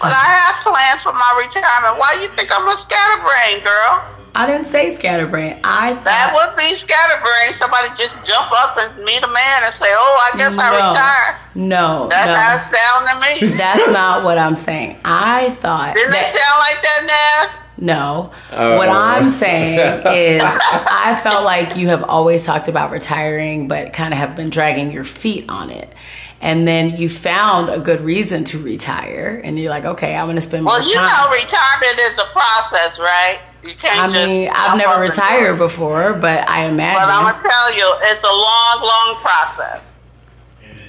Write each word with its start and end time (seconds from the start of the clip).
but 0.00 0.12
I 0.12 0.26
have 0.38 0.56
plans 0.62 1.02
for 1.02 1.12
my 1.12 1.32
retirement. 1.38 1.98
Why 1.98 2.18
you 2.22 2.28
think 2.36 2.50
I'm 2.50 2.66
a 2.66 2.76
scatterbrain, 2.78 3.62
girl? 3.64 4.14
I 4.34 4.46
didn't 4.46 4.66
say 4.66 4.94
scatterbrain. 4.94 5.58
I 5.64 5.94
thought 5.94 6.04
That 6.04 6.30
would 6.34 6.56
be 6.56 6.74
scatterbrain. 6.76 7.54
Somebody 7.54 7.88
just 7.96 8.14
jump 8.24 8.52
up 8.52 8.76
and 8.76 9.02
meet 9.02 9.22
a 9.22 9.26
man 9.26 9.62
and 9.64 9.74
say, 9.74 9.88
"Oh, 9.90 10.30
I 10.32 10.36
guess 10.36 10.56
I 10.56 10.68
retire." 10.76 11.38
no, 11.54 12.06
That's 12.08 12.30
how 12.30 12.54
it 12.54 12.70
no. 12.70 12.78
sounded 12.78 13.40
to 13.40 13.46
me. 13.46 13.52
That's 13.58 13.88
not 13.90 14.22
what 14.24 14.38
I'm 14.38 14.54
saying. 14.54 14.98
I 15.04 15.50
thought 15.58 15.94
Didn't 15.94 16.12
that 16.12 16.34
it 16.34 16.38
sound 16.38 16.58
like 16.60 16.82
that, 16.82 17.46
Naz? 17.48 17.62
No. 17.80 18.32
Oh. 18.52 18.76
What 18.76 18.88
I'm 18.88 19.30
saying 19.30 19.78
is, 20.06 20.42
I 20.44 21.18
felt 21.22 21.44
like 21.44 21.76
you 21.76 21.88
have 21.88 22.04
always 22.04 22.44
talked 22.44 22.68
about 22.68 22.90
retiring, 22.90 23.66
but 23.68 23.92
kind 23.92 24.12
of 24.12 24.18
have 24.18 24.36
been 24.36 24.50
dragging 24.50 24.90
your 24.92 25.04
feet 25.04 25.46
on 25.48 25.70
it. 25.70 25.92
And 26.40 26.68
then 26.68 26.96
you 26.96 27.08
found 27.08 27.68
a 27.68 27.80
good 27.80 28.00
reason 28.00 28.44
to 28.44 28.58
retire, 28.62 29.40
and 29.42 29.58
you're 29.58 29.70
like, 29.70 29.84
okay, 29.84 30.14
I'm 30.14 30.26
going 30.26 30.36
to 30.36 30.42
spend 30.42 30.64
more 30.64 30.74
time. 30.74 30.82
Well, 30.82 30.88
you 30.88 30.94
know, 30.94 31.30
retirement 31.32 31.98
is 31.98 32.18
a 32.18 32.30
process, 32.32 32.98
right? 33.00 33.40
You 33.64 33.74
can't 33.74 33.98
I 33.98 34.06
just. 34.06 34.28
mean, 34.28 34.50
I've 34.54 34.78
never 34.78 35.00
retired 35.00 35.58
before, 35.58 36.14
but 36.14 36.48
I 36.48 36.64
imagine. 36.66 37.02
But 37.02 37.12
I'm 37.12 37.32
gonna 37.32 37.48
tell 37.48 37.76
you, 37.76 37.92
it's 38.02 38.22
a 38.22 38.26
long, 38.26 38.82
long 38.82 39.16
process. 39.20 39.84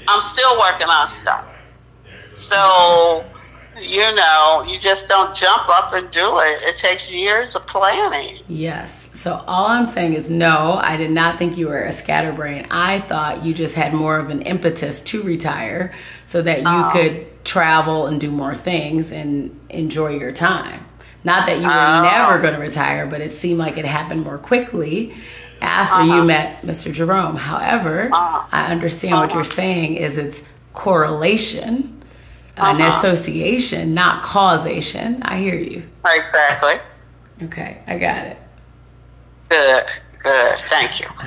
I'm 0.07 0.21
still 0.33 0.59
working 0.59 0.87
on 0.87 1.07
stuff. 1.07 1.45
So, 2.33 3.25
you 3.79 4.13
know, 4.15 4.65
you 4.67 4.79
just 4.79 5.07
don't 5.07 5.35
jump 5.35 5.67
up 5.67 5.93
and 5.93 6.11
do 6.11 6.21
it. 6.21 6.61
It 6.63 6.77
takes 6.77 7.11
years 7.11 7.55
of 7.55 7.65
planning. 7.67 8.37
Yes. 8.47 9.08
So 9.19 9.43
all 9.47 9.65
I'm 9.67 9.87
saying 9.91 10.13
is 10.13 10.29
no, 10.29 10.79
I 10.81 10.95
did 10.95 11.11
not 11.11 11.37
think 11.37 11.57
you 11.57 11.67
were 11.67 11.81
a 11.83 11.91
scatterbrain. 11.91 12.67
I 12.71 13.01
thought 13.01 13.43
you 13.43 13.53
just 13.53 13.75
had 13.75 13.93
more 13.93 14.17
of 14.17 14.29
an 14.29 14.43
impetus 14.43 15.01
to 15.01 15.21
retire 15.23 15.91
so 16.25 16.41
that 16.41 16.59
you 16.61 16.65
Oh. 16.67 16.89
could 16.93 17.43
travel 17.43 18.07
and 18.07 18.17
do 18.21 18.31
more 18.31 18.55
things 18.55 19.11
and 19.11 19.59
enjoy 19.69 20.11
your 20.17 20.31
time. 20.31 20.85
Not 21.25 21.47
that 21.47 21.57
you 21.57 21.67
were 21.67 21.69
Oh. 21.69 22.01
never 22.03 22.39
going 22.39 22.53
to 22.53 22.61
retire, 22.61 23.05
but 23.07 23.19
it 23.19 23.33
seemed 23.33 23.59
like 23.59 23.77
it 23.77 23.83
happened 23.83 24.23
more 24.23 24.37
quickly 24.37 25.13
after 25.61 26.05
you 26.05 26.23
met 26.23 26.61
Mr. 26.65 26.89
Jerome. 26.93 27.35
However, 27.35 28.07
Uh-huh. 28.13 28.43
I 28.53 28.67
understand 28.67 29.15
what 29.17 29.33
you're 29.33 29.43
saying 29.43 29.95
is 29.97 30.17
it's 30.17 30.43
correlation, 30.73 32.01
an 32.55 32.79
Uh-huh. 32.81 32.97
association, 32.97 33.93
not 33.93 34.21
causation. 34.23 35.21
I 35.25 35.39
hear 35.39 35.55
you. 35.55 35.83
Exactly. 36.05 36.75
Okay, 37.43 37.79
I 37.85 37.97
got 37.97 38.19
it. 38.27 38.37
Good, 39.49 39.83
good. 40.21 40.59
Thank 40.69 40.99
you. 40.99 41.07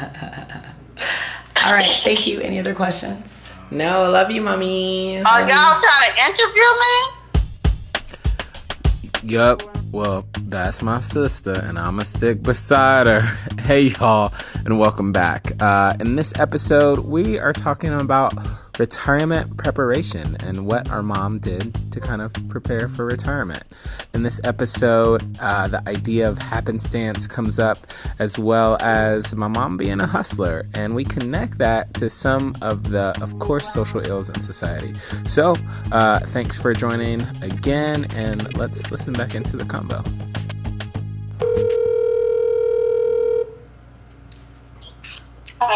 All 1.64 1.72
right, 1.72 1.90
thank 2.04 2.26
you. 2.26 2.40
Any 2.40 2.60
other 2.60 2.74
questions? 2.74 3.26
No, 3.70 4.02
I 4.02 4.08
love 4.08 4.30
you, 4.30 4.40
mommy. 4.42 5.18
Are 5.18 5.40
y'all 5.40 5.80
trying 5.80 6.12
to 6.12 6.18
interview 6.28 6.62
me? 9.24 9.32
Yup. 9.34 9.62
Well, 9.92 10.26
that's 10.40 10.82
my 10.82 11.00
sister, 11.00 11.52
and 11.52 11.78
I'ma 11.78 12.04
stick 12.04 12.42
beside 12.42 13.06
her. 13.06 13.22
Hey, 13.62 13.88
y'all, 13.88 14.32
and 14.64 14.78
welcome 14.78 15.12
back. 15.12 15.52
Uh, 15.60 15.94
in 16.00 16.16
this 16.16 16.32
episode, 16.36 17.00
we 17.00 17.38
are 17.38 17.52
talking 17.52 17.92
about 17.92 18.34
retirement 18.78 19.56
preparation 19.56 20.36
and 20.40 20.66
what 20.66 20.90
our 20.90 21.02
mom 21.02 21.38
did 21.38 21.92
to 21.92 22.00
kind 22.00 22.22
of 22.22 22.32
prepare 22.48 22.88
for 22.88 23.04
retirement. 23.04 23.62
In 24.14 24.22
this 24.22 24.40
episode, 24.44 25.36
uh, 25.40 25.68
the 25.68 25.86
idea 25.88 26.28
of 26.28 26.38
happenstance 26.38 27.26
comes 27.26 27.58
up, 27.58 27.78
as 28.18 28.38
well 28.38 28.76
as 28.80 29.34
my 29.34 29.48
mom 29.48 29.76
being 29.76 30.00
a 30.00 30.06
hustler, 30.06 30.66
and 30.74 30.94
we 30.94 31.04
connect 31.04 31.58
that 31.58 31.92
to 31.94 32.08
some 32.08 32.56
of 32.62 32.90
the, 32.90 33.16
of 33.20 33.38
course, 33.38 33.72
social 33.72 34.00
ills 34.00 34.30
in 34.30 34.40
society. 34.40 34.94
So, 35.26 35.56
uh, 35.90 36.20
thanks 36.20 36.60
for 36.60 36.72
joining 36.72 37.22
again, 37.42 38.06
and 38.12 38.56
let's 38.56 38.90
listen 38.90 39.12
back 39.12 39.34
into 39.34 39.56
the 39.56 39.64
combo. 39.64 40.02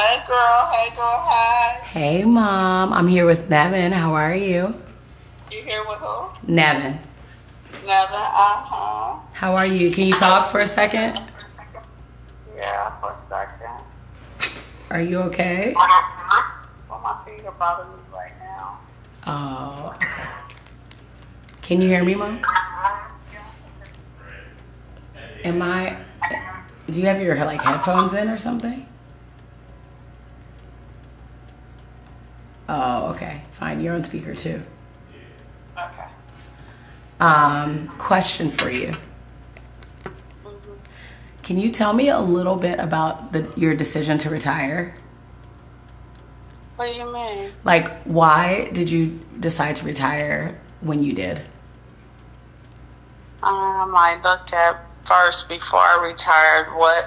Hey, 0.07 0.23
girl. 0.29 0.71
Hey, 0.71 0.91
girl. 0.95 1.19
Hi. 1.19 1.81
Hey, 1.83 2.25
Mom. 2.25 2.93
I'm 2.93 3.09
here 3.09 3.27
with 3.27 3.51
Nevin. 3.51 3.91
How 3.91 4.15
are 4.15 4.37
you? 4.37 4.73
You 5.51 5.63
here 5.63 5.85
with 5.85 5.99
who? 5.99 6.29
Nevin. 6.47 7.01
Nevin. 7.73 7.91
Uh 7.91 8.63
huh. 8.71 9.19
How 9.33 9.57
are 9.57 9.67
you? 9.67 9.91
Can 9.91 10.05
you 10.05 10.15
talk 10.15 10.47
for 10.47 10.61
a 10.61 10.67
second? 10.69 11.19
Yeah, 12.55 12.91
for 13.01 13.11
a 13.11 13.19
second. 13.29 14.55
Are 14.91 15.01
you 15.01 15.19
okay? 15.23 15.75
Well, 15.75 17.01
my 17.03 17.21
feet 17.25 17.45
are 17.45 17.51
bothering 17.59 17.91
me 17.91 18.05
right 18.13 18.39
now. 18.39 18.79
Oh, 19.27 19.93
okay. 19.97 20.29
Can 21.63 21.83
you 21.83 21.89
hear 21.89 22.05
me, 22.05 22.15
Mom? 22.15 22.41
Am 25.43 25.61
I. 25.63 25.97
Do 26.87 27.01
you 27.01 27.07
have 27.07 27.21
your 27.21 27.35
like 27.45 27.61
headphones 27.61 28.15
in 28.15 28.31
or 28.31 28.39
something? 28.39 28.87
Oh, 32.69 33.11
okay. 33.11 33.43
Fine. 33.53 33.81
You're 33.81 33.95
on 33.95 34.05
speaker 34.05 34.35
too. 34.35 34.63
Okay. 35.79 36.09
Um, 37.21 37.89
question 37.99 38.51
for 38.51 38.71
you. 38.71 38.95
Can 41.43 41.59
you 41.59 41.71
tell 41.71 41.93
me 41.93 42.09
a 42.09 42.19
little 42.19 42.57
bit 42.57 42.81
about 42.81 43.33
the, 43.33 43.53
your 43.57 43.75
decision 43.75 44.19
to 44.19 44.31
retire? 44.31 44.97
What 46.75 46.93
do 46.93 46.99
you 46.99 47.13
mean? 47.13 47.53
Like, 47.65 48.03
why 48.03 48.69
did 48.73 48.91
you 48.91 49.21
decide 49.39 49.77
to 49.77 49.85
retire 49.85 50.61
when 50.81 51.03
you 51.03 51.13
did? 51.13 51.39
Um, 53.43 53.95
I 53.95 54.21
looked 54.25 54.53
at 54.53 54.77
first 55.07 55.49
before 55.49 55.79
I 55.79 56.05
retired 56.05 56.77
what 56.77 57.05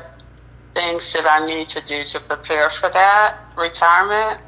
things 0.74 1.12
did 1.12 1.26
I 1.26 1.46
need 1.46 1.68
to 1.70 1.86
do 1.86 2.04
to 2.08 2.20
prepare 2.28 2.70
for 2.80 2.90
that 2.94 3.38
retirement. 3.58 4.42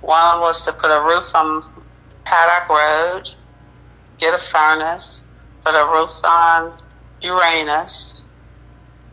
One 0.00 0.40
was 0.40 0.64
to 0.64 0.72
put 0.72 0.90
a 0.90 1.02
roof 1.04 1.34
on 1.34 1.64
Paddock 2.24 2.68
Road, 2.68 3.28
get 4.18 4.34
a 4.34 4.42
furnace, 4.52 5.26
put 5.64 5.74
a 5.74 5.84
roof 5.92 6.10
on 6.24 6.78
Uranus, 7.22 8.24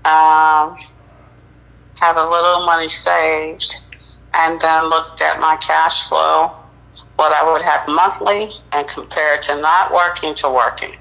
um, 0.04 0.78
have 1.96 2.18
a 2.18 2.24
little 2.24 2.66
money 2.66 2.90
saved, 2.90 3.76
and 4.34 4.60
then 4.60 4.86
looked 4.86 5.22
at 5.22 5.40
my 5.40 5.58
cash 5.58 6.08
flow, 6.08 6.52
what 7.16 7.32
I 7.32 7.52
would 7.52 7.62
have 7.62 7.88
monthly, 7.88 8.48
and 8.74 8.88
compared 8.88 9.42
to 9.44 9.62
not 9.62 9.94
working 9.94 10.36
to 10.36 10.50
working. 10.50 10.96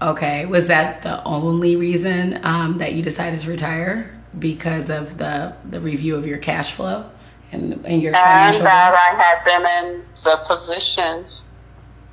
Okay, 0.00 0.46
was 0.46 0.68
that 0.68 1.02
the 1.02 1.22
only 1.24 1.76
reason 1.76 2.44
um, 2.44 2.78
that 2.78 2.94
you 2.94 3.02
decided 3.02 3.40
to 3.40 3.50
retire 3.50 4.18
because 4.38 4.88
of 4.88 5.18
the 5.18 5.54
the 5.68 5.78
review 5.78 6.16
of 6.16 6.26
your 6.26 6.38
cash 6.38 6.72
flow 6.72 7.08
and 7.52 7.84
and 7.86 8.02
your 8.02 8.14
and 8.14 8.64
that 8.64 8.94
I 8.94 9.22
had 9.22 9.44
been 9.44 9.60
in 9.62 10.04
the 10.24 10.38
positions 10.48 11.44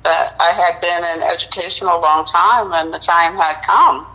that 0.04 0.32
I 0.40 0.52
had 0.52 0.80
been 0.80 1.02
in 1.16 1.28
education 1.34 1.86
a 1.86 1.98
long 1.98 2.24
time, 2.26 2.70
and 2.72 2.92
the 2.92 2.98
time 2.98 3.34
had 3.36 3.62
come. 3.64 4.06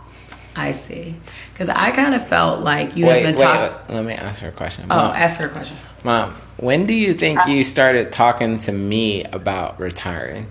I 0.56 0.72
see. 0.72 1.14
Because 1.52 1.68
I 1.70 1.90
kind 1.90 2.14
of 2.14 2.26
felt 2.26 2.60
like 2.60 2.96
you 2.96 3.06
Wait, 3.06 3.24
had 3.24 3.24
wait, 3.24 3.36
been 3.36 3.42
talking. 3.46 3.94
wait, 3.94 3.94
let 3.96 4.04
me 4.04 4.12
ask 4.14 4.40
her 4.42 4.48
a 4.48 4.52
question. 4.52 4.84
Oh, 4.90 4.96
Mom, 4.96 5.14
ask 5.16 5.36
her 5.36 5.46
a 5.46 5.48
question. 5.48 5.76
Mom, 6.04 6.34
when 6.58 6.86
do 6.86 6.92
you 6.94 7.14
think 7.14 7.46
you 7.46 7.64
started 7.64 8.12
talking 8.12 8.58
to 8.58 8.72
me 8.72 9.24
about 9.24 9.78
retiring? 9.80 10.48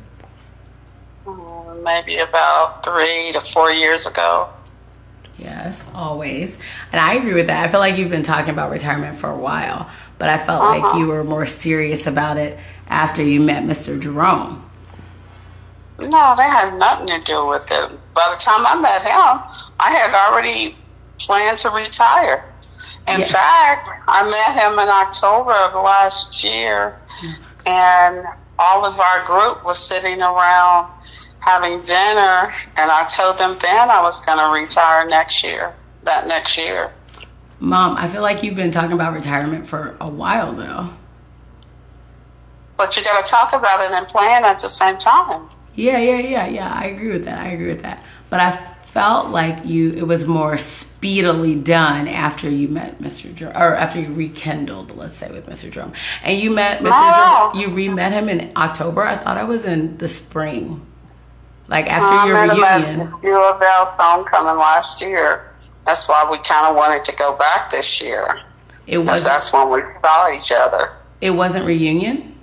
Mm, 1.26 1.84
Maybe 1.84 2.18
about 2.18 2.84
three 2.84 3.32
to 3.34 3.42
four 3.54 3.72
years 3.72 4.06
ago. 4.08 4.50
Yes, 5.38 5.86
always. 5.94 6.58
And 6.92 7.00
I 7.02 7.16
agree 7.16 7.34
with 7.34 7.48
that. 7.48 7.68
I 7.68 7.70
feel 7.72 7.80
like 7.82 7.98
you've 7.98 8.10
been 8.10 8.24
talking 8.24 8.52
about 8.54 8.72
retirement 8.72 9.18
for 9.18 9.30
a 9.30 9.38
while, 9.38 9.90
but 10.18 10.30
I 10.30 10.38
felt 10.38 10.64
like 10.64 10.84
uh-huh. 10.84 10.98
you 11.00 11.08
were 11.08 11.24
more 11.24 11.46
serious 11.46 12.08
about 12.08 12.38
it 12.38 12.58
after 12.88 13.24
you 13.24 13.42
met 13.42 13.64
Mr. 13.64 14.00
Jerome. 14.00 14.62
No, 15.98 16.10
that 16.10 16.38
had 16.38 16.78
nothing 16.78 17.08
to 17.08 17.24
do 17.24 17.48
with 17.48 17.66
it. 17.72 17.92
By 18.14 18.36
the 18.36 18.42
time 18.44 18.66
I 18.66 18.76
met 18.80 19.02
him, 19.02 19.72
I 19.80 19.92
had 19.92 20.14
already 20.14 20.76
planned 21.20 21.58
to 21.60 21.70
retire. 21.70 22.44
In 23.08 23.22
Yeah. 23.22 23.28
fact, 23.28 23.90
I 24.08 24.24
met 24.24 24.56
him 24.64 24.80
in 24.80 24.90
October 24.90 25.54
of 25.54 25.74
last 25.76 26.44
year, 26.44 27.00
and 27.66 28.26
all 28.60 28.86
of 28.86 29.00
our 29.00 29.24
group 29.26 29.64
was 29.64 29.80
sitting 29.80 30.22
around 30.22 30.88
having 31.40 31.82
dinner, 31.82 32.54
and 32.76 32.92
I 32.92 33.06
told 33.16 33.38
them 33.38 33.58
then 33.60 33.90
I 33.90 34.02
was 34.02 34.20
going 34.26 34.40
to 34.40 34.50
retire 34.50 35.06
next 35.06 35.44
year, 35.44 35.74
that 36.04 36.28
next 36.28 36.58
year. 36.58 36.90
Mom, 37.60 37.98
I 37.98 38.08
feel 38.08 38.22
like 38.22 38.44
you've 38.44 38.56
been 38.56 38.72
talking 38.72 38.94
about 38.94 39.14
retirement 39.14 39.68
for 39.68 39.96
a 40.00 40.10
while 40.10 40.54
though. 40.54 40.90
But 42.78 42.96
you 42.98 43.04
got 43.04 43.24
to 43.24 43.32
talk 43.32 43.54
about 43.54 43.80
it 43.82 43.92
and 43.92 44.08
plan 44.08 44.44
at 44.44 44.60
the 44.60 44.68
same 44.68 44.98
time. 44.98 45.50
Yeah, 45.76 45.98
yeah, 45.98 46.20
yeah, 46.20 46.48
yeah. 46.48 46.74
I 46.74 46.86
agree 46.86 47.12
with 47.12 47.26
that. 47.26 47.40
I 47.40 47.48
agree 47.50 47.68
with 47.68 47.82
that. 47.84 48.04
But 48.30 48.40
I 48.42 48.76
felt 48.96 49.30
like 49.30 49.66
you 49.66 49.94
it 49.94 50.08
was 50.08 50.26
more 50.26 50.58
speedily 50.58 51.56
done 51.56 52.08
after 52.08 52.50
you 52.50 52.68
met 52.68 53.00
Mr. 53.00 53.34
Jerome 53.36 53.56
or 53.56 53.76
after 53.76 54.00
you 54.00 54.14
rekindled, 54.14 54.96
let's 54.96 55.18
say, 55.18 55.30
with 55.32 55.46
Mr. 55.48 55.70
Jerome. 55.70 55.94
And 56.24 56.38
you 56.40 56.50
met 56.50 56.82
Mr. 56.82 57.52
Jerome 57.54 57.60
you 57.60 57.76
re 57.76 57.90
met 57.90 58.12
him 58.12 58.30
in 58.30 58.52
October. 58.56 59.04
I 59.04 59.18
thought 59.18 59.38
I 59.38 59.44
was 59.44 59.66
in 59.66 59.98
the 59.98 60.08
spring. 60.08 60.86
Like 61.68 61.88
after 61.88 62.28
your 62.28 62.42
reunion. 62.42 63.14
U 63.24 63.36
of 63.36 63.62
L 63.62 63.96
homecoming 63.98 64.58
last 64.58 65.02
year. 65.02 65.52
That's 65.86 66.10
why 66.10 66.28
we 66.30 66.38
kind 66.40 66.68
of 66.68 66.76
wanted 66.76 67.06
to 67.06 67.16
go 67.16 67.38
back 67.38 67.72
this 67.72 68.02
year. 68.02 68.42
It 68.88 69.00
was. 69.00 69.24
That's 69.24 69.54
when 69.54 69.70
we 69.70 69.82
saw 70.02 70.34
each 70.34 70.52
other. 70.52 70.92
It 71.22 71.32
wasn't 71.32 71.66
reunion. 71.66 72.36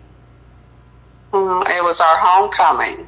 Mm, 1.33 1.63
it 1.63 1.83
was 1.83 2.01
our 2.01 2.17
homecoming. 2.19 3.07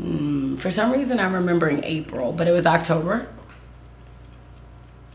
Mm, 0.00 0.58
for 0.58 0.70
some 0.70 0.92
reason, 0.92 1.20
I'm 1.20 1.32
remembering 1.32 1.82
April, 1.84 2.32
but 2.32 2.48
it 2.48 2.52
was 2.52 2.66
October. 2.66 3.28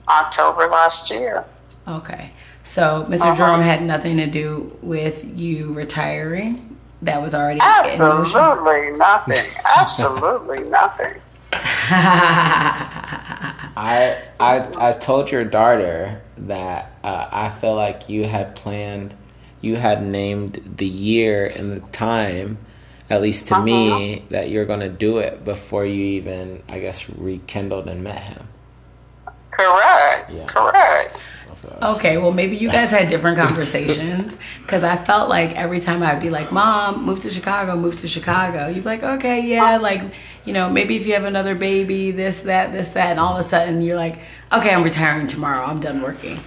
October 0.07 0.67
last 0.67 1.11
year. 1.11 1.43
Okay. 1.87 2.31
So, 2.63 3.05
mister 3.07 3.27
uh-huh. 3.27 3.37
Jerome 3.37 3.61
had 3.61 3.81
nothing 3.81 4.17
to 4.17 4.27
do 4.27 4.77
with 4.81 5.23
you 5.37 5.73
retiring. 5.73 6.77
That 7.01 7.21
was 7.21 7.33
already 7.33 7.59
absolutely 7.61 8.97
nothing. 8.97 9.45
Absolutely 9.77 10.69
nothing. 10.69 11.21
I 13.77 14.23
I 14.39 14.89
I 14.89 14.93
told 14.93 15.31
your 15.31 15.45
daughter 15.45 16.21
that 16.37 16.91
uh, 17.03 17.29
I 17.31 17.49
feel 17.49 17.75
like 17.75 18.09
you 18.09 18.25
had 18.25 18.55
planned, 18.55 19.13
you 19.61 19.75
had 19.75 20.03
named 20.03 20.75
the 20.77 20.87
year 20.87 21.45
and 21.45 21.71
the 21.71 21.79
time, 21.91 22.57
at 23.07 23.21
least 23.21 23.47
to 23.49 23.55
uh-huh. 23.55 23.63
me, 23.63 24.25
that 24.31 24.49
you're 24.49 24.65
going 24.65 24.79
to 24.79 24.89
do 24.89 25.19
it 25.19 25.45
before 25.45 25.85
you 25.85 26.03
even, 26.03 26.63
I 26.67 26.79
guess, 26.79 27.07
rekindled 27.07 27.87
and 27.87 28.03
met 28.03 28.19
him. 28.19 28.47
Correct. 29.51 30.31
Yeah. 30.31 30.47
Correct. 30.47 31.19
Okay, 31.81 32.17
well, 32.17 32.31
maybe 32.31 32.55
you 32.55 32.69
guys 32.69 32.91
had 32.91 33.09
different 33.09 33.37
conversations 33.47 34.37
because 34.61 34.83
I 34.83 34.95
felt 34.95 35.27
like 35.27 35.55
every 35.55 35.79
time 35.79 36.03
I'd 36.03 36.21
be 36.21 36.29
like, 36.29 36.51
Mom, 36.51 37.03
move 37.03 37.21
to 37.21 37.31
Chicago, 37.31 37.75
move 37.75 37.97
to 38.01 38.07
Chicago, 38.07 38.67
you'd 38.67 38.83
be 38.83 38.89
like, 38.89 39.03
Okay, 39.03 39.41
yeah, 39.41 39.77
like, 39.77 40.01
you 40.47 40.53
know, 40.53 40.69
maybe 40.69 40.95
if 40.95 41.05
you 41.05 41.13
have 41.13 41.25
another 41.25 41.53
baby, 41.53 42.11
this, 42.11 42.41
that, 42.41 42.71
this, 42.71 42.89
that, 42.89 43.11
and 43.11 43.19
all 43.19 43.37
of 43.37 43.45
a 43.45 43.49
sudden 43.49 43.81
you're 43.81 43.97
like, 43.97 44.19
Okay, 44.51 44.73
I'm 44.73 44.83
retiring 44.83 45.27
tomorrow, 45.27 45.65
I'm 45.65 45.81
done 45.81 46.01
working. 46.01 46.39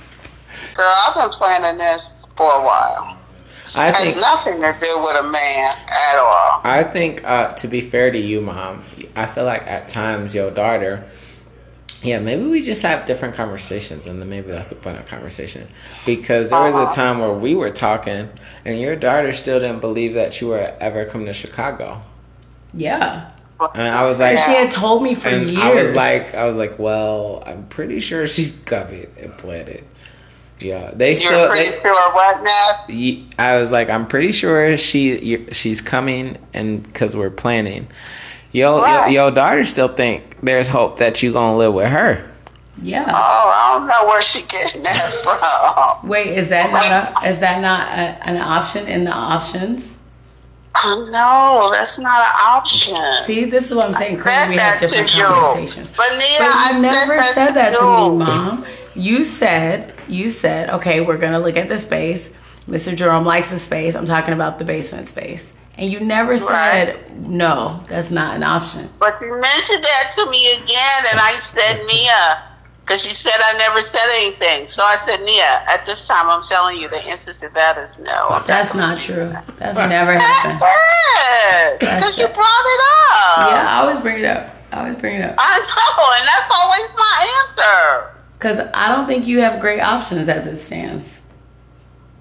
Girl, 0.75 0.93
I've 1.07 1.15
been 1.15 1.31
planning 1.31 1.79
this 1.79 2.27
for 2.37 2.47
a 2.47 2.63
while. 2.63 3.19
I 3.75 3.91
it 3.91 3.97
think, 3.97 4.15
has 4.15 4.17
nothing 4.17 4.55
to 4.55 4.73
do 4.81 5.03
with 5.03 5.17
a 5.17 5.31
man 5.31 5.75
at 5.89 6.19
all. 6.19 6.61
I 6.65 6.83
think, 6.83 7.23
uh, 7.25 7.53
to 7.55 7.69
be 7.69 7.83
fair 7.83 8.11
to 8.11 8.19
you, 8.19 8.41
Mom, 8.41 8.85
I 9.15 9.27
feel 9.27 9.45
like 9.45 9.67
at 9.67 9.89
times 9.89 10.35
your 10.35 10.51
daughter 10.51 11.07
yeah, 12.03 12.19
maybe 12.19 12.45
we 12.45 12.63
just 12.63 12.81
have 12.83 13.05
different 13.05 13.35
conversations, 13.35 14.07
and 14.07 14.21
then 14.21 14.31
maybe 14.31 14.51
that's 14.51 14.71
the 14.71 14.75
point 14.75 14.99
of 14.99 15.05
conversation. 15.05 15.69
Because 16.07 16.49
there 16.49 16.61
was 16.63 16.75
a 16.75 16.79
uh-huh. 16.79 16.93
time 16.93 17.19
where 17.19 17.33
we 17.33 17.55
were 17.55 17.71
talking, 17.71 18.31
and 18.65 18.81
your 18.81 18.97
daughter 18.97 19.33
still 19.33 19.61
didn't 19.61 19.81
believe 19.81 20.15
that 20.15 20.41
you 20.41 20.49
were 20.49 20.75
ever 20.81 21.05
coming 21.05 21.27
to 21.27 21.35
Chicago. 21.35 22.01
Yeah. 22.73 23.31
And 23.75 23.89
I 23.89 24.05
was 24.07 24.21
like, 24.21 24.39
she 24.39 24.53
had 24.53 24.71
told 24.71 25.03
me 25.03 25.15
for 25.15 25.29
and 25.29 25.51
years. 25.51 25.63
I 25.63 25.75
was 25.75 25.95
like, 25.95 26.35
I 26.35 26.47
was 26.47 26.57
like, 26.57 26.79
well, 26.79 27.43
I'm 27.47 27.67
pretty 27.67 28.01
sure 28.01 28.27
she's 28.27 28.57
coming 28.65 29.07
and 29.19 29.37
planted. 29.37 29.85
Yeah, 30.61 30.91
they 30.95 31.15
still. 31.15 31.31
You're 31.31 31.41
still. 31.41 31.51
pretty 31.51 31.71
they, 31.71 31.83
sure 31.83 32.13
what 32.13 32.43
now? 32.43 33.25
I 33.39 33.59
was 33.59 33.73
like, 33.73 33.89
I'm 33.89 34.07
pretty 34.07 34.33
sure 34.33 34.77
she 34.77 35.47
she's 35.53 35.81
coming, 35.81 36.39
and 36.53 36.83
because 36.83 37.17
we're 37.17 37.31
planning. 37.31 37.89
Yo, 38.53 38.81
right. 38.81 39.07
yo, 39.07 39.13
your 39.13 39.31
daughter 39.31 39.65
still 39.65 39.89
think 39.89 40.37
there's 40.43 40.69
hope 40.69 40.99
that 40.99 41.23
you 41.23 41.33
gonna 41.33 41.57
live 41.57 41.73
with 41.73 41.89
her. 41.89 42.27
Yeah. 42.83 43.05
Oh, 43.07 43.13
I 43.13 43.79
don't 43.79 43.87
know 43.87 44.07
where 44.07 44.23
she 44.23 44.43
getting 44.47 44.83
that 44.83 46.01
from. 46.01 46.09
Wait, 46.09 46.29
is 46.29 46.49
that 46.49 46.73
not 46.73 47.25
a, 47.25 47.31
is 47.31 47.41
that 47.41 47.61
not 47.61 47.89
a, 47.89 48.29
an 48.29 48.39
option 48.39 48.87
in 48.87 49.05
the 49.05 49.13
options? 49.13 49.97
Oh, 50.83 51.09
no, 51.11 51.71
that's 51.73 51.99
not 51.99 52.21
an 52.21 52.35
option. 52.41 52.97
See, 53.25 53.45
this 53.45 53.71
is 53.71 53.77
what 53.77 53.89
I'm 53.89 53.95
saying. 53.95 54.19
Clearly, 54.19 54.51
we 54.51 54.57
have 54.57 54.81
different 54.81 55.11
conversations. 55.11 55.93
But, 55.97 56.17
Nia, 56.17 56.39
but 56.39 56.45
you 56.45 56.53
I 56.55 56.81
never 56.81 57.23
said, 57.23 57.33
said 57.33 57.51
that 57.53 57.71
to, 57.71 57.79
to 57.79 58.11
me, 58.11 58.25
Mom. 58.25 58.67
You 58.95 59.25
said 59.25 59.95
you 60.11 60.31
said, 60.31 60.71
okay, 60.71 61.01
we're 61.01 61.17
gonna 61.17 61.39
look 61.39 61.57
at 61.57 61.69
the 61.69 61.79
space. 61.79 62.31
Mr. 62.69 62.95
Jerome 62.95 63.25
likes 63.25 63.51
the 63.51 63.59
space. 63.59 63.95
I'm 63.95 64.07
talking 64.07 64.35
about 64.35 64.59
the 64.59 64.65
basement 64.65 65.09
space. 65.09 65.53
And 65.77 65.91
you 65.91 66.01
never 66.01 66.37
said, 66.37 66.95
right. 66.95 67.17
no, 67.17 67.81
that's 67.89 68.11
not 68.11 68.37
an 68.37 68.43
option. 68.43 68.91
But 68.99 69.21
you 69.21 69.31
mentioned 69.31 69.83
that 69.83 70.13
to 70.17 70.31
me 70.31 70.53
again, 70.53 71.05
and 71.11 71.19
I 71.19 71.39
said, 71.41 71.87
Nia, 71.87 72.50
because 72.91 73.07
you 73.07 73.13
said 73.13 73.39
I 73.39 73.57
never 73.57 73.83
said 73.83 74.09
anything. 74.19 74.67
So 74.67 74.83
I 74.83 74.97
said, 75.07 75.23
Nia, 75.23 75.63
at 75.69 75.87
this 75.87 76.05
time, 76.09 76.29
I'm 76.29 76.43
telling 76.43 76.77
you, 76.77 76.89
the 76.89 77.01
answer 77.05 77.33
to 77.33 77.49
that 77.55 77.79
is 77.79 77.97
no. 78.01 78.27
I'm 78.31 78.45
that's 78.49 78.75
not 78.75 78.99
true. 78.99 79.33
That's 79.59 79.79
never 79.79 80.19
happened. 80.19 80.59
Because 81.79 82.19
you 82.19 82.27
brought 82.27 82.35
it 82.35 82.81
up. 83.13 83.47
Yeah, 83.47 83.67
I 83.69 83.81
always 83.83 84.01
bring 84.01 84.19
it 84.19 84.25
up. 84.25 84.57
I 84.73 84.81
always 84.81 84.97
bring 84.97 85.15
it 85.15 85.23
up. 85.23 85.37
I 85.39 85.59
know, 85.61 86.13
and 86.19 86.27
that's 86.27 86.51
always 86.53 86.91
my 86.97 87.29
answer. 87.47 88.17
Because 88.37 88.71
I 88.75 88.89
don't 88.89 89.07
think 89.07 89.25
you 89.25 89.41
have 89.41 89.61
great 89.61 89.81
options 89.81 90.29
as 90.29 90.49
it 90.49 90.59
stands. 90.59 91.21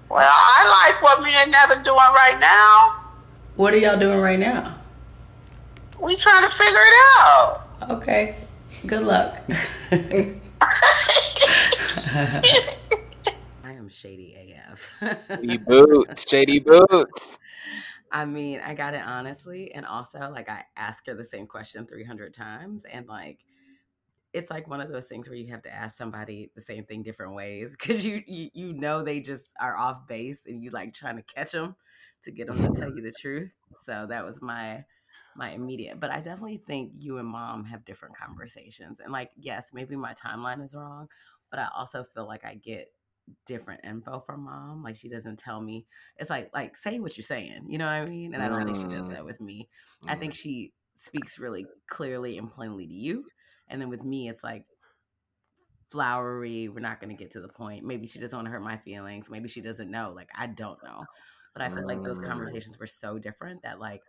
Well, 0.08 0.20
I 0.22 0.92
like 0.92 1.02
what 1.02 1.20
me 1.24 1.32
and 1.34 1.50
Nevin 1.50 1.82
doing 1.82 1.96
right 1.96 2.38
now. 2.38 3.10
What 3.56 3.74
are 3.74 3.78
y'all 3.78 3.98
doing 3.98 4.20
right 4.20 4.38
now? 4.38 4.78
We 6.00 6.16
trying 6.16 6.48
to 6.48 6.56
figure 6.56 6.80
it 6.80 6.94
out. 7.18 7.66
Okay. 7.90 8.36
Good 8.86 9.02
luck. 9.02 9.36
I 10.62 12.42
am 13.64 13.88
shady 13.88 14.34
AF. 14.34 15.02
shady 15.28 15.56
boots, 15.58 16.28
shady 16.28 16.58
boots. 16.60 17.38
I 18.12 18.24
mean, 18.24 18.60
I 18.64 18.74
got 18.74 18.94
it 18.94 19.02
honestly, 19.04 19.72
and 19.72 19.86
also 19.86 20.18
like 20.30 20.48
I 20.48 20.64
ask 20.76 21.06
her 21.06 21.14
the 21.14 21.24
same 21.24 21.46
question 21.46 21.86
three 21.86 22.04
hundred 22.04 22.34
times, 22.34 22.84
and 22.84 23.06
like 23.06 23.38
it's 24.32 24.50
like 24.50 24.68
one 24.68 24.80
of 24.80 24.90
those 24.90 25.06
things 25.06 25.28
where 25.28 25.36
you 25.36 25.50
have 25.50 25.62
to 25.62 25.72
ask 25.72 25.96
somebody 25.96 26.50
the 26.54 26.60
same 26.60 26.84
thing 26.84 27.02
different 27.02 27.34
ways 27.34 27.74
because 27.78 28.04
you, 28.04 28.22
you 28.26 28.50
you 28.52 28.72
know 28.74 29.02
they 29.02 29.20
just 29.20 29.44
are 29.60 29.76
off 29.76 30.06
base, 30.06 30.40
and 30.46 30.62
you 30.62 30.70
like 30.70 30.92
trying 30.92 31.16
to 31.16 31.22
catch 31.22 31.52
them 31.52 31.76
to 32.24 32.30
get 32.30 32.48
them 32.48 32.58
to 32.58 32.80
tell 32.80 32.94
you 32.94 33.02
the 33.02 33.12
truth. 33.12 33.50
So 33.84 34.06
that 34.08 34.24
was 34.24 34.42
my 34.42 34.84
my 35.36 35.50
immediate. 35.50 36.00
But 36.00 36.10
I 36.10 36.16
definitely 36.16 36.62
think 36.66 36.92
you 36.98 37.18
and 37.18 37.28
mom 37.28 37.64
have 37.64 37.84
different 37.84 38.16
conversations. 38.16 39.00
And 39.00 39.12
like, 39.12 39.30
yes, 39.36 39.68
maybe 39.72 39.96
my 39.96 40.14
timeline 40.14 40.64
is 40.64 40.74
wrong, 40.74 41.08
but 41.50 41.60
I 41.60 41.68
also 41.76 42.04
feel 42.14 42.26
like 42.26 42.44
I 42.44 42.54
get 42.54 42.88
different 43.46 43.84
info 43.84 44.22
from 44.26 44.44
mom. 44.44 44.82
Like 44.82 44.96
she 44.96 45.08
doesn't 45.08 45.38
tell 45.38 45.60
me. 45.60 45.86
It's 46.16 46.30
like 46.30 46.50
like 46.54 46.76
say 46.76 46.98
what 46.98 47.16
you're 47.16 47.22
saying. 47.22 47.66
You 47.68 47.78
know 47.78 47.86
what 47.86 47.92
I 47.92 48.04
mean? 48.06 48.34
And 48.34 48.42
I 48.42 48.48
don't 48.48 48.64
think 48.64 48.76
she 48.76 48.96
does 48.96 49.08
mm. 49.08 49.12
that 49.14 49.24
with 49.24 49.40
me. 49.40 49.68
I 50.06 50.14
think 50.14 50.34
she 50.34 50.72
speaks 50.94 51.38
really 51.38 51.66
clearly 51.88 52.38
and 52.38 52.50
plainly 52.50 52.86
to 52.86 52.92
you. 52.92 53.24
And 53.68 53.80
then 53.80 53.88
with 53.88 54.04
me, 54.04 54.28
it's 54.28 54.42
like 54.42 54.64
flowery. 55.90 56.68
We're 56.68 56.80
not 56.80 57.00
going 57.00 57.14
to 57.16 57.22
get 57.22 57.32
to 57.32 57.40
the 57.40 57.48
point. 57.48 57.84
Maybe 57.84 58.06
she 58.06 58.18
doesn't 58.18 58.36
want 58.36 58.46
to 58.46 58.52
hurt 58.52 58.62
my 58.62 58.78
feelings. 58.78 59.30
Maybe 59.30 59.48
she 59.48 59.60
doesn't 59.60 59.90
know. 59.90 60.12
Like 60.14 60.28
I 60.36 60.46
don't 60.46 60.82
know. 60.82 61.04
But 61.52 61.62
I 61.62 61.68
feel 61.68 61.86
like 61.86 62.02
those 62.02 62.18
mm. 62.18 62.28
conversations 62.28 62.78
were 62.78 62.86
so 62.86 63.18
different 63.18 63.62
that 63.62 63.80
like 63.80 64.02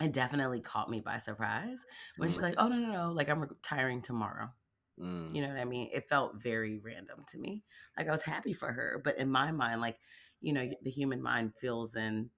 it 0.00 0.12
definitely 0.12 0.60
caught 0.60 0.90
me 0.90 1.00
by 1.00 1.18
surprise 1.18 1.78
when 2.16 2.30
she's 2.30 2.42
like, 2.42 2.54
"Oh 2.58 2.68
no, 2.68 2.76
no, 2.76 2.92
no! 2.92 3.12
Like 3.12 3.28
I'm 3.28 3.40
retiring 3.40 4.02
tomorrow." 4.02 4.50
Mm. 4.98 5.34
You 5.34 5.42
know 5.42 5.48
what 5.48 5.58
I 5.58 5.64
mean? 5.64 5.88
It 5.92 6.08
felt 6.08 6.40
very 6.42 6.78
random 6.78 7.24
to 7.28 7.38
me. 7.38 7.64
Like 7.96 8.08
I 8.08 8.12
was 8.12 8.22
happy 8.22 8.52
for 8.52 8.72
her, 8.72 9.00
but 9.02 9.18
in 9.18 9.30
my 9.30 9.52
mind, 9.52 9.80
like 9.80 9.98
you 10.40 10.52
know, 10.52 10.68
the 10.82 10.90
human 10.90 11.22
mind 11.22 11.52
fills 11.56 11.96
in 11.96 12.30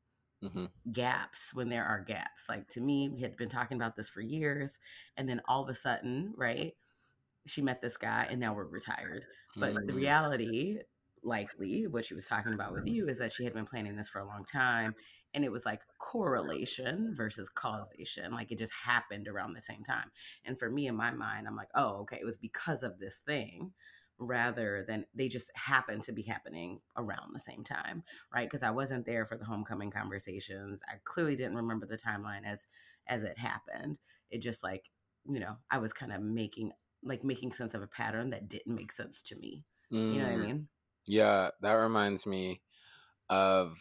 mm-hmm. 0.43 0.67
gaps 0.91 1.55
when 1.55 1.69
there 1.69 1.85
are 1.85 2.01
gaps. 2.01 2.47
Like 2.49 2.69
to 2.71 2.81
me, 2.81 3.09
we 3.09 3.21
had 3.21 3.37
been 3.37 3.49
talking 3.49 3.77
about 3.77 3.97
this 3.97 4.09
for 4.09 4.21
years, 4.21 4.79
and 5.17 5.29
then 5.29 5.41
all 5.47 5.63
of 5.63 5.69
a 5.69 5.75
sudden, 5.75 6.35
right? 6.37 6.75
She 7.47 7.63
met 7.63 7.81
this 7.81 7.97
guy, 7.97 8.27
and 8.31 8.41
now 8.41 8.55
we're 8.55 8.67
retired. 8.67 9.25
But 9.57 9.75
mm. 9.75 9.87
the 9.87 9.93
reality 9.93 10.79
likely 11.23 11.87
what 11.87 12.05
she 12.05 12.15
was 12.15 12.27
talking 12.27 12.53
about 12.53 12.73
with 12.73 12.87
you 12.87 13.07
is 13.09 13.19
that 13.19 13.33
she 13.33 13.45
had 13.45 13.55
been 13.55 13.67
planning 13.67 13.97
this 13.97 14.09
for 14.09 14.21
a 14.21 14.27
long 14.27 14.45
time 14.45 14.95
and 15.35 15.45
it 15.45 15.53
was 15.53 15.65
like 15.65 15.81
correlation 15.99 17.13
versus 17.17 17.49
causation 17.49 18.33
like 18.33 18.51
it 18.51 18.59
just 18.59 18.73
happened 18.73 19.29
around 19.29 19.55
the 19.55 19.63
same 19.63 19.83
time. 19.83 20.11
And 20.45 20.59
for 20.59 20.69
me 20.69 20.87
in 20.87 20.97
my 20.97 21.11
mind 21.11 21.47
i'm 21.47 21.57
like 21.57 21.71
oh 21.75 22.01
okay 22.03 22.19
it 22.21 22.27
was 22.27 22.39
because 22.39 22.83
of 22.83 22.99
this 22.99 23.21
thing 23.27 23.73
rather 24.19 24.85
than 24.87 25.05
they 25.15 25.27
just 25.27 25.51
happened 25.57 26.03
to 26.03 26.13
be 26.13 26.23
happening 26.23 26.81
around 26.97 27.33
the 27.33 27.41
same 27.41 27.65
time 27.65 28.03
right? 28.35 28.49
Because 28.49 28.63
i 28.63 28.71
wasn't 28.71 29.07
there 29.07 29.25
for 29.25 29.37
the 29.37 29.45
homecoming 29.45 29.91
conversations. 29.91 30.81
I 30.89 30.97
clearly 31.05 31.37
didn't 31.37 31.57
remember 31.57 31.87
the 31.87 31.97
timeline 31.97 32.45
as 32.45 32.67
as 33.09 33.25
it 33.25 33.39
happened. 33.39 33.99
It 34.31 34.41
just 34.43 34.63
like 34.63 34.91
you 35.29 35.39
know 35.39 35.57
i 35.71 35.79
was 35.79 35.93
kind 35.93 36.13
of 36.13 36.21
making 36.21 36.73
like 37.05 37.25
making 37.25 37.53
sense 37.53 37.75
of 37.75 37.83
a 37.83 37.87
pattern 37.87 38.31
that 38.31 38.49
didn't 38.49 38.75
make 38.75 38.93
sense 38.93 39.23
to 39.23 39.37
me. 39.37 39.65
Mm. 39.93 40.15
you 40.15 40.19
know 40.21 40.25
what 40.25 40.33
i 40.33 40.37
mm. 40.37 40.47
mean 40.47 40.69
yeah, 41.07 41.51
that 41.61 41.73
reminds 41.73 42.27
me 42.27 42.61
of 43.29 43.77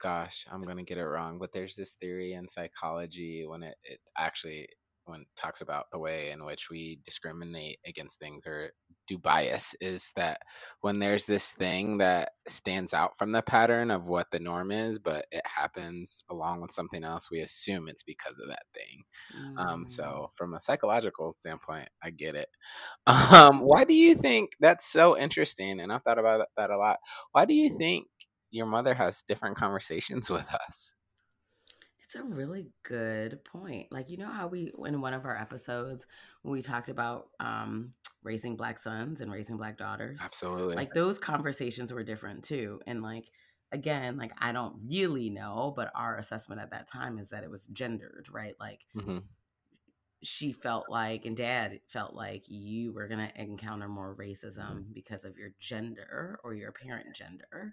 gosh, 0.00 0.46
I'm 0.50 0.62
gonna 0.62 0.82
get 0.82 0.98
it 0.98 1.04
wrong, 1.04 1.38
but 1.38 1.52
there's 1.52 1.74
this 1.76 1.94
theory 1.94 2.34
in 2.34 2.48
psychology 2.48 3.44
when 3.46 3.62
it, 3.62 3.76
it 3.84 4.00
actually 4.18 4.68
when 5.06 5.22
it 5.22 5.28
talks 5.36 5.60
about 5.60 5.86
the 5.92 5.98
way 5.98 6.30
in 6.30 6.44
which 6.44 6.68
we 6.70 7.00
discriminate 7.04 7.78
against 7.86 8.18
things 8.18 8.46
or 8.46 8.72
do 9.06 9.18
bias 9.18 9.74
is 9.80 10.12
that 10.16 10.40
when 10.80 10.98
there's 10.98 11.26
this 11.26 11.52
thing 11.52 11.98
that 11.98 12.30
stands 12.48 12.94
out 12.94 13.18
from 13.18 13.32
the 13.32 13.42
pattern 13.42 13.90
of 13.90 14.08
what 14.08 14.30
the 14.30 14.40
norm 14.40 14.72
is, 14.72 14.98
but 14.98 15.26
it 15.32 15.42
happens 15.46 16.22
along 16.30 16.60
with 16.60 16.72
something 16.72 17.04
else, 17.04 17.30
we 17.30 17.40
assume 17.40 17.88
it's 17.88 18.02
because 18.02 18.38
of 18.38 18.48
that 18.48 18.64
thing. 18.74 19.04
Um, 19.56 19.66
Mm. 19.66 19.72
Um, 19.72 19.86
so 19.86 20.30
from 20.34 20.54
a 20.54 20.60
psychological 20.60 21.32
standpoint, 21.32 21.88
I 22.02 22.10
get 22.10 22.34
it. 22.34 22.48
Um, 23.06 23.60
why 23.60 23.84
do 23.84 23.94
you 23.94 24.14
think 24.14 24.52
that's 24.60 24.86
so 24.86 25.16
interesting? 25.18 25.80
And 25.80 25.92
I've 25.92 26.02
thought 26.02 26.18
about 26.18 26.46
that 26.56 26.70
a 26.70 26.76
lot. 26.78 26.98
Why 27.32 27.44
do 27.44 27.54
you 27.54 27.76
think 27.76 28.06
your 28.50 28.66
mother 28.66 28.94
has 28.94 29.22
different 29.22 29.56
conversations 29.56 30.30
with 30.30 30.48
us? 30.54 30.94
It's 32.06 32.14
a 32.14 32.22
really 32.22 32.68
good 32.84 33.44
point. 33.44 33.90
Like 33.90 34.10
you 34.10 34.16
know 34.16 34.30
how 34.30 34.46
we 34.46 34.72
in 34.86 35.00
one 35.00 35.12
of 35.12 35.24
our 35.24 35.36
episodes 35.36 36.06
we 36.44 36.62
talked 36.62 36.88
about 36.88 37.30
um 37.40 37.94
raising 38.22 38.56
black 38.56 38.78
sons 38.78 39.20
and 39.20 39.30
raising 39.32 39.56
black 39.56 39.76
daughters. 39.76 40.20
Absolutely. 40.20 40.76
Like 40.76 40.94
those 40.94 41.18
conversations 41.18 41.92
were 41.92 42.04
different 42.04 42.44
too. 42.44 42.80
And 42.86 43.02
like 43.02 43.24
again, 43.72 44.16
like 44.16 44.32
I 44.38 44.52
don't 44.52 44.76
really 44.88 45.30
know, 45.30 45.72
but 45.74 45.90
our 45.96 46.16
assessment 46.18 46.60
at 46.60 46.70
that 46.70 46.88
time 46.88 47.18
is 47.18 47.30
that 47.30 47.42
it 47.42 47.50
was 47.50 47.66
gendered, 47.68 48.28
right? 48.30 48.54
Like 48.60 48.82
Mhm. 48.94 49.24
She 50.26 50.52
felt 50.52 50.88
like 50.90 51.24
and 51.24 51.36
dad 51.36 51.80
felt 51.88 52.14
like 52.14 52.44
you 52.48 52.92
were 52.92 53.08
going 53.08 53.26
to 53.28 53.40
encounter 53.40 53.88
more 53.88 54.16
Mm-hmm. 54.60 54.80
racism 54.80 54.92
because 54.92 55.24
of 55.24 55.36
your 55.38 55.50
gender 55.60 56.38
or 56.44 56.54
your 56.54 56.72
parent 56.72 57.14
gender 57.14 57.72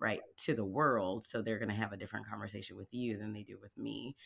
right 0.00 0.22
to 0.36 0.54
the 0.54 0.64
world 0.64 1.24
so 1.24 1.42
they're 1.42 1.58
going 1.58 1.68
to 1.70 1.74
have 1.74 1.92
a 1.92 1.96
different 1.96 2.28
conversation 2.28 2.76
with 2.76 2.88
you 2.92 3.16
than 3.18 3.32
they 3.32 3.42
do 3.42 3.58
with 3.60 3.76
me. 3.78 4.16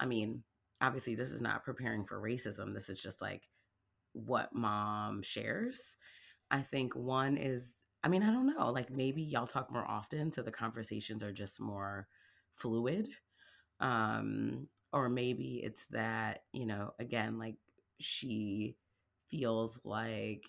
I 0.00 0.06
mean 0.06 0.42
obviously 0.80 1.14
this 1.14 1.30
is 1.30 1.40
not 1.42 1.64
preparing 1.64 2.04
for 2.04 2.20
racism 2.20 2.74
this 2.74 2.88
is 2.88 3.00
just 3.00 3.20
like 3.22 3.42
what 4.12 4.54
mom 4.54 5.22
shares. 5.22 5.96
I 6.50 6.60
think 6.60 6.94
one 6.96 7.36
is 7.36 7.74
i 8.04 8.08
mean 8.08 8.22
i 8.22 8.30
don't 8.32 8.46
know 8.46 8.70
like 8.70 8.90
maybe 8.90 9.22
y'all 9.22 9.46
talk 9.46 9.70
more 9.72 9.86
often 9.86 10.30
so 10.32 10.42
the 10.42 10.50
conversations 10.52 11.22
are 11.22 11.32
just 11.32 11.60
more 11.60 12.08
fluid 12.56 13.08
um 13.80 14.68
or 14.92 15.08
maybe 15.08 15.60
it's 15.62 15.86
that 15.86 16.42
you 16.52 16.66
know 16.66 16.94
again 16.98 17.38
like 17.38 17.56
she 18.00 18.76
feels 19.30 19.80
like 19.84 20.44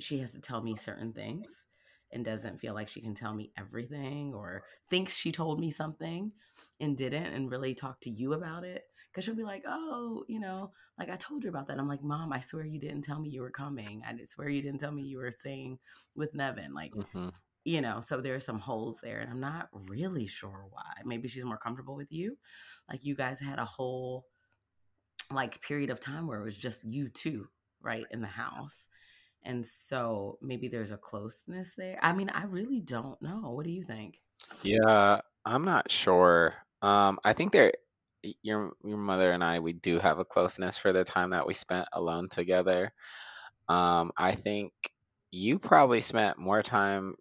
she 0.00 0.18
has 0.18 0.32
to 0.32 0.40
tell 0.40 0.60
me 0.60 0.74
certain 0.74 1.12
things 1.12 1.64
and 2.12 2.24
doesn't 2.24 2.60
feel 2.60 2.74
like 2.74 2.88
she 2.88 3.00
can 3.00 3.14
tell 3.14 3.34
me 3.34 3.52
everything 3.56 4.32
or 4.34 4.62
thinks 4.88 5.16
she 5.16 5.32
told 5.32 5.60
me 5.60 5.70
something 5.70 6.32
and 6.80 6.96
didn't 6.96 7.26
and 7.32 7.50
really 7.50 7.74
talk 7.74 8.00
to 8.00 8.10
you 8.10 8.32
about 8.32 8.64
it 8.64 8.84
because 9.10 9.24
she'll 9.24 9.34
be 9.34 9.44
like 9.44 9.64
oh 9.66 10.24
you 10.28 10.40
know 10.40 10.72
like 10.98 11.10
i 11.10 11.16
told 11.16 11.42
you 11.42 11.50
about 11.50 11.66
that. 11.68 11.78
I'm 11.78 11.88
like 11.88 12.02
mom 12.02 12.32
i 12.32 12.40
swear 12.40 12.64
you 12.64 12.78
didn't 12.80 13.02
tell 13.02 13.20
me 13.20 13.28
you 13.28 13.42
were 13.42 13.50
coming. 13.50 14.02
I 14.06 14.14
swear 14.26 14.48
you 14.48 14.62
didn't 14.62 14.80
tell 14.80 14.92
me 14.92 15.02
you 15.02 15.18
were 15.18 15.30
staying 15.32 15.78
with 16.14 16.34
nevin. 16.34 16.74
Like 16.74 16.92
Mhm. 16.92 17.32
You 17.64 17.80
know 17.80 18.00
so 18.00 18.20
there's 18.20 18.44
some 18.44 18.58
holes 18.58 19.00
there 19.02 19.20
and 19.20 19.30
i'm 19.30 19.40
not 19.40 19.68
really 19.88 20.26
sure 20.26 20.66
why 20.70 20.92
maybe 21.04 21.28
she's 21.28 21.44
more 21.44 21.58
comfortable 21.58 21.96
with 21.96 22.12
you 22.12 22.36
like 22.88 23.04
you 23.04 23.14
guys 23.14 23.40
had 23.40 23.58
a 23.58 23.64
whole 23.64 24.26
like 25.30 25.60
period 25.62 25.90
of 25.90 26.00
time 26.00 26.26
where 26.26 26.40
it 26.40 26.44
was 26.44 26.56
just 26.56 26.84
you 26.84 27.08
two 27.08 27.48
right 27.80 28.06
in 28.10 28.20
the 28.20 28.26
house 28.26 28.86
and 29.42 29.64
so 29.64 30.38
maybe 30.42 30.68
there's 30.68 30.92
a 30.92 30.96
closeness 30.96 31.74
there 31.76 31.98
i 32.02 32.12
mean 32.12 32.28
i 32.30 32.44
really 32.44 32.80
don't 32.80 33.20
know 33.22 33.50
what 33.50 33.64
do 33.64 33.70
you 33.70 33.82
think 33.82 34.20
Yeah, 34.62 35.20
I'm 35.44 35.64
not 35.64 35.90
sure. 35.90 36.54
Um, 36.82 37.18
I 37.24 37.32
think 37.32 37.52
there, 37.52 37.72
your 38.42 38.72
your 38.84 38.96
mother 38.96 39.32
and 39.32 39.44
I, 39.44 39.60
we 39.60 39.72
do 39.72 39.98
have 39.98 40.18
a 40.18 40.24
closeness 40.24 40.78
for 40.78 40.92
the 40.92 41.04
time 41.04 41.30
that 41.30 41.46
we 41.46 41.54
spent 41.54 41.88
alone 41.92 42.28
together. 42.28 42.92
Um, 43.68 44.12
I 44.16 44.32
think 44.34 44.72
you 45.30 45.58
probably 45.58 46.00
spent 46.00 46.38
more 46.38 46.62
time. 46.62 47.16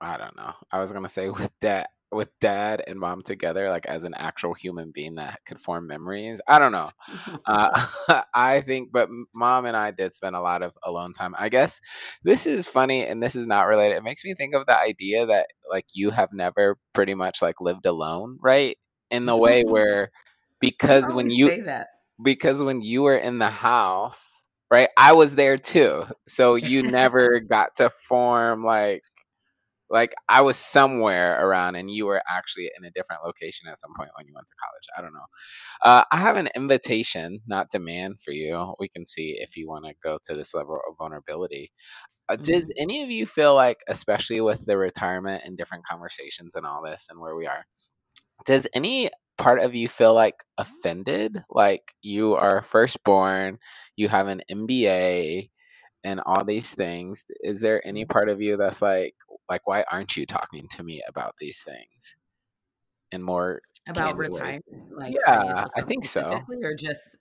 I 0.00 0.16
don't 0.16 0.36
know. 0.36 0.52
I 0.72 0.80
was 0.80 0.92
gonna 0.92 1.08
say 1.08 1.28
with 1.30 1.50
dad, 1.60 1.86
with 2.10 2.30
dad 2.40 2.82
and 2.86 2.98
mom 2.98 3.22
together, 3.22 3.68
like 3.68 3.86
as 3.86 4.04
an 4.04 4.14
actual 4.14 4.54
human 4.54 4.90
being 4.92 5.16
that 5.16 5.40
could 5.46 5.60
form 5.60 5.86
memories. 5.86 6.40
I 6.46 6.58
don't 6.58 6.72
know. 6.72 6.90
Uh, 7.46 7.86
I 8.34 8.60
think, 8.60 8.92
but 8.92 9.08
mom 9.34 9.64
and 9.64 9.74
I 9.74 9.90
did 9.90 10.14
spend 10.14 10.36
a 10.36 10.40
lot 10.40 10.62
of 10.62 10.72
alone 10.82 11.14
time. 11.14 11.34
I 11.38 11.48
guess 11.48 11.80
this 12.22 12.46
is 12.46 12.66
funny 12.66 13.06
and 13.06 13.22
this 13.22 13.34
is 13.34 13.46
not 13.46 13.68
related. 13.68 13.96
It 13.96 14.02
makes 14.04 14.22
me 14.22 14.34
think 14.34 14.54
of 14.54 14.66
the 14.66 14.78
idea 14.78 15.24
that 15.24 15.46
like 15.70 15.86
you 15.94 16.10
have 16.10 16.28
never 16.32 16.76
pretty 16.92 17.14
much 17.14 17.40
like 17.40 17.62
lived 17.62 17.86
alone, 17.86 18.38
right? 18.42 18.76
In 19.10 19.24
the 19.24 19.36
way 19.36 19.62
where 19.62 20.10
because 20.60 21.06
when 21.06 21.30
you 21.30 21.46
say 21.48 21.60
that 21.62 21.88
because 22.22 22.62
when 22.62 22.82
you 22.82 23.02
were 23.02 23.16
in 23.16 23.38
the 23.38 23.50
house, 23.50 24.44
right? 24.70 24.88
I 24.98 25.12
was 25.14 25.36
there 25.36 25.56
too. 25.56 26.04
So 26.26 26.56
you 26.56 26.82
never 26.82 27.40
got 27.40 27.76
to 27.76 27.88
form 27.90 28.62
like 28.64 29.02
like 29.90 30.14
I 30.28 30.40
was 30.42 30.56
somewhere 30.56 31.44
around 31.46 31.76
and 31.76 31.90
you 31.90 32.06
were 32.06 32.22
actually 32.28 32.70
in 32.78 32.84
a 32.84 32.90
different 32.90 33.22
location 33.24 33.68
at 33.68 33.78
some 33.78 33.92
point 33.96 34.10
when 34.16 34.26
you 34.26 34.34
went 34.34 34.46
to 34.48 34.54
college. 34.54 34.86
I 34.96 35.02
don't 35.02 35.14
know. 35.14 35.26
Uh, 35.84 36.04
I 36.12 36.18
have 36.18 36.36
an 36.36 36.48
invitation, 36.56 37.40
not 37.46 37.70
demand 37.70 38.20
for 38.22 38.32
you. 38.32 38.74
We 38.80 38.88
can 38.88 39.06
see 39.06 39.36
if 39.40 39.56
you 39.56 39.68
want 39.68 39.86
to 39.86 39.94
go 40.02 40.18
to 40.24 40.34
this 40.34 40.54
level 40.54 40.80
of 40.88 40.96
vulnerability. 40.98 41.72
Uh, 42.28 42.36
does 42.36 42.64
Mhm. 42.66 42.72
any 42.78 43.02
of 43.04 43.10
you 43.10 43.26
feel 43.26 43.54
like, 43.54 43.78
especially 43.88 44.40
with 44.40 44.66
the 44.66 44.78
retirement 44.78 45.42
and 45.44 45.58
different 45.58 45.86
conversations 45.86 46.54
and 46.56 46.66
all 46.66 46.82
this 46.82 47.08
and 47.10 47.20
where 47.20 47.36
we 47.36 47.46
are, 47.46 47.66
does 48.44 48.66
any 48.74 49.10
part 49.36 49.60
of 49.60 49.74
you 49.74 49.88
feel 49.88 50.14
like 50.14 50.44
offended? 50.58 51.44
Like 51.50 51.92
you 52.02 52.34
are 52.34 52.62
firstborn, 52.62 53.58
you 53.96 54.08
have 54.08 54.28
an 54.28 54.42
MBA, 54.50 55.50
and 56.04 56.20
all 56.26 56.44
these 56.44 56.74
things. 56.74 57.24
Is 57.42 57.60
there 57.60 57.86
any 57.86 58.04
Mhm. 58.04 58.08
part 58.08 58.28
of 58.28 58.40
you 58.40 58.56
that's 58.56 58.82
like, 58.82 59.16
like, 59.48 59.66
why 59.66 59.84
aren't 59.90 60.16
you 60.16 60.26
talking 60.26 60.68
to 60.68 60.82
me 60.82 61.02
about 61.08 61.36
these 61.38 61.62
things? 61.62 62.16
And 63.12 63.24
more 63.24 63.62
about 63.88 64.16
retirement 64.16 64.64
like 64.90 65.14
Yeah, 65.14 65.64
I 65.76 65.80
think 65.82 66.04
so. 66.04 66.22
specifically 66.24 66.58
or 66.62 66.74
just 66.74 67.16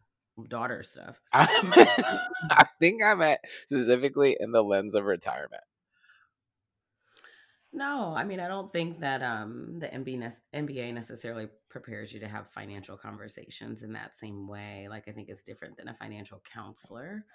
daughter 0.49 0.83
stuff 0.83 1.19
I 1.33 2.65
think 2.79 3.01
i'm 3.03 3.21
at 3.21 3.39
specifically 3.65 4.37
in 4.39 4.51
the 4.51 4.63
lens 4.63 4.95
of 4.95 5.05
retirement. 5.05 5.63
No, 7.73 8.13
I 8.15 8.23
mean, 8.23 8.39
I 8.39 8.47
don't 8.47 8.71
think 8.71 8.99
that 9.01 9.21
um, 9.21 9.79
the 9.79 9.89
nec- 9.89 10.41
MBA 10.53 10.93
necessarily 10.93 11.47
prepares 11.69 12.13
you 12.13 12.19
to 12.21 12.27
have 12.27 12.49
financial 12.49 12.97
conversations 12.97 13.83
in 13.83 13.93
that 13.93 14.17
same 14.17 14.47
way. 14.47 14.87
Like, 14.89 15.07
I 15.07 15.11
think 15.11 15.29
it's 15.29 15.43
different 15.43 15.77
than 15.77 15.89
a 15.89 15.93
financial 15.93 16.41
counselor 16.51 17.25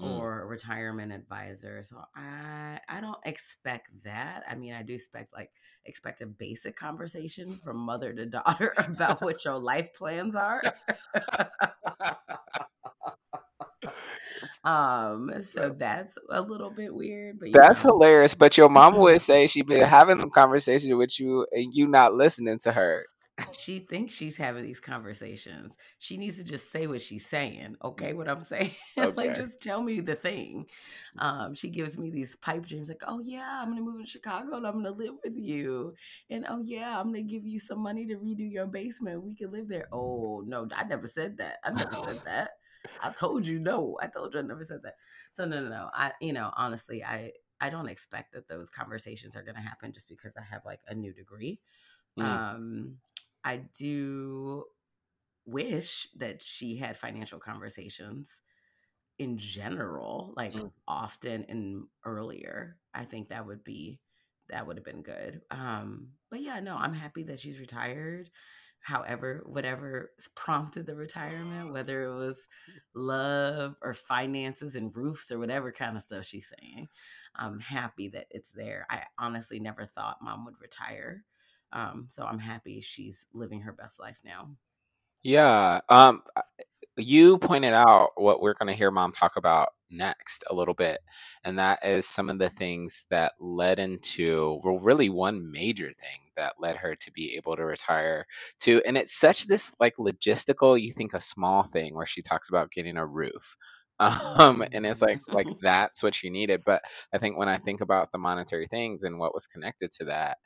Mm. 0.00 0.18
or 0.18 0.46
retirement 0.46 1.12
advisor. 1.12 1.82
So 1.84 2.02
I 2.16 2.78
I 2.88 3.00
don't 3.00 3.18
expect 3.24 3.90
that. 4.04 4.44
I 4.48 4.54
mean, 4.54 4.74
I 4.74 4.82
do 4.82 4.94
expect 4.94 5.32
like 5.32 5.50
expect 5.84 6.20
a 6.22 6.26
basic 6.26 6.76
conversation 6.76 7.58
from 7.64 7.76
mother 7.78 8.12
to 8.12 8.26
daughter 8.38 8.74
about 8.78 9.22
what 9.22 9.44
your 9.44 9.58
life 9.58 9.94
plans 9.94 10.34
are. 10.34 10.62
um, 14.64 15.32
so 15.42 15.74
that's 15.76 16.18
a 16.30 16.40
little 16.42 16.70
bit 16.70 16.94
weird, 16.94 17.38
but 17.38 17.50
That's 17.52 17.82
know. 17.82 17.82
hilarious. 17.82 18.34
But 18.34 18.56
your 18.56 18.68
mom 18.68 18.96
would 18.96 19.20
say 19.22 19.46
she 19.46 19.62
been 19.62 19.84
having 19.84 20.20
a 20.20 20.28
conversation 20.30 20.96
with 20.96 21.18
you 21.20 21.46
and 21.52 21.74
you 21.74 21.86
not 21.86 22.14
listening 22.14 22.58
to 22.60 22.72
her. 22.72 23.06
She 23.56 23.78
thinks 23.80 24.14
she's 24.14 24.36
having 24.36 24.64
these 24.64 24.80
conversations. 24.80 25.76
She 25.98 26.16
needs 26.16 26.36
to 26.36 26.44
just 26.44 26.70
say 26.72 26.86
what 26.86 27.02
she's 27.02 27.26
saying. 27.26 27.76
Okay, 27.82 28.12
what 28.12 28.28
I'm 28.28 28.42
saying. 28.42 28.72
like 28.96 29.34
just 29.34 29.62
tell 29.62 29.82
me 29.82 30.00
the 30.00 30.14
thing. 30.14 30.66
Um, 31.18 31.54
she 31.54 31.68
gives 31.68 31.98
me 31.98 32.10
these 32.10 32.36
pipe 32.36 32.66
dreams 32.66 32.88
like, 32.88 33.02
oh 33.06 33.20
yeah, 33.20 33.60
I'm 33.62 33.70
gonna 33.70 33.82
move 33.82 34.02
to 34.02 34.06
Chicago 34.06 34.56
and 34.56 34.66
I'm 34.66 34.82
gonna 34.82 34.90
live 34.90 35.14
with 35.24 35.36
you. 35.36 35.94
And 36.30 36.46
oh 36.48 36.62
yeah, 36.62 36.98
I'm 36.98 37.06
gonna 37.06 37.22
give 37.22 37.46
you 37.46 37.58
some 37.58 37.78
money 37.78 38.06
to 38.06 38.16
redo 38.16 38.50
your 38.50 38.66
basement. 38.66 39.22
We 39.22 39.34
can 39.34 39.52
live 39.52 39.68
there. 39.68 39.88
Oh 39.92 40.42
no, 40.46 40.68
I 40.76 40.84
never 40.84 41.06
said 41.06 41.38
that. 41.38 41.58
I 41.64 41.70
never 41.70 41.92
said 41.92 42.20
that. 42.24 42.50
I 43.02 43.10
told 43.10 43.46
you 43.46 43.58
no. 43.58 43.96
I 44.00 44.06
told 44.06 44.34
you 44.34 44.40
I 44.40 44.42
never 44.42 44.64
said 44.64 44.80
that. 44.82 44.94
So 45.32 45.44
no, 45.44 45.62
no, 45.62 45.68
no. 45.68 45.90
I, 45.92 46.12
you 46.20 46.32
know, 46.32 46.52
honestly, 46.56 47.04
I, 47.04 47.32
I 47.60 47.70
don't 47.70 47.88
expect 47.88 48.32
that 48.32 48.48
those 48.48 48.68
conversations 48.68 49.36
are 49.36 49.42
going 49.42 49.54
to 49.54 49.60
happen 49.60 49.92
just 49.92 50.08
because 50.08 50.32
I 50.36 50.42
have 50.42 50.62
like 50.64 50.80
a 50.88 50.94
new 50.94 51.12
degree. 51.12 51.60
Mm. 52.18 52.24
Um, 52.24 52.96
I 53.44 53.58
do 53.78 54.64
wish 55.46 56.08
that 56.18 56.42
she 56.42 56.76
had 56.76 56.96
financial 56.96 57.38
conversations 57.38 58.42
in 59.18 59.38
general, 59.38 60.34
like 60.36 60.54
Mm. 60.54 60.72
often 60.88 61.44
and 61.48 61.86
earlier. 62.04 62.78
I 62.94 63.04
think 63.04 63.28
that 63.28 63.46
would 63.46 63.64
be 63.64 64.00
that 64.48 64.66
would 64.66 64.76
have 64.76 64.84
been 64.84 65.02
good. 65.02 65.42
Um, 65.50 66.08
but 66.30 66.40
yeah, 66.42 66.60
no, 66.60 66.76
I'm 66.76 66.92
happy 66.92 67.22
that 67.24 67.40
she's 67.40 67.60
retired. 67.60 68.30
However, 68.80 69.42
whatever 69.46 70.10
prompted 70.34 70.86
the 70.86 70.96
retirement, 70.96 71.72
whether 71.72 72.02
it 72.04 72.14
was 72.14 72.48
love 72.94 73.76
or 73.82 73.94
finances 73.94 74.74
and 74.74 74.94
roofs 74.96 75.30
or 75.30 75.38
whatever 75.38 75.70
kind 75.72 75.96
of 75.96 76.02
stuff 76.02 76.24
she's 76.26 76.52
saying, 76.60 76.88
I'm 77.36 77.60
happy 77.60 78.08
that 78.08 78.26
it's 78.30 78.50
there. 78.50 78.86
I 78.90 79.04
honestly 79.18 79.60
never 79.60 79.86
thought 79.86 80.22
mom 80.22 80.44
would 80.44 80.60
retire. 80.60 81.24
Um, 81.72 82.06
so 82.08 82.24
I'm 82.24 82.38
happy 82.38 82.80
she's 82.80 83.26
living 83.32 83.62
her 83.62 83.72
best 83.72 83.98
life 83.98 84.18
now. 84.24 84.50
Yeah. 85.22 85.80
Um, 85.88 86.22
you 86.96 87.38
pointed 87.38 87.72
out 87.72 88.10
what 88.16 88.42
we're 88.42 88.54
going 88.54 88.68
to 88.68 88.76
hear 88.78 88.90
mom 88.90 89.12
talk 89.12 89.36
about 89.36 89.70
next 89.90 90.44
a 90.50 90.54
little 90.54 90.74
bit. 90.74 91.00
And 91.44 91.58
that 91.58 91.84
is 91.84 92.06
some 92.06 92.28
of 92.28 92.38
the 92.38 92.48
things 92.48 93.06
that 93.10 93.32
led 93.40 93.78
into, 93.78 94.60
well, 94.64 94.78
really 94.78 95.08
one 95.08 95.50
major 95.50 95.88
thing 95.88 96.30
that 96.36 96.54
led 96.58 96.76
her 96.76 96.94
to 96.96 97.12
be 97.12 97.36
able 97.36 97.56
to 97.56 97.64
retire 97.64 98.26
to. 98.60 98.82
And 98.86 98.96
it's 98.96 99.14
such 99.18 99.46
this 99.46 99.72
like 99.78 99.96
logistical, 99.98 100.80
you 100.80 100.92
think 100.92 101.14
a 101.14 101.20
small 101.20 101.64
thing 101.64 101.94
where 101.94 102.06
she 102.06 102.22
talks 102.22 102.48
about 102.48 102.72
getting 102.72 102.96
a 102.96 103.06
roof. 103.06 103.56
Um, 104.00 104.64
and 104.72 104.84
it's 104.84 105.00
like 105.00 105.20
like 105.28 105.46
that's 105.62 106.02
what 106.02 106.16
she 106.16 106.28
needed. 106.28 106.62
But 106.66 106.82
I 107.12 107.18
think 107.18 107.36
when 107.36 107.48
I 107.48 107.58
think 107.58 107.80
about 107.80 108.10
the 108.10 108.18
monetary 108.18 108.66
things 108.66 109.04
and 109.04 109.16
what 109.16 109.32
was 109.32 109.46
connected 109.46 109.92
to 109.92 110.06
that, 110.06 110.38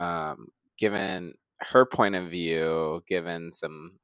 um, 0.00 0.48
given 0.78 1.34
her 1.60 1.86
point 1.86 2.14
of 2.14 2.28
view, 2.30 3.02
given 3.08 3.52
some 3.52 3.98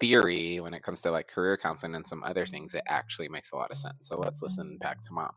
theory 0.00 0.58
when 0.60 0.74
it 0.74 0.82
comes 0.82 1.00
to 1.02 1.10
like 1.10 1.28
career 1.28 1.56
counseling 1.56 1.94
and 1.94 2.06
some 2.06 2.24
other 2.24 2.46
things, 2.46 2.74
it 2.74 2.82
actually 2.88 3.28
makes 3.28 3.52
a 3.52 3.56
lot 3.56 3.70
of 3.70 3.76
sense. 3.76 4.08
So 4.08 4.18
let's 4.18 4.42
listen 4.42 4.78
back 4.78 5.00
to 5.02 5.12
mom. 5.12 5.32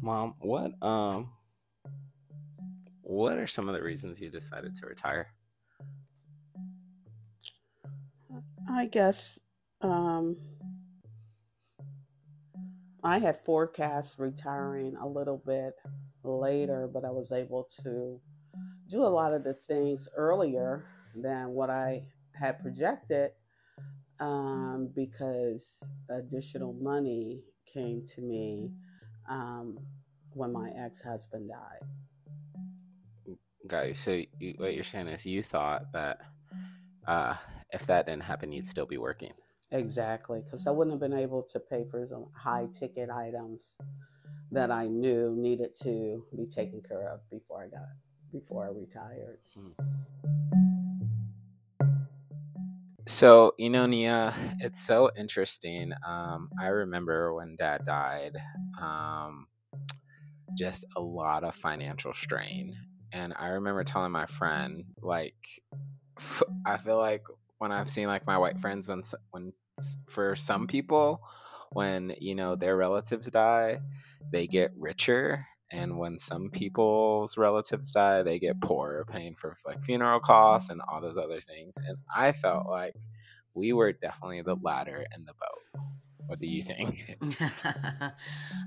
Mom, 0.00 0.34
what 0.40 0.72
um 0.82 1.30
what 3.02 3.38
are 3.38 3.46
some 3.46 3.68
of 3.68 3.74
the 3.74 3.82
reasons 3.82 4.20
you 4.20 4.30
decided 4.30 4.74
to 4.76 4.86
retire? 4.86 5.28
I 8.68 8.86
guess 8.86 9.38
um 9.82 10.36
I 13.02 13.18
had 13.18 13.36
forecast 13.36 14.18
retiring 14.18 14.96
a 14.96 15.06
little 15.06 15.38
bit 15.38 15.74
later, 16.26 16.88
but 16.92 17.04
I 17.04 17.10
was 17.10 17.32
able 17.32 17.68
to 17.82 18.20
do 18.88 19.02
a 19.02 19.08
lot 19.08 19.34
of 19.34 19.44
the 19.44 19.54
things 19.54 20.08
earlier 20.16 20.84
than 21.14 21.50
what 21.50 21.70
I 21.70 22.06
had 22.32 22.60
projected 22.60 23.32
um, 24.20 24.90
because 24.94 25.82
additional 26.10 26.72
money 26.74 27.42
came 27.72 28.04
to 28.14 28.20
me 28.20 28.70
um, 29.28 29.78
when 30.32 30.52
my 30.52 30.70
ex 30.76 31.00
husband 31.00 31.50
died. 31.50 33.36
Got 33.66 33.88
you. 33.88 33.94
So 33.94 34.22
you, 34.38 34.54
what 34.58 34.74
you're 34.74 34.84
saying 34.84 35.08
is 35.08 35.26
you 35.26 35.42
thought 35.42 35.92
that 35.92 36.20
uh, 37.06 37.34
if 37.72 37.86
that 37.86 38.06
didn't 38.06 38.22
happen, 38.22 38.52
you'd 38.52 38.66
still 38.66 38.86
be 38.86 38.98
working. 38.98 39.32
Exactly, 39.72 40.42
because 40.44 40.66
I 40.66 40.70
wouldn't 40.70 40.92
have 40.92 41.00
been 41.00 41.18
able 41.18 41.42
to 41.42 41.58
pay 41.58 41.84
for 41.90 42.06
some 42.06 42.26
high 42.32 42.68
ticket 42.78 43.10
items 43.10 43.76
that 44.52 44.70
I 44.70 44.86
knew 44.86 45.34
needed 45.36 45.74
to 45.82 46.24
be 46.36 46.46
taken 46.46 46.82
care 46.82 47.08
of 47.08 47.20
before 47.30 47.62
I 47.64 47.68
got 47.68 47.88
before 48.32 48.66
I 48.66 48.68
retired. 48.68 49.38
So, 53.08 53.54
you 53.56 53.70
know, 53.70 53.86
Nia, 53.86 54.34
it's 54.58 54.84
so 54.84 55.10
interesting. 55.16 55.92
Um, 56.06 56.50
I 56.60 56.66
remember 56.66 57.32
when 57.34 57.54
dad 57.54 57.84
died, 57.84 58.36
um, 58.80 59.46
just 60.58 60.84
a 60.96 61.00
lot 61.00 61.44
of 61.44 61.54
financial 61.54 62.12
strain. 62.12 62.74
And 63.12 63.32
I 63.38 63.48
remember 63.50 63.84
telling 63.84 64.10
my 64.10 64.26
friend, 64.26 64.84
like, 65.00 65.36
I 66.66 66.78
feel 66.78 66.98
like 66.98 67.22
when 67.58 67.70
I've 67.70 67.88
seen 67.88 68.08
like 68.08 68.26
my 68.26 68.38
white 68.38 68.58
friends, 68.58 68.88
when, 68.88 69.02
when 69.30 69.52
for 70.08 70.34
some 70.34 70.66
people, 70.66 71.22
when, 71.72 72.14
you 72.20 72.34
know, 72.34 72.56
their 72.56 72.76
relatives 72.76 73.30
die, 73.30 73.80
they 74.32 74.46
get 74.46 74.72
richer 74.76 75.46
and 75.72 75.98
when 75.98 76.16
some 76.16 76.48
people's 76.48 77.36
relatives 77.36 77.90
die 77.90 78.22
they 78.22 78.38
get 78.38 78.60
poorer 78.60 79.04
paying 79.04 79.34
for 79.34 79.56
like 79.66 79.82
funeral 79.82 80.20
costs 80.20 80.70
and 80.70 80.80
all 80.80 81.00
those 81.00 81.18
other 81.18 81.40
things 81.40 81.76
and 81.88 81.96
i 82.14 82.30
felt 82.30 82.68
like 82.68 82.94
we 83.56 83.72
were 83.72 83.92
definitely 83.92 84.42
the 84.42 84.54
latter 84.62 85.04
in 85.16 85.24
the 85.24 85.32
boat. 85.32 85.82
What 86.26 86.38
do 86.38 86.46
you 86.46 86.62
think? 86.62 87.18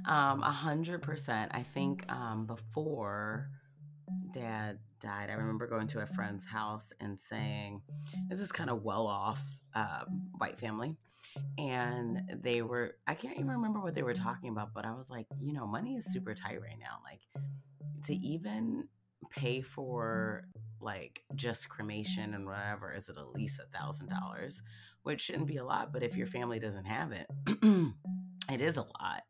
Um 0.06 0.44
a 0.44 0.52
hundred 0.52 1.02
percent. 1.02 1.52
I 1.54 1.64
think 1.64 2.12
um 2.12 2.46
before 2.46 3.50
dad 4.34 4.80
died 5.00 5.30
i 5.30 5.34
remember 5.34 5.68
going 5.68 5.86
to 5.86 6.00
a 6.00 6.08
friend's 6.08 6.44
house 6.44 6.92
and 7.00 7.18
saying 7.20 7.80
this 8.28 8.40
is 8.40 8.52
kind 8.52 8.72
of 8.72 8.84
well 8.84 9.06
off 9.06 9.42
um, 9.76 10.30
white 10.40 10.60
family 10.60 10.98
and 11.58 12.22
they 12.42 12.62
were 12.62 12.96
i 13.08 13.14
can't 13.14 13.36
even 13.36 13.50
remember 13.50 13.80
what 13.80 13.94
they 13.94 14.04
were 14.04 14.14
mm-hmm. 14.14 14.24
talking 14.24 14.50
about 14.50 14.74
but 14.74 14.86
i 14.86 14.92
was 14.92 15.10
like 15.10 15.28
you 15.42 15.54
know 15.54 15.66
money 15.66 15.96
is 15.96 16.12
super 16.12 16.34
mm-hmm. 16.34 16.48
tight 16.48 16.62
right 16.62 16.80
now 16.80 16.98
like 17.04 17.22
to 18.06 18.16
even 18.16 18.88
pay 19.30 19.62
for 19.62 20.44
like 20.82 21.24
just 21.36 21.70
cremation 21.70 22.34
and 22.34 22.46
whatever 22.46 22.94
is 22.94 23.10
it 23.10 23.18
at 23.18 23.32
least 23.32 23.60
a 23.60 23.78
thousand 23.78 24.10
dollars 24.10 24.62
which 25.04 25.22
shouldn't 25.22 25.48
be 25.48 25.58
a 25.58 25.66
lot 25.66 25.92
but 25.92 26.04
if 26.04 26.16
your 26.16 26.28
family 26.28 26.60
doesn't 26.60 26.86
have 26.86 27.12
it 27.12 27.28
it 28.52 28.62
is 28.62 28.78
a 28.78 28.82
lot. 28.82 29.24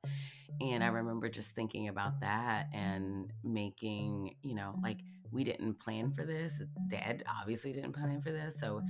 And 0.61 0.83
i 0.83 0.87
mm-hmm. 0.87 0.95
remember 0.97 1.29
just 1.29 1.51
thinking 1.51 1.87
about 1.87 2.21
that 2.21 2.67
and 2.73 3.31
making 3.43 4.35
you 4.41 4.55
know 4.55 4.75
like 4.83 4.99
we 5.31 5.43
didn't 5.43 5.79
plan 5.79 6.11
for 6.11 6.25
this 6.25 6.61
dad 6.87 7.23
obviously 7.39 7.71
didn't 7.71 7.93
plan 7.93 8.21
for 8.21 8.31
this 8.31 8.59
so 8.59 8.81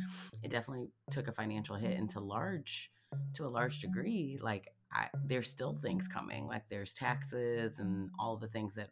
it 0.41 0.49
definitely 0.49 0.87
took 1.11 1.27
a 1.27 1.31
financial 1.31 1.75
hit 1.75 1.97
into 1.97 2.19
large 2.19 2.91
to 3.35 3.45
a 3.45 3.49
large 3.49 3.79
degree, 3.79 4.39
like 4.41 4.67
I, 4.91 5.07
there's 5.25 5.49
still 5.49 5.75
things 5.75 6.07
coming, 6.07 6.47
like 6.47 6.63
there's 6.69 6.93
taxes 6.93 7.79
and 7.79 8.09
all 8.19 8.37
the 8.37 8.47
things 8.47 8.75
that, 8.75 8.89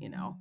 you 0.00 0.10
know, 0.10 0.34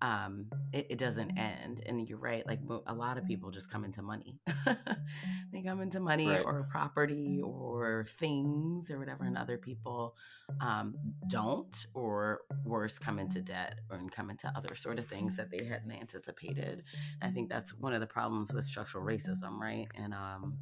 um, 0.00 0.46
it, 0.72 0.86
it, 0.90 0.98
doesn't 0.98 1.36
end. 1.36 1.82
And 1.86 2.08
you're 2.08 2.18
right, 2.18 2.46
like 2.46 2.60
a 2.86 2.94
lot 2.94 3.18
of 3.18 3.24
people 3.24 3.50
just 3.50 3.70
come 3.70 3.84
into 3.84 4.00
money. 4.02 4.38
they 5.52 5.62
come 5.62 5.80
into 5.80 5.98
money 5.98 6.28
right. 6.28 6.44
or 6.44 6.68
property 6.70 7.40
or 7.42 8.06
things 8.18 8.90
or 8.90 8.98
whatever, 8.98 9.24
and 9.24 9.36
other 9.36 9.58
people 9.58 10.14
um, 10.60 10.94
don't, 11.28 11.86
or 11.94 12.42
worse, 12.64 12.98
come 12.98 13.18
into 13.18 13.40
debt 13.40 13.80
or 13.90 14.00
come 14.12 14.30
into 14.30 14.50
other 14.56 14.74
sort 14.74 14.98
of 14.98 15.06
things 15.06 15.36
that 15.36 15.50
they 15.50 15.64
hadn't 15.64 15.90
anticipated. 15.90 16.84
I 17.20 17.30
think 17.30 17.48
that's 17.48 17.74
one 17.74 17.92
of 17.92 18.00
the 18.00 18.06
problems 18.06 18.52
with 18.52 18.64
structural 18.64 19.04
racism, 19.04 19.58
right? 19.58 19.88
And 19.96 20.14
um, 20.14 20.58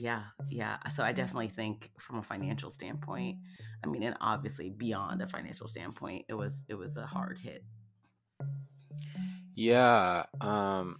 yeah, 0.00 0.22
yeah. 0.48 0.78
So 0.88 1.02
I 1.02 1.12
definitely 1.12 1.48
think 1.48 1.90
from 1.98 2.16
a 2.18 2.22
financial 2.22 2.70
standpoint, 2.70 3.36
I 3.84 3.86
mean, 3.86 4.02
and 4.02 4.16
obviously 4.22 4.70
beyond 4.70 5.20
a 5.20 5.28
financial 5.28 5.68
standpoint, 5.68 6.24
it 6.26 6.34
was 6.34 6.62
it 6.68 6.74
was 6.74 6.96
a 6.96 7.06
hard 7.06 7.36
hit. 7.38 7.62
Yeah, 9.54 10.24
um, 10.40 10.96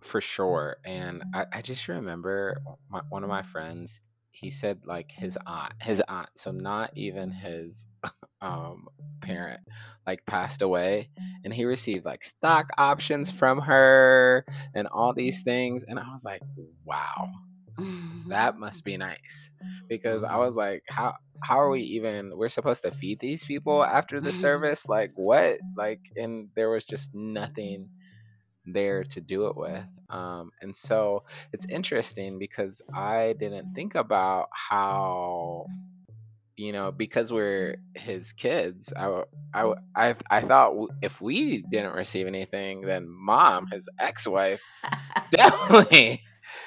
for 0.00 0.20
sure. 0.20 0.78
And 0.84 1.22
I, 1.32 1.46
I 1.52 1.62
just 1.62 1.86
remember 1.86 2.60
my, 2.90 3.00
one 3.10 3.22
of 3.22 3.28
my 3.28 3.42
friends. 3.42 4.00
He 4.32 4.50
said 4.50 4.80
like 4.84 5.12
his 5.12 5.38
aunt, 5.46 5.74
his 5.80 6.02
aunt, 6.08 6.30
so 6.34 6.50
not 6.50 6.90
even 6.96 7.30
his 7.30 7.86
um 8.40 8.88
parent, 9.20 9.60
like 10.04 10.26
passed 10.26 10.62
away, 10.62 11.10
and 11.44 11.54
he 11.54 11.64
received 11.64 12.04
like 12.04 12.24
stock 12.24 12.70
options 12.76 13.30
from 13.30 13.60
her 13.60 14.44
and 14.74 14.88
all 14.88 15.12
these 15.12 15.42
things. 15.42 15.84
And 15.84 16.00
I 16.00 16.10
was 16.10 16.24
like, 16.24 16.42
wow 16.84 17.28
that 18.28 18.58
must 18.58 18.84
be 18.84 18.96
nice 18.96 19.50
because 19.88 20.24
I 20.24 20.36
was 20.36 20.56
like, 20.56 20.82
how 20.88 21.14
how 21.42 21.60
are 21.60 21.70
we 21.70 21.80
even? 21.80 22.36
We're 22.36 22.48
supposed 22.48 22.82
to 22.82 22.90
feed 22.90 23.18
these 23.18 23.44
people 23.44 23.84
after 23.84 24.20
the 24.20 24.32
service? 24.32 24.88
Like 24.88 25.12
what? 25.14 25.58
Like, 25.76 26.00
and 26.16 26.48
there 26.54 26.70
was 26.70 26.84
just 26.84 27.14
nothing 27.14 27.88
there 28.66 29.04
to 29.04 29.20
do 29.20 29.46
it 29.46 29.56
with. 29.56 29.88
Um, 30.08 30.50
and 30.60 30.76
so 30.76 31.24
it's 31.52 31.66
interesting 31.66 32.38
because 32.38 32.82
I 32.94 33.34
didn't 33.38 33.74
think 33.74 33.94
about 33.94 34.48
how 34.52 35.66
you 36.56 36.72
know 36.72 36.92
because 36.92 37.32
we're 37.32 37.76
his 37.94 38.32
kids 38.34 38.92
I, 38.94 39.22
I, 39.54 39.72
I, 39.96 40.14
I 40.30 40.40
thought 40.40 40.74
if 41.00 41.22
we 41.22 41.62
didn't 41.62 41.94
receive 41.94 42.26
anything 42.26 42.82
then 42.82 43.08
mom 43.08 43.68
his 43.68 43.88
ex-wife 43.98 44.60
definitely 45.30 46.20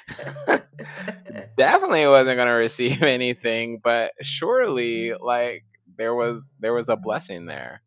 definitely 1.56 2.06
wasn't 2.06 2.36
going 2.36 2.48
to 2.48 2.54
receive 2.54 3.02
anything, 3.04 3.80
but 3.82 4.12
surely 4.20 5.14
like 5.14 5.64
there 5.96 6.14
was 6.14 6.52
there 6.58 6.74
was 6.74 6.88
a 6.88 6.96
blessing 6.96 7.46
there. 7.46 7.82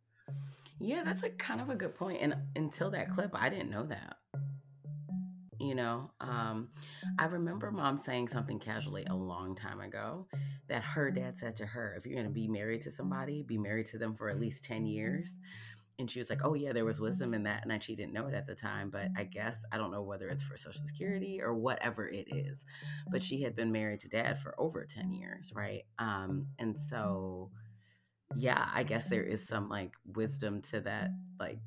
Yeah, 0.80 1.04
that's 1.04 1.24
a 1.24 1.30
kind 1.30 1.60
of 1.60 1.70
a 1.70 1.76
good 1.76 1.96
point. 1.96 2.22
And 2.22 2.36
until 2.56 2.92
that 2.92 3.10
clip, 3.10 3.32
I 3.34 3.50
didn't 3.50 3.72
know 3.72 3.86
that. 3.88 4.18
You 5.60 5.74
know, 5.74 6.12
um, 6.22 6.70
I 7.18 7.26
remember 7.26 7.72
mom 7.72 7.98
saying 7.98 8.28
something 8.28 8.60
casually 8.60 9.06
a 9.06 9.16
long 9.16 9.56
time 9.56 9.82
ago 9.82 10.28
that 10.70 10.84
her 10.84 11.10
dad 11.10 11.36
said 11.36 11.56
to 11.56 11.66
her, 11.66 11.96
if 11.98 12.06
you're 12.06 12.14
going 12.14 12.28
to 12.28 12.32
be 12.32 12.48
married 12.48 12.82
to 12.82 12.92
somebody, 12.92 13.42
be 13.42 13.58
married 13.58 13.88
to 13.88 13.98
them 13.98 14.14
for 14.14 14.30
at 14.30 14.40
least 14.40 14.64
10 14.66 14.86
years 14.86 15.36
and 16.00 16.10
she 16.10 16.20
was 16.20 16.30
like, 16.30 16.46
"Oh 16.46 16.54
yeah, 16.54 16.74
there 16.74 16.86
was 16.86 17.02
wisdom 17.02 17.34
in 17.34 17.44
that," 17.44 17.64
and 17.64 17.72
actually 17.72 17.96
didn't 17.96 18.14
know 18.14 18.28
it 18.28 18.34
at 18.34 18.46
the 18.46 18.56
time. 18.56 18.90
But 18.90 19.10
I 19.16 19.24
guess 19.24 19.64
I 19.72 19.78
don't 19.78 19.92
know 19.92 20.04
whether 20.04 20.28
it's 20.30 20.44
for 20.44 20.58
Social 20.58 20.86
Security 20.86 21.42
or 21.42 21.54
whatever 21.56 22.08
it 22.08 22.28
is. 22.34 22.66
But 23.10 23.22
she 23.22 23.42
had 23.42 23.56
been 23.56 23.72
married 23.72 24.02
to 24.02 24.10
Dad 24.10 24.40
for 24.40 24.54
over 24.60 24.86
ten 24.86 25.12
years, 25.12 25.52
right? 25.56 25.84
Um, 26.00 26.48
and 26.60 26.78
so, 26.78 27.52
yeah, 28.36 28.70
I 28.74 28.84
guess 28.84 29.06
there 29.06 29.24
is 29.24 29.48
some 29.48 29.70
like 29.70 29.94
wisdom 30.06 30.62
to 30.64 30.82
that, 30.82 31.12
like 31.40 31.62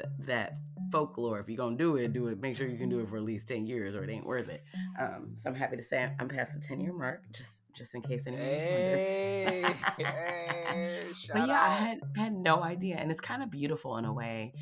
th- 0.00 0.12
that 0.26 0.54
folklore. 0.90 1.40
If 1.40 1.48
you're 1.48 1.56
gonna 1.56 1.76
do 1.76 1.96
it, 1.96 2.12
do 2.12 2.28
it. 2.28 2.40
Make 2.40 2.56
sure 2.56 2.66
you 2.66 2.76
can 2.76 2.88
do 2.88 3.00
it 3.00 3.08
for 3.08 3.16
at 3.16 3.22
least 3.22 3.48
ten 3.48 3.66
years, 3.66 3.94
or 3.94 4.04
it 4.04 4.10
ain't 4.10 4.26
worth 4.26 4.48
it. 4.48 4.62
Um, 5.00 5.30
so 5.34 5.48
I'm 5.48 5.56
happy 5.56 5.76
to 5.76 5.82
say 5.82 6.12
I'm 6.20 6.28
past 6.28 6.54
the 6.54 6.60
ten 6.60 6.80
year 6.80 6.92
mark, 6.92 7.24
just 7.32 7.62
just 7.74 7.94
in 7.94 8.02
case 8.02 8.26
anyone 8.26 8.44
hey, 8.46 9.64
hey, 9.98 11.00
but 11.32 11.48
yeah, 11.48 11.54
out. 11.54 11.70
I 11.70 11.70
had 11.70 12.00
had 12.16 12.32
no 12.34 12.62
idea, 12.62 12.96
and 12.96 13.10
it's 13.10 13.20
kind 13.20 13.42
of 13.42 13.50
beautiful 13.50 13.96
in 13.96 14.04
a 14.04 14.12
way 14.12 14.52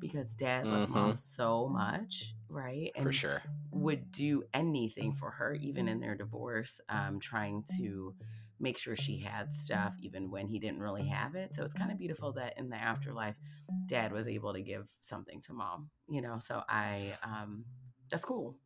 because 0.00 0.34
dad 0.34 0.66
loved 0.66 0.90
mm-hmm. 0.90 1.00
mom 1.00 1.16
so 1.16 1.68
much, 1.68 2.34
right? 2.48 2.92
And 2.94 3.04
for 3.04 3.12
sure, 3.12 3.42
would 3.72 4.10
do 4.12 4.44
anything 4.54 5.12
for 5.12 5.30
her, 5.30 5.54
even 5.54 5.88
in 5.88 6.00
their 6.00 6.14
divorce, 6.14 6.80
um, 6.88 7.18
trying 7.18 7.64
to 7.78 8.14
make 8.60 8.78
sure 8.78 8.94
she 8.94 9.18
had 9.18 9.52
stuff 9.52 9.94
even 10.00 10.30
when 10.30 10.46
he 10.46 10.58
didn't 10.58 10.80
really 10.80 11.06
have 11.06 11.34
it. 11.34 11.54
So 11.54 11.64
it's 11.64 11.72
kind 11.72 11.90
of 11.90 11.98
beautiful 11.98 12.32
that 12.34 12.58
in 12.58 12.68
the 12.68 12.76
afterlife, 12.76 13.36
dad 13.86 14.12
was 14.12 14.28
able 14.28 14.52
to 14.52 14.60
give 14.62 14.86
something 15.00 15.40
to 15.42 15.52
mom, 15.52 15.90
you 16.08 16.20
know? 16.20 16.38
So 16.40 16.62
I, 16.68 17.14
um, 17.24 17.64
that's 18.10 18.24
cool. 18.24 18.56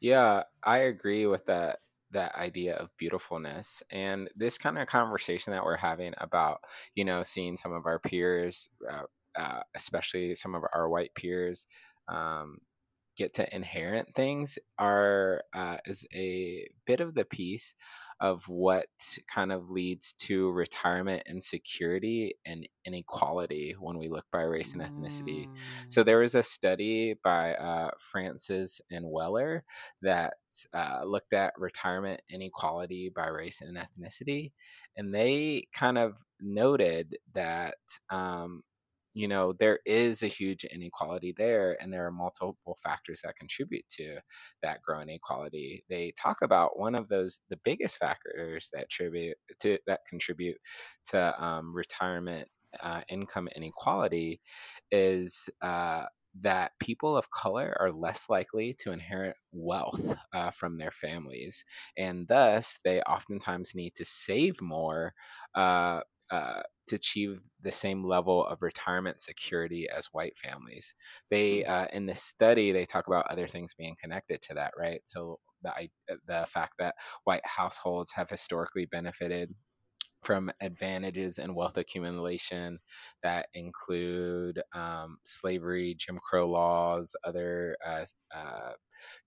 Yeah, 0.00 0.44
I 0.62 0.78
agree 0.78 1.26
with 1.26 1.46
that 1.46 1.78
that 2.10 2.34
idea 2.36 2.76
of 2.76 2.96
beautifulness 2.96 3.82
and 3.90 4.30
this 4.36 4.56
kind 4.56 4.78
of 4.78 4.86
conversation 4.86 5.52
that 5.52 5.64
we're 5.64 5.76
having 5.76 6.14
about 6.18 6.60
you 6.94 7.04
know 7.04 7.24
seeing 7.24 7.56
some 7.56 7.72
of 7.72 7.86
our 7.86 7.98
peers 7.98 8.68
uh, 8.88 9.02
uh, 9.36 9.60
especially 9.74 10.34
some 10.34 10.54
of 10.54 10.62
our 10.72 10.88
white 10.88 11.12
peers 11.16 11.66
um, 12.08 12.58
get 13.16 13.34
to 13.34 13.54
inherit 13.54 14.14
things 14.14 14.58
are 14.78 15.42
uh, 15.54 15.78
is 15.86 16.06
a 16.14 16.68
bit 16.86 17.00
of 17.00 17.14
the 17.14 17.24
piece 17.24 17.74
of 18.24 18.48
what 18.48 18.86
kind 19.32 19.52
of 19.52 19.68
leads 19.68 20.14
to 20.14 20.50
retirement 20.52 21.22
insecurity 21.28 22.32
and 22.46 22.66
inequality 22.86 23.76
when 23.78 23.98
we 23.98 24.08
look 24.08 24.24
by 24.32 24.40
race 24.40 24.72
and 24.72 24.80
ethnicity. 24.80 25.46
Mm. 25.46 25.56
So 25.88 26.02
there 26.02 26.20
was 26.20 26.34
a 26.34 26.42
study 26.42 27.16
by 27.22 27.52
uh, 27.52 27.90
Francis 27.98 28.80
and 28.90 29.04
Weller 29.06 29.62
that 30.00 30.32
uh, 30.72 31.02
looked 31.04 31.34
at 31.34 31.52
retirement 31.58 32.22
inequality 32.30 33.12
by 33.14 33.26
race 33.26 33.60
and 33.60 33.76
ethnicity, 33.76 34.52
and 34.96 35.14
they 35.14 35.64
kind 35.74 35.98
of 35.98 36.16
noted 36.40 37.18
that 37.34 37.76
um, 38.08 38.62
you 39.14 39.28
know 39.28 39.52
there 39.52 39.78
is 39.86 40.22
a 40.22 40.26
huge 40.28 40.64
inequality 40.64 41.32
there 41.36 41.76
and 41.80 41.92
there 41.92 42.06
are 42.06 42.10
multiple 42.12 42.76
factors 42.82 43.20
that 43.24 43.36
contribute 43.36 43.88
to 43.88 44.18
that 44.62 44.82
growing 44.82 45.08
inequality. 45.08 45.84
They 45.88 46.12
talk 46.20 46.42
about 46.42 46.78
one 46.78 46.94
of 46.94 47.08
those 47.08 47.40
the 47.48 47.58
biggest 47.64 47.98
factors 47.98 48.70
that 48.72 48.90
tribute 48.90 49.36
to 49.60 49.78
that 49.86 50.00
contribute 50.08 50.56
to 51.06 51.42
um, 51.42 51.74
retirement 51.74 52.48
uh, 52.82 53.02
income 53.08 53.48
inequality 53.54 54.40
is 54.90 55.48
uh, 55.62 56.04
that 56.40 56.72
people 56.80 57.16
of 57.16 57.30
color 57.30 57.76
are 57.78 57.92
less 57.92 58.28
likely 58.28 58.74
to 58.80 58.90
inherit 58.92 59.36
wealth 59.52 60.16
uh, 60.32 60.50
from 60.50 60.78
their 60.78 60.90
families, 60.90 61.64
and 61.96 62.26
thus 62.28 62.78
they 62.84 63.00
oftentimes 63.02 63.74
need 63.74 63.94
to 63.94 64.04
save 64.04 64.60
more 64.60 65.14
uh, 65.54 66.00
uh, 66.32 66.62
to 66.86 66.96
achieve 66.96 67.40
the 67.60 67.72
same 67.72 68.04
level 68.04 68.44
of 68.46 68.62
retirement 68.62 69.20
security 69.20 69.88
as 69.88 70.06
white 70.12 70.36
families. 70.36 70.94
They 71.30 71.62
hmm. 71.62 71.70
uh, 71.70 71.86
in 71.92 72.06
the 72.06 72.14
study 72.14 72.72
they 72.72 72.84
talk 72.84 73.06
about 73.06 73.30
other 73.30 73.48
things 73.48 73.74
being 73.74 73.96
connected 74.00 74.42
to 74.42 74.54
that, 74.54 74.72
right? 74.78 75.00
So 75.04 75.38
the 75.62 75.88
the 76.26 76.46
fact 76.48 76.74
that 76.78 76.94
white 77.24 77.46
households 77.46 78.12
have 78.12 78.30
historically 78.30 78.86
benefited 78.86 79.54
from 80.24 80.50
advantages 80.60 81.38
and 81.38 81.54
wealth 81.54 81.76
accumulation 81.76 82.78
that 83.22 83.46
include 83.54 84.60
um, 84.74 85.18
slavery, 85.24 85.94
Jim 85.98 86.18
Crow 86.18 86.48
laws, 86.50 87.14
other 87.24 87.76
uh, 87.86 88.04
uh, 88.34 88.72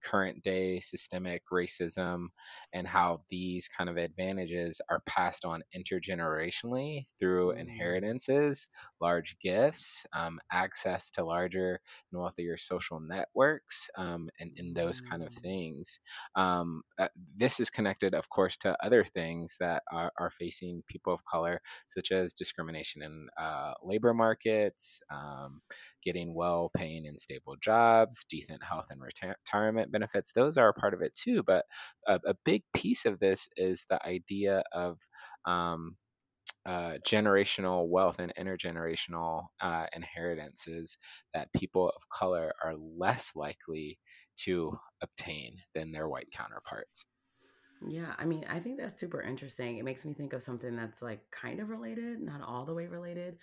current 0.03 0.43
day 0.43 0.79
systemic 0.79 1.43
racism, 1.51 2.27
and 2.73 2.88
how 2.88 3.21
these 3.29 3.67
kind 3.67 3.89
of 3.89 3.97
advantages 3.97 4.81
are 4.89 5.01
passed 5.05 5.45
on 5.45 5.63
intergenerationally 5.75 7.05
through 7.19 7.53
mm. 7.53 7.60
inheritances, 7.60 8.67
large 9.01 9.38
gifts, 9.39 10.05
um, 10.13 10.39
access 10.51 11.10
to 11.12 11.23
larger 11.23 11.79
and 12.12 12.21
wealthier 12.21 12.57
social 12.57 12.99
networks, 12.99 13.89
um, 13.97 14.29
and, 14.39 14.51
and 14.57 14.75
those 14.75 15.01
kind 15.01 15.23
of 15.23 15.29
mm. 15.29 15.41
things. 15.41 15.99
Um, 16.36 16.83
uh, 16.99 17.07
this 17.36 17.60
is 17.60 17.69
connected, 17.69 18.13
of 18.13 18.29
course, 18.29 18.57
to 18.57 18.77
other 18.83 19.03
things 19.03 19.57
that 19.60 19.83
are, 19.91 20.12
are 20.19 20.31
facing 20.31 20.83
people 20.88 21.13
of 21.13 21.26
color, 21.26 21.62
such 21.88 22.12
as 22.12 22.34
discrimination 22.34 23.02
in 23.02 23.28
uh, 23.39 23.73
labor 23.84 24.13
markets, 24.13 25.02
um, 25.12 25.62
getting 26.04 26.34
well 26.36 26.71
paying 26.76 27.08
and 27.08 27.19
stable 27.19 27.56
jobs, 27.62 28.26
decent 28.30 28.63
health 28.63 28.88
and 28.89 29.02
retirement 29.02 29.91
benefits. 29.91 30.32
Those 30.32 30.58
are 30.58 30.69
a 30.69 30.73
part 30.73 30.93
of 30.93 31.02
it 31.02 31.15
too. 31.15 31.43
But 31.43 31.65
a, 32.08 32.19
a 32.26 32.36
big 32.45 32.63
piece 32.73 33.06
of 33.06 33.19
this 33.19 33.47
is 33.58 33.86
the 33.89 34.04
idea 34.06 34.63
of 34.71 35.00
um, 35.45 35.97
uh, 36.65 36.97
generational 37.08 37.88
wealth 37.88 38.19
and 38.19 38.34
intergenerational 38.36 39.45
uh, 39.62 39.86
inheritances 39.95 40.97
that 41.34 41.54
people 41.54 41.89
of 41.95 42.10
color 42.10 42.52
are 42.63 42.76
less 42.76 43.32
likely 43.36 43.97
to 44.36 44.78
obtain 45.02 45.56
than 45.73 45.91
their 45.93 46.10
white 46.10 46.28
counterparts. 46.32 47.06
Yeah, 47.85 48.13
I 48.17 48.25
mean, 48.25 48.45
I 48.49 48.59
think 48.59 48.77
that's 48.77 48.99
super 48.99 49.21
interesting. 49.21 49.77
It 49.77 49.85
makes 49.85 50.03
me 50.05 50.13
think 50.13 50.33
of 50.33 50.41
something 50.41 50.75
that's 50.75 51.01
like 51.01 51.19
kind 51.31 51.59
of 51.59 51.69
related, 51.69 52.21
not 52.21 52.41
all 52.41 52.65
the 52.65 52.73
way 52.73 52.87
related, 52.87 53.37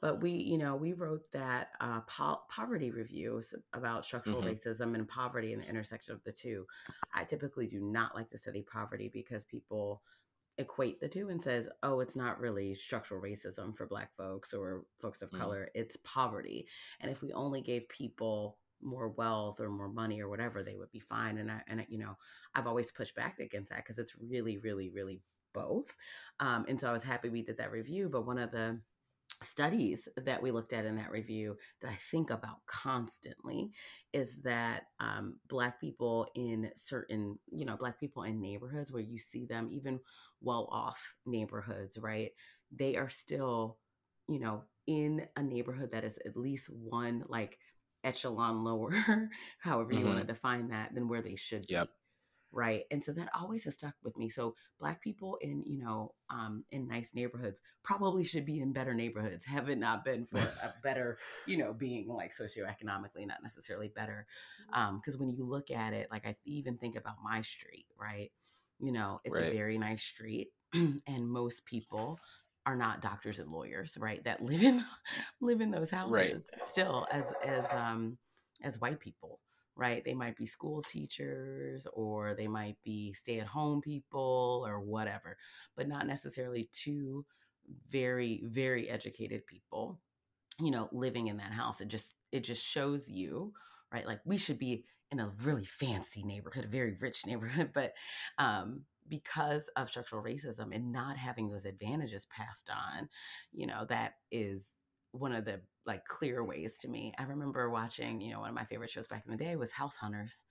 but 0.00 0.22
we, 0.22 0.30
you 0.30 0.58
know, 0.58 0.76
we 0.76 0.92
wrote 0.92 1.30
that 1.32 1.70
uh, 1.80 2.00
po- 2.02 2.40
poverty 2.48 2.90
reviews 2.90 3.54
about 3.72 4.04
structural 4.04 4.42
mm-hmm. 4.42 4.50
racism 4.50 4.94
and 4.94 5.08
poverty 5.08 5.52
and 5.52 5.62
the 5.62 5.68
intersection 5.68 6.14
of 6.14 6.22
the 6.24 6.32
two. 6.32 6.66
I 7.14 7.24
typically 7.24 7.66
do 7.66 7.80
not 7.80 8.14
like 8.14 8.30
to 8.30 8.38
study 8.38 8.62
poverty 8.62 9.10
because 9.12 9.44
people 9.44 10.02
equate 10.58 11.00
the 11.00 11.08
two 11.08 11.28
and 11.28 11.42
says, 11.42 11.68
"Oh, 11.82 12.00
it's 12.00 12.16
not 12.16 12.40
really 12.40 12.74
structural 12.74 13.20
racism 13.20 13.76
for 13.76 13.86
Black 13.86 14.14
folks 14.16 14.54
or 14.54 14.84
folks 15.00 15.22
of 15.22 15.30
mm-hmm. 15.30 15.40
color; 15.40 15.70
it's 15.74 15.96
poverty." 16.04 16.66
And 17.00 17.10
if 17.10 17.22
we 17.22 17.32
only 17.32 17.60
gave 17.60 17.88
people 17.88 18.58
more 18.82 19.08
wealth 19.08 19.60
or 19.60 19.70
more 19.70 19.88
money 19.88 20.20
or 20.20 20.28
whatever, 20.28 20.62
they 20.62 20.76
would 20.76 20.90
be 20.90 21.00
fine. 21.00 21.38
And 21.38 21.50
I, 21.50 21.60
and 21.68 21.80
I, 21.80 21.86
you 21.88 21.98
know, 21.98 22.16
I've 22.54 22.66
always 22.66 22.92
pushed 22.92 23.14
back 23.14 23.38
against 23.40 23.70
that 23.70 23.84
because 23.84 23.98
it's 23.98 24.16
really, 24.18 24.58
really, 24.58 24.90
really 24.90 25.20
both. 25.52 25.94
Um, 26.38 26.64
and 26.68 26.80
so 26.80 26.88
I 26.88 26.92
was 26.92 27.02
happy 27.02 27.28
we 27.28 27.42
did 27.42 27.58
that 27.58 27.72
review. 27.72 28.08
But 28.08 28.26
one 28.26 28.38
of 28.38 28.50
the 28.50 28.80
studies 29.42 30.06
that 30.16 30.42
we 30.42 30.50
looked 30.50 30.72
at 30.72 30.84
in 30.84 30.96
that 30.96 31.10
review 31.10 31.56
that 31.80 31.90
I 31.90 31.98
think 32.10 32.30
about 32.30 32.64
constantly 32.66 33.70
is 34.12 34.36
that 34.42 34.84
um, 34.98 35.36
Black 35.48 35.80
people 35.80 36.26
in 36.34 36.70
certain, 36.76 37.38
you 37.50 37.64
know, 37.64 37.76
Black 37.76 37.98
people 37.98 38.24
in 38.24 38.40
neighborhoods 38.40 38.92
where 38.92 39.02
you 39.02 39.18
see 39.18 39.46
them, 39.46 39.68
even 39.72 39.98
well 40.42 40.68
off 40.70 41.02
neighborhoods, 41.24 41.98
right? 41.98 42.30
They 42.70 42.96
are 42.96 43.08
still, 43.08 43.78
you 44.28 44.40
know, 44.40 44.64
in 44.86 45.26
a 45.36 45.42
neighborhood 45.42 45.92
that 45.92 46.04
is 46.04 46.18
at 46.26 46.36
least 46.36 46.68
one 46.68 47.24
like 47.28 47.58
echelon 48.04 48.64
lower, 48.64 49.30
however 49.58 49.92
you 49.92 50.00
mm-hmm. 50.00 50.08
want 50.08 50.20
to 50.20 50.26
define 50.26 50.68
that, 50.68 50.94
than 50.94 51.08
where 51.08 51.22
they 51.22 51.36
should 51.36 51.64
yep. 51.68 51.86
be. 51.86 51.92
Right. 52.52 52.82
And 52.90 53.02
so 53.02 53.12
that 53.12 53.28
always 53.32 53.62
has 53.64 53.74
stuck 53.74 53.94
with 54.02 54.16
me. 54.16 54.28
So 54.28 54.56
black 54.80 55.00
people 55.00 55.38
in, 55.40 55.62
you 55.62 55.78
know, 55.78 56.14
um, 56.30 56.64
in 56.72 56.88
nice 56.88 57.10
neighborhoods 57.14 57.60
probably 57.84 58.24
should 58.24 58.44
be 58.44 58.60
in 58.60 58.72
better 58.72 58.92
neighborhoods, 58.92 59.44
have 59.46 59.68
it 59.68 59.78
not 59.78 60.04
been 60.04 60.24
for 60.24 60.38
a 60.38 60.74
better, 60.82 61.18
you 61.46 61.56
know, 61.56 61.72
being 61.72 62.08
like 62.08 62.32
socioeconomically, 62.34 63.26
not 63.26 63.42
necessarily 63.42 63.88
better. 63.94 64.26
Um, 64.72 64.98
because 64.98 65.16
when 65.16 65.30
you 65.30 65.44
look 65.44 65.70
at 65.70 65.92
it, 65.92 66.08
like 66.10 66.26
I 66.26 66.34
even 66.44 66.76
think 66.76 66.96
about 66.96 67.16
my 67.22 67.40
street, 67.42 67.86
right? 67.98 68.32
You 68.80 68.92
know, 68.92 69.20
it's 69.24 69.38
right. 69.38 69.48
a 69.48 69.54
very 69.54 69.78
nice 69.78 70.02
street. 70.02 70.48
and 70.72 71.28
most 71.28 71.64
people 71.64 72.18
are 72.70 72.76
not 72.76 73.02
doctors 73.02 73.40
and 73.40 73.50
lawyers, 73.50 73.96
right? 73.98 74.22
That 74.24 74.42
live 74.42 74.62
in 74.62 74.84
live 75.40 75.60
in 75.60 75.72
those 75.72 75.90
houses 75.90 76.12
right. 76.52 76.62
still 76.62 77.06
as 77.10 77.32
as 77.44 77.66
um 77.72 78.16
as 78.62 78.80
white 78.80 79.00
people, 79.00 79.40
right? 79.76 80.04
They 80.04 80.14
might 80.14 80.36
be 80.36 80.46
school 80.46 80.82
teachers 80.82 81.86
or 81.92 82.34
they 82.34 82.46
might 82.46 82.76
be 82.84 83.12
stay-at-home 83.12 83.80
people 83.80 84.64
or 84.66 84.80
whatever, 84.80 85.36
but 85.76 85.88
not 85.88 86.06
necessarily 86.06 86.68
two 86.72 87.26
very 87.90 88.42
very 88.44 88.88
educated 88.88 89.44
people, 89.46 89.98
you 90.60 90.70
know, 90.70 90.88
living 90.92 91.26
in 91.26 91.38
that 91.38 91.52
house. 91.52 91.80
It 91.80 91.88
just 91.88 92.14
it 92.30 92.44
just 92.44 92.64
shows 92.64 93.10
you, 93.10 93.52
right? 93.92 94.06
Like 94.06 94.20
we 94.24 94.36
should 94.36 94.58
be 94.58 94.84
in 95.10 95.18
a 95.18 95.32
really 95.42 95.64
fancy 95.64 96.22
neighborhood, 96.22 96.66
a 96.66 96.68
very 96.68 96.96
rich 97.00 97.26
neighborhood, 97.26 97.70
but 97.74 97.94
um 98.38 98.82
because 99.10 99.68
of 99.76 99.90
structural 99.90 100.22
racism 100.22 100.74
and 100.74 100.92
not 100.92 101.16
having 101.16 101.50
those 101.50 101.66
advantages 101.66 102.26
passed 102.26 102.70
on, 102.70 103.08
you 103.52 103.66
know, 103.66 103.84
that 103.88 104.14
is 104.30 104.70
one 105.12 105.34
of 105.34 105.44
the 105.44 105.60
like 105.86 106.04
clear 106.04 106.44
ways 106.44 106.78
to 106.78 106.88
me. 106.88 107.12
I 107.18 107.24
remember 107.24 107.68
watching, 107.68 108.20
you 108.20 108.32
know, 108.32 108.40
one 108.40 108.48
of 108.48 108.54
my 108.54 108.64
favorite 108.64 108.90
shows 108.90 109.08
back 109.08 109.24
in 109.26 109.32
the 109.32 109.44
day 109.44 109.56
was 109.56 109.72
House 109.72 109.96
Hunters. 109.96 110.44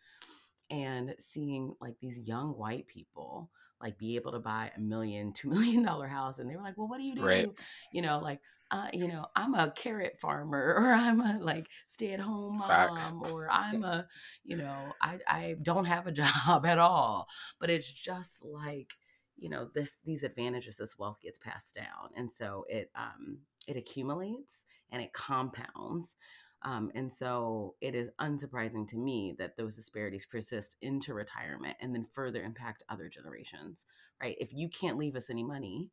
And 0.70 1.16
seeing 1.20 1.74
like 1.82 1.96
these 2.00 2.20
young 2.20 2.58
white 2.58 2.88
people 2.88 3.50
like 3.82 3.98
be 3.98 4.16
able 4.16 4.32
to 4.34 4.40
buy 4.40 4.72
a 4.76 4.80
million, 4.80 5.32
two 5.32 5.50
million 5.52 5.84
dollar 5.84 6.08
house. 6.08 6.40
And 6.40 6.50
they 6.50 6.56
were 6.56 6.62
like, 6.62 6.78
well, 6.78 6.88
what 6.88 6.98
do 6.98 7.04
you 7.04 7.16
do? 7.16 7.26
Right. 7.26 7.50
You 7.94 8.02
know, 8.02 8.20
like, 8.20 8.40
uh, 8.72 8.88
you 8.94 9.08
know, 9.08 9.26
I'm 9.36 9.56
a 9.56 9.72
carrot 9.72 10.20
farmer 10.20 10.76
or 10.78 10.94
I'm 10.94 11.22
a 11.22 11.40
like 11.40 11.68
stay 11.88 12.14
at 12.14 12.20
home 12.20 12.58
mom 12.58 12.68
Facts. 12.68 13.14
or 13.32 13.50
I'm 13.50 13.84
a, 13.84 14.06
you 14.44 14.58
know, 14.58 14.94
I, 15.02 15.20
I 15.28 15.56
don't 15.62 15.86
have 15.86 16.08
a 16.08 16.12
job 16.46 16.66
at 16.66 16.78
all. 16.78 17.28
But 17.60 17.70
it's 17.70 17.90
just 17.90 18.44
like, 18.44 18.92
you 19.38 19.50
know, 19.50 19.70
this, 19.74 19.96
these 20.04 20.24
advantages, 20.24 20.76
this 20.76 21.00
wealth 21.00 21.20
gets 21.22 21.40
passed 21.40 21.76
down. 21.76 22.10
And 22.16 22.30
so 22.30 22.66
it, 22.68 22.92
um, 22.96 23.40
it 23.68 23.78
accumulates 23.78 24.66
and 24.92 25.02
it 25.02 25.14
compounds. 25.14 26.18
Um, 26.64 26.92
and 26.94 27.12
so 27.12 27.76
it 27.82 27.96
is 27.96 28.10
unsurprising 28.20 28.88
to 28.90 28.98
me 28.98 29.34
that 29.38 29.56
those 29.56 29.76
disparities 29.76 30.26
persist 30.26 30.76
into 30.82 31.14
retirement 31.14 31.78
and 31.80 31.94
then 31.96 32.06
further 32.12 32.44
impact 32.44 32.84
other 32.90 33.08
generations, 33.08 33.86
right? 34.22 34.36
If 34.40 34.54
you 34.54 34.70
can't 34.70 34.98
leave 34.98 35.16
us 35.16 35.30
any 35.30 35.44
money, 35.44 35.90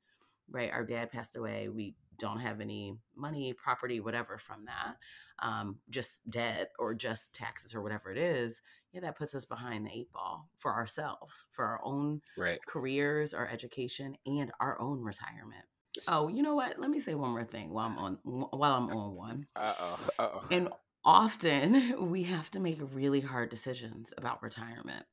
right? 0.51 0.71
Our 0.73 0.85
dad 0.85 1.11
passed 1.13 1.37
away. 1.37 1.69
We 1.69 1.95
don't 2.19 2.41
have 2.41 2.61
any 2.61 2.97
money, 3.15 3.53
property, 3.53 4.01
whatever 4.01 4.39
from 4.39 4.65
that, 4.65 4.97
um, 5.39 5.79
just 5.91 6.29
debt 6.31 6.73
or 6.79 6.95
just 6.95 7.35
taxes 7.35 7.75
or 7.75 7.83
whatever 7.83 8.11
it 8.11 8.19
is. 8.19 8.63
Yeah, 8.93 9.01
that 9.01 9.19
puts 9.19 9.35
us 9.35 9.45
behind 9.45 9.87
the 9.87 9.91
eight 9.93 10.11
ball 10.13 10.49
for 10.57 10.73
ourselves, 10.73 11.45
for 11.53 11.65
our 11.65 11.81
own 11.85 12.23
Right. 12.37 12.61
careers, 12.67 13.35
our 13.35 13.47
education, 13.49 14.17
and 14.25 14.51
our 14.61 14.81
own 14.81 15.03
retirement. 15.03 15.67
Oh, 16.09 16.29
you 16.29 16.43
know 16.43 16.55
what? 16.55 16.79
Let 16.79 16.91
me 16.91 17.01
say 17.01 17.15
one 17.15 17.31
more 17.31 17.45
thing 17.45 17.71
while 17.71 17.87
I'm 17.87 17.99
on 17.99 18.19
while 18.25 18.75
I'm 18.75 18.91
on 18.91 19.15
one. 19.17 19.47
Uh 19.57 19.75
oh. 19.79 19.99
Uh 20.19 20.29
oh. 20.35 20.45
And 20.51 20.69
often 21.05 22.11
we 22.11 22.25
have 22.25 22.51
to 22.53 22.61
make 22.61 22.79
really 22.93 23.21
hard 23.21 23.51
decisions 23.51 24.13
about 24.17 24.43
retirement. 24.43 25.05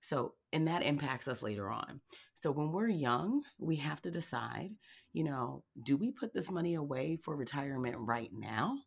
So, 0.00 0.34
and 0.52 0.66
that 0.68 0.82
impacts 0.82 1.28
us 1.28 1.42
later 1.42 1.70
on. 1.70 2.00
So, 2.34 2.50
when 2.50 2.72
we're 2.72 2.88
young, 2.88 3.42
we 3.58 3.76
have 3.76 4.02
to 4.02 4.10
decide, 4.10 4.70
you 5.12 5.24
know, 5.24 5.62
do 5.84 5.96
we 5.96 6.10
put 6.10 6.32
this 6.34 6.50
money 6.50 6.74
away 6.74 7.16
for 7.16 7.36
retirement 7.36 7.96
right 7.98 8.30
now 8.32 8.78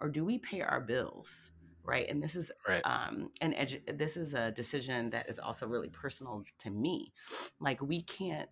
or 0.00 0.08
do 0.10 0.24
we 0.24 0.38
pay 0.38 0.60
our 0.62 0.80
bills? 0.80 1.52
Right. 1.84 2.08
And 2.08 2.20
this 2.22 2.34
is 2.34 2.50
Right. 2.66 2.82
um 2.84 3.30
an 3.40 3.52
edu- 3.52 3.96
this 3.96 4.16
is 4.16 4.34
a 4.34 4.50
decision 4.50 5.10
that 5.10 5.28
is 5.28 5.38
also 5.38 5.66
really 5.68 5.88
personal 5.88 6.42
to 6.58 6.70
me. 6.70 7.12
Like 7.60 7.80
we 7.80 8.02
can't, 8.02 8.48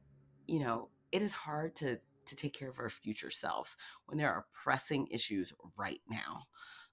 you 0.46 0.60
know, 0.60 0.90
it 1.10 1.20
is 1.22 1.32
hard 1.32 1.74
to 1.76 1.98
to 2.26 2.36
take 2.36 2.52
care 2.52 2.68
of 2.68 2.78
our 2.78 2.88
future 2.88 3.30
selves 3.30 3.76
when 4.06 4.18
there 4.18 4.30
are 4.30 4.46
pressing 4.52 5.06
issues 5.10 5.52
right 5.76 6.00
now. 6.08 6.44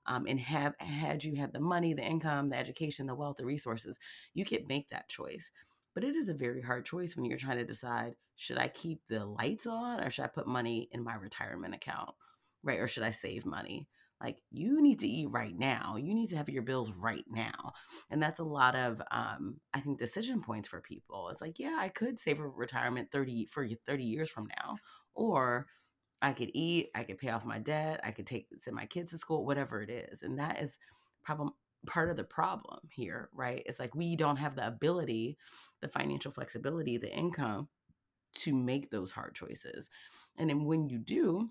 Um, 0.08 0.26
and 0.28 0.40
have 0.40 0.74
had 0.80 1.24
you 1.24 1.36
had 1.36 1.54
the 1.54 1.60
money, 1.60 1.94
the 1.94 2.04
income, 2.04 2.50
the 2.50 2.58
education, 2.58 3.06
the 3.06 3.16
wealth, 3.16 3.38
the 3.38 3.46
resources, 3.46 4.00
you 4.34 4.46
could 4.46 4.68
make 4.68 4.90
that 4.90 5.10
choice. 5.10 5.52
But 5.94 6.04
it 6.04 6.16
is 6.16 6.30
a 6.30 6.34
very 6.34 6.62
hard 6.62 6.86
choice 6.86 7.16
when 7.16 7.26
you're 7.26 7.38
trying 7.38 7.58
to 7.58 7.66
decide 7.66 8.16
should 8.36 8.58
I 8.58 8.70
keep 8.70 9.02
the 9.08 9.26
lights 9.26 9.68
on 9.68 10.02
or 10.02 10.10
should 10.10 10.26
I 10.26 10.30
put 10.30 10.48
money 10.48 10.90
in 10.92 11.04
my 11.04 11.16
retirement 11.16 11.76
account, 11.76 12.12
right? 12.64 12.80
Or 12.80 12.88
should 12.88 13.04
I 13.04 13.12
save 13.12 13.46
money? 13.46 13.88
Like 14.22 14.42
you 14.52 14.82
need 14.82 15.00
to 15.00 15.08
eat 15.08 15.30
right 15.32 15.58
now. 15.58 15.96
You 15.98 16.14
need 16.14 16.30
to 16.30 16.38
have 16.38 16.50
your 16.50 16.64
bills 16.64 16.92
right 16.92 17.26
now, 17.30 17.74
and 18.10 18.22
that's 18.22 18.40
a 18.40 18.44
lot 18.44 18.76
of 18.76 19.02
um, 19.12 19.60
I 19.74 19.80
think 19.80 19.98
decision 19.98 20.42
points 20.42 20.68
for 20.68 20.82
people. 20.82 21.30
It's 21.30 21.42
like, 21.42 21.60
yeah, 21.60 21.78
I 21.80 21.90
could 21.90 22.20
save 22.20 22.38
for 22.38 22.50
retirement 22.50 23.12
thirty 23.12 23.46
for 23.48 23.68
thirty 23.86 24.04
years 24.04 24.30
from 24.30 24.48
now, 24.60 24.76
or 25.16 25.66
I 26.22 26.34
could 26.34 26.52
eat, 26.54 26.90
I 26.96 27.04
could 27.04 27.18
pay 27.18 27.30
off 27.30 27.46
my 27.46 27.60
debt, 27.60 28.02
I 28.04 28.12
could 28.12 28.28
take 28.28 28.48
send 28.58 28.76
my 28.76 28.86
kids 28.86 29.12
to 29.12 29.18
school, 29.18 29.46
whatever 29.46 29.82
it 29.82 29.90
is. 29.90 30.22
And 30.22 30.38
that 30.40 30.62
is 30.62 30.78
problem 31.24 31.52
part 31.88 32.12
of 32.12 32.18
the 32.18 32.24
problem 32.24 32.80
here, 32.92 33.30
right? 33.34 33.64
It's 33.66 33.80
like 33.80 33.96
we 33.96 34.16
don't 34.16 34.38
have 34.38 34.56
the 34.56 34.68
ability, 34.68 35.38
the 35.82 35.88
financial 35.88 36.32
flexibility, 36.32 36.98
the 36.98 37.12
income 37.12 37.70
to 38.34 38.54
make 38.54 38.92
those 38.92 39.12
hard 39.12 39.34
choices. 39.36 39.90
And 40.38 40.50
then 40.50 40.66
when 40.66 40.90
you 40.90 41.00
do, 41.00 41.50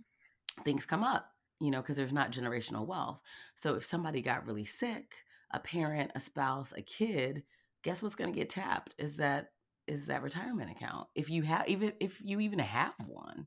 things 0.63 0.87
come 0.87 1.03
up, 1.03 1.27
you 1.61 1.71
know, 1.71 1.81
because 1.81 1.97
there's 1.97 2.13
not 2.13 2.33
generational 2.33 2.87
wealth. 2.87 3.21
So 3.55 3.75
if 3.75 3.85
somebody 3.85 4.23
got 4.23 4.47
really 4.47 4.65
sick, 4.65 5.15
a 5.53 5.61
parent, 5.61 6.13
a 6.15 6.21
spouse, 6.21 6.73
a 6.77 6.83
kid, 6.83 7.43
guess 7.83 8.03
what's 8.03 8.15
going 8.15 8.33
to 8.33 8.39
get 8.39 8.51
tapped? 8.51 8.95
Is 8.99 9.17
that 9.17 9.49
is 9.87 10.07
that 10.07 10.23
retirement 10.23 10.71
account? 10.71 11.09
If 11.15 11.31
you 11.31 11.43
have 11.43 11.69
even 11.69 11.93
if 12.01 12.21
you 12.25 12.41
even 12.41 12.59
have 12.61 12.95
one, 13.07 13.47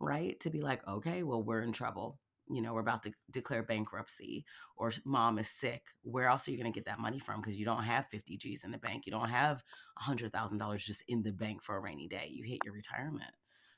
right? 0.00 0.38
To 0.40 0.50
be 0.50 0.60
like, 0.60 0.86
okay, 0.86 1.22
well, 1.22 1.42
we're 1.42 1.62
in 1.62 1.72
trouble. 1.72 2.20
You 2.50 2.62
know, 2.62 2.72
we're 2.72 2.80
about 2.80 3.02
to 3.02 3.12
declare 3.30 3.62
bankruptcy, 3.62 4.46
or 4.76 4.90
mom 5.04 5.38
is 5.38 5.50
sick. 5.50 5.82
Where 6.02 6.28
else 6.28 6.48
are 6.48 6.50
you 6.50 6.58
going 6.58 6.72
to 6.72 6.76
get 6.76 6.86
that 6.86 6.98
money 6.98 7.18
from? 7.18 7.40
Because 7.40 7.56
you 7.56 7.66
don't 7.66 7.82
have 7.82 8.06
50 8.10 8.38
G's 8.38 8.64
in 8.64 8.70
the 8.70 8.78
bank. 8.78 9.04
You 9.04 9.12
don't 9.12 9.28
have 9.28 9.62
$100,000 10.02 10.78
just 10.78 11.02
in 11.08 11.22
the 11.22 11.32
bank 11.32 11.62
for 11.62 11.76
a 11.76 11.80
rainy 11.80 12.08
day. 12.08 12.30
You 12.30 12.44
hit 12.44 12.64
your 12.64 12.72
retirement. 12.72 13.32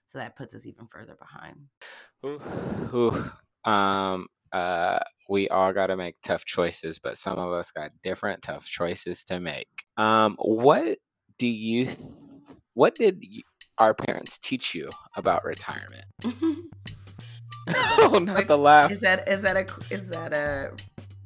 So 0.07 0.19
that 0.19 0.37
puts 0.37 0.55
us 0.55 0.67
even 0.67 0.87
further 0.87 1.17
behind. 1.19 1.67
Ooh, 2.25 2.41
ooh. 2.95 3.33
Um, 3.65 4.27
uh, 4.53 4.99
we 5.29 5.49
all 5.49 5.73
got 5.73 5.87
to 5.89 5.97
make 5.97 6.17
tough 6.23 6.45
choices, 6.45 6.99
but 6.99 7.19
some 7.19 7.39
of 7.39 7.53
us 7.53 7.71
got 7.71 7.91
different 8.03 8.43
tough 8.43 8.67
choices 8.67 9.23
to 9.25 9.41
make. 9.41 9.69
Um, 9.97 10.37
what 10.39 10.99
do 11.39 11.47
you, 11.47 11.87
th- 11.87 11.99
what 12.75 12.97
did 12.97 13.19
you, 13.23 13.43
our 13.79 13.95
parents 13.95 14.39
teach 14.39 14.75
you 14.75 14.91
about 15.17 15.45
retirement? 15.45 16.05
oh, 17.69 18.21
not 18.23 18.47
the 18.47 18.59
laugh. 18.59 18.91
Is 18.91 19.01
that 19.01 19.29
is 19.29 19.43
that 19.43 19.57
a 19.57 19.95
is 19.95 20.09
that 20.09 20.33
a 20.33 20.73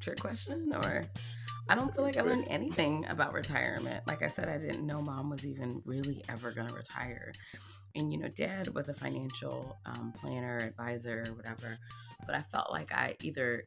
trick 0.00 0.20
question 0.20 0.72
or? 0.74 1.04
I 1.68 1.74
don't 1.74 1.94
feel 1.94 2.04
like 2.04 2.18
I 2.18 2.20
learned 2.20 2.46
anything 2.48 3.06
about 3.08 3.32
retirement. 3.32 4.06
Like 4.06 4.22
I 4.22 4.28
said, 4.28 4.48
I 4.48 4.58
didn't 4.58 4.86
know 4.86 5.00
mom 5.00 5.30
was 5.30 5.46
even 5.46 5.80
really 5.86 6.22
ever 6.28 6.50
going 6.50 6.68
to 6.68 6.74
retire. 6.74 7.32
And, 7.94 8.12
you 8.12 8.18
know, 8.18 8.28
dad 8.28 8.68
was 8.74 8.90
a 8.90 8.94
financial 8.94 9.78
um, 9.86 10.12
planner, 10.20 10.58
advisor, 10.58 11.24
whatever. 11.34 11.78
But 12.26 12.34
I 12.34 12.42
felt 12.42 12.70
like 12.70 12.92
I 12.92 13.16
either 13.22 13.66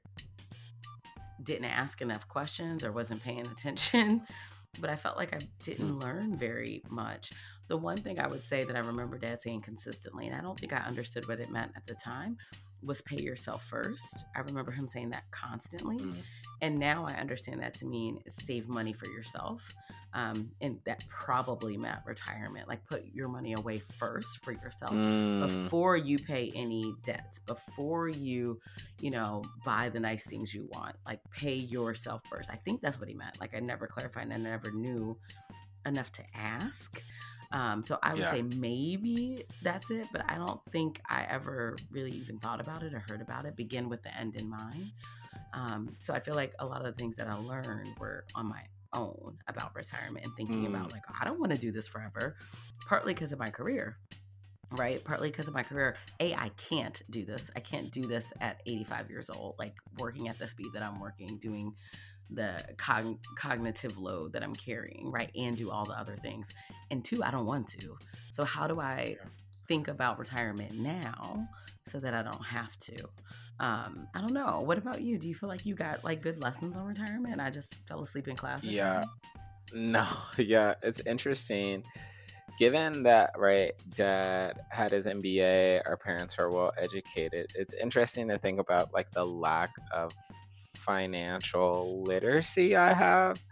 didn't 1.42 1.66
ask 1.66 2.02
enough 2.02 2.28
questions 2.28 2.84
or 2.84 2.92
wasn't 2.92 3.24
paying 3.24 3.48
attention. 3.52 4.22
But 4.80 4.92
I 4.92 4.96
felt 4.96 5.18
like 5.18 5.36
I 5.36 5.40
didn't 5.64 5.98
learn 5.98 6.38
very 6.38 6.84
much. 6.90 7.32
The 7.68 7.78
one 7.78 7.98
thing 7.98 8.20
I 8.20 8.28
would 8.28 8.44
say 8.44 8.64
that 8.64 8.76
I 8.76 8.80
remember 8.80 9.18
dad 9.18 9.42
saying 9.42 9.62
consistently, 9.62 10.28
and 10.28 10.36
I 10.36 10.42
don't 10.42 10.60
think 10.60 10.72
I 10.72 10.78
understood 10.78 11.28
what 11.28 11.40
it 11.40 11.50
meant 11.50 11.72
at 11.76 11.88
the 11.88 11.96
time, 11.96 12.38
was 12.84 13.02
pay 13.02 13.22
yourself 13.22 13.64
first. 13.66 14.26
I 14.36 14.40
remember 14.42 14.72
him 14.72 14.88
saying 14.88 15.10
that 15.12 15.24
constantly. 15.32 15.98
Mm. 15.98 16.16
And 16.62 16.80
now 16.80 17.06
I 17.06 17.14
understand 17.14 17.62
that 17.62 17.76
to 17.76 17.86
mean 17.86 18.20
save 18.28 18.68
money 18.68 18.94
for 18.94 19.08
yourself. 19.08 19.74
Um, 20.14 20.50
and 20.62 20.80
that 20.86 21.04
probably 21.10 21.78
meant 21.78 22.00
retirement. 22.06 22.68
Like 22.68 22.84
put 22.86 23.04
your 23.14 23.28
money 23.28 23.54
away 23.54 23.78
first 23.78 24.44
for 24.44 24.52
yourself 24.52 24.94
Mm, 24.94 25.64
before 25.64 25.98
you 25.98 26.18
pay 26.18 26.52
any 26.56 26.96
debts, 27.04 27.40
before 27.40 28.08
you, 28.08 28.60
you 29.00 29.12
know, 29.12 29.44
buy 29.66 29.90
the 29.90 30.00
nice 30.00 30.26
things 30.26 30.54
you 30.54 30.68
want. 30.74 30.96
Like 31.06 31.20
pay 31.32 31.54
yourself 31.56 32.22
first. 32.30 32.50
I 32.50 32.56
think 32.56 32.82
that's 32.82 33.00
what 33.00 33.10
he 33.10 33.16
meant. 33.16 33.40
Like 33.40 33.56
I 33.56 33.60
never 33.60 33.86
clarified 33.86 34.24
and 34.24 34.34
I 34.34 34.38
never 34.38 34.72
knew 34.72 35.18
enough 35.86 36.12
to 36.14 36.24
ask. 36.34 37.02
Um, 37.52 37.84
so 37.84 37.98
I 38.04 38.14
would 38.14 38.24
Yeah. 38.24 38.32
say 38.32 38.42
maybe 38.42 39.44
that's 39.62 39.90
it, 39.92 40.08
but 40.12 40.24
I 40.30 40.36
don't 40.36 40.60
think 40.72 41.00
I 41.10 41.26
ever 41.30 41.78
really 41.92 42.12
even 42.12 42.40
thought 42.40 42.60
about 42.60 42.84
it 42.84 42.94
or 42.94 43.00
heard 43.08 43.22
about 43.22 43.46
it. 43.46 43.56
Begin 43.56 43.90
with 43.90 44.04
the 44.04 44.16
end 44.18 44.36
in 44.36 44.50
mind. 44.50 44.92
Um, 45.54 45.96
so 46.00 46.14
I 46.14 46.20
feel 46.20 46.36
like 46.36 46.54
a 46.60 46.66
lot 46.66 46.86
of 46.86 46.88
the 46.88 46.92
things 47.02 47.16
that 47.18 47.28
I 47.28 47.34
learned 47.36 47.98
were 48.00 48.26
on 48.36 48.48
my 48.48 48.64
own 48.94 49.38
about 49.48 49.76
retirement 49.76 50.26
and 50.26 50.36
thinking 50.36 50.66
about 50.66 50.90
Mm. 50.90 50.94
like 50.94 51.04
I 51.22 51.26
don't 51.26 51.40
want 51.40 51.52
to 51.52 51.58
do 51.58 51.72
this 51.72 51.88
forever, 51.88 52.36
partly 52.88 53.14
because 53.14 53.32
of 53.32 53.40
my 53.40 53.50
career. 53.50 53.98
Right, 54.72 55.02
partly 55.02 55.30
because 55.30 55.48
of 55.48 55.54
my 55.54 55.64
career. 55.64 55.96
A, 56.20 56.34
I 56.36 56.50
can't 56.58 57.02
do 57.10 57.24
this. 57.24 57.50
I 57.56 57.62
can't 57.62 57.90
do 57.90 58.06
this 58.06 58.34
at 58.42 58.62
85 58.66 59.10
years 59.10 59.30
old, 59.30 59.56
like 59.58 59.76
working 59.98 60.28
at 60.28 60.38
the 60.38 60.48
speed 60.50 60.68
that 60.74 60.84
I'm 60.84 61.00
working, 61.00 61.38
doing 61.38 61.74
the 62.30 62.64
cogn- 62.76 63.20
cognitive 63.36 63.98
load 63.98 64.34
that 64.34 64.44
I'm 64.44 64.56
carrying, 64.56 65.12
right? 65.12 65.32
And 65.36 65.58
do 65.58 65.72
all 65.72 65.86
the 65.86 65.94
other 65.94 66.18
things. 66.18 66.50
And 66.92 67.04
two, 67.04 67.24
I 67.24 67.32
don't 67.32 67.46
want 67.46 67.68
to. 67.68 67.98
So, 68.32 68.44
how 68.44 68.68
do 68.68 68.80
I 68.80 69.16
think 69.68 69.88
about 69.88 70.20
retirement 70.20 70.74
now 70.76 71.48
so 71.86 72.00
that 72.00 72.14
I 72.14 72.22
don't 72.24 72.46
have 72.46 72.78
to? 72.80 72.96
Um, 73.60 74.08
I 74.14 74.22
don't 74.22 74.34
know. 74.34 74.62
What 74.62 74.78
about 74.78 75.02
you? 75.02 75.18
Do 75.18 75.28
you 75.28 75.36
feel 75.36 75.50
like 75.50 75.66
you 75.66 75.74
got 75.76 76.04
like 76.04 76.22
good 76.22 76.42
lessons 76.42 76.76
on 76.76 76.86
retirement? 76.86 77.40
I 77.42 77.50
just 77.50 77.76
fell 77.88 78.02
asleep 78.02 78.28
in 78.28 78.36
class 78.36 78.66
or 78.66 78.70
Yeah. 78.70 78.94
something? 79.02 79.10
No, 79.74 80.08
yeah, 80.38 80.76
it's 80.82 81.02
interesting. 81.02 81.84
Given 82.58 83.04
that, 83.04 83.32
right, 83.38 83.74
dad 83.96 84.62
had 84.70 84.92
his 84.94 85.08
MBA, 85.08 85.82
our 85.86 85.98
parents 85.98 86.40
are 86.40 86.50
well 86.50 86.72
educated, 86.78 87.52
it's 87.54 87.74
interesting 87.74 88.30
to 88.30 88.38
think 88.38 88.62
about 88.62 88.94
like 88.94 89.12
the 89.12 89.26
lack 89.26 89.72
of 89.92 90.14
financial 90.88 92.04
literacy 92.04 92.76
I 92.78 92.94
have. 92.94 93.44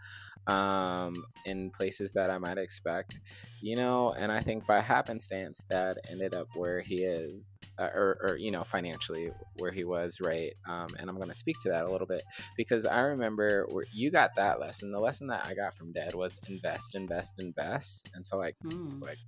Um, 0.46 1.24
in 1.44 1.70
places 1.70 2.12
that 2.12 2.30
I 2.30 2.38
might 2.38 2.58
expect, 2.58 3.20
you 3.60 3.76
know. 3.76 4.12
And 4.12 4.30
I 4.30 4.40
think 4.40 4.66
by 4.66 4.80
happenstance, 4.80 5.64
Dad 5.68 5.98
ended 6.10 6.34
up 6.34 6.48
where 6.54 6.80
he 6.80 7.02
is, 7.02 7.58
uh, 7.78 7.88
or, 7.94 8.18
or, 8.22 8.36
you 8.36 8.50
know, 8.50 8.62
financially 8.62 9.30
where 9.58 9.72
he 9.72 9.84
was, 9.84 10.20
right? 10.20 10.52
Um, 10.68 10.88
and 10.98 11.10
I'm 11.10 11.16
going 11.16 11.28
to 11.28 11.34
speak 11.34 11.58
to 11.62 11.68
that 11.70 11.84
a 11.84 11.90
little 11.90 12.06
bit 12.06 12.22
because 12.56 12.86
I 12.86 13.00
remember 13.00 13.66
where 13.70 13.84
you 13.92 14.10
got 14.10 14.36
that 14.36 14.60
lesson. 14.60 14.92
The 14.92 15.00
lesson 15.00 15.26
that 15.28 15.44
I 15.46 15.54
got 15.54 15.76
from 15.76 15.92
Dad 15.92 16.14
was 16.14 16.38
invest, 16.48 16.94
invest, 16.94 17.34
invest 17.38 18.08
into 18.14 18.36
like 18.36 18.56
mm. 18.64 19.02
like 19.02 19.18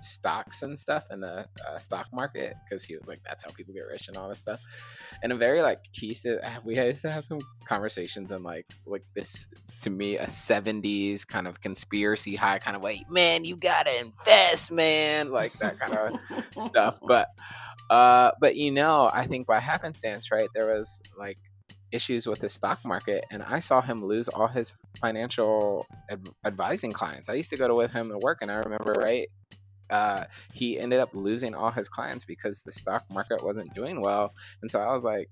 stocks 0.00 0.62
and 0.62 0.78
stuff 0.78 1.04
in 1.10 1.20
the 1.20 1.46
uh, 1.68 1.78
stock 1.78 2.06
market 2.12 2.54
because 2.64 2.82
he 2.82 2.96
was 2.96 3.08
like, 3.08 3.20
that's 3.24 3.42
how 3.42 3.50
people 3.50 3.74
get 3.74 3.86
rich 3.90 4.08
and 4.08 4.16
all 4.16 4.28
this 4.28 4.38
stuff. 4.38 4.60
And 5.22 5.32
a 5.32 5.36
very 5.36 5.60
like 5.60 5.80
he 5.92 6.14
said, 6.14 6.40
we 6.64 6.76
used 6.78 7.02
to 7.02 7.10
have 7.10 7.24
some 7.24 7.40
conversations 7.66 8.30
and 8.30 8.42
like 8.42 8.66
like 8.86 9.04
this 9.14 9.46
to 9.80 9.90
me 9.90 10.16
a 10.16 10.28
seven 10.28 10.61
70s 10.62 11.26
kind 11.26 11.46
of 11.46 11.60
conspiracy 11.60 12.36
high 12.36 12.58
kind 12.58 12.76
of 12.76 12.82
way 12.82 13.04
man 13.10 13.44
you 13.44 13.56
gotta 13.56 13.90
invest 14.00 14.70
man 14.72 15.30
like 15.30 15.52
that 15.58 15.78
kind 15.78 15.94
of 15.94 16.18
stuff. 16.58 16.98
But 17.06 17.28
uh 17.90 18.30
but 18.40 18.56
you 18.56 18.70
know 18.70 19.10
i 19.12 19.26
think 19.26 19.46
by 19.46 19.58
happenstance 19.58 20.30
right 20.30 20.48
there 20.54 20.66
was 20.66 21.02
like 21.18 21.36
issues 21.90 22.26
with 22.26 22.38
the 22.38 22.48
stock 22.48 22.82
market 22.84 23.24
and 23.30 23.42
i 23.42 23.58
saw 23.58 23.82
him 23.82 24.04
lose 24.04 24.28
all 24.28 24.46
his 24.46 24.72
financial 24.98 25.86
ad- 26.08 26.28
advising 26.44 26.92
clients. 26.92 27.28
I 27.28 27.34
used 27.34 27.50
to 27.50 27.56
go 27.56 27.68
to 27.68 27.74
with 27.74 27.92
him 27.92 28.08
to 28.08 28.18
work 28.18 28.38
and 28.40 28.50
i 28.50 28.54
remember 28.54 28.92
right 28.92 29.28
uh, 29.90 30.24
he 30.54 30.78
ended 30.78 31.00
up 31.00 31.10
losing 31.12 31.54
all 31.54 31.70
his 31.70 31.86
clients 31.86 32.24
because 32.24 32.62
the 32.62 32.72
stock 32.72 33.04
market 33.12 33.44
wasn't 33.44 33.74
doing 33.74 34.00
well. 34.00 34.32
And 34.62 34.70
so 34.70 34.80
i 34.80 34.90
was 34.94 35.04
like 35.04 35.28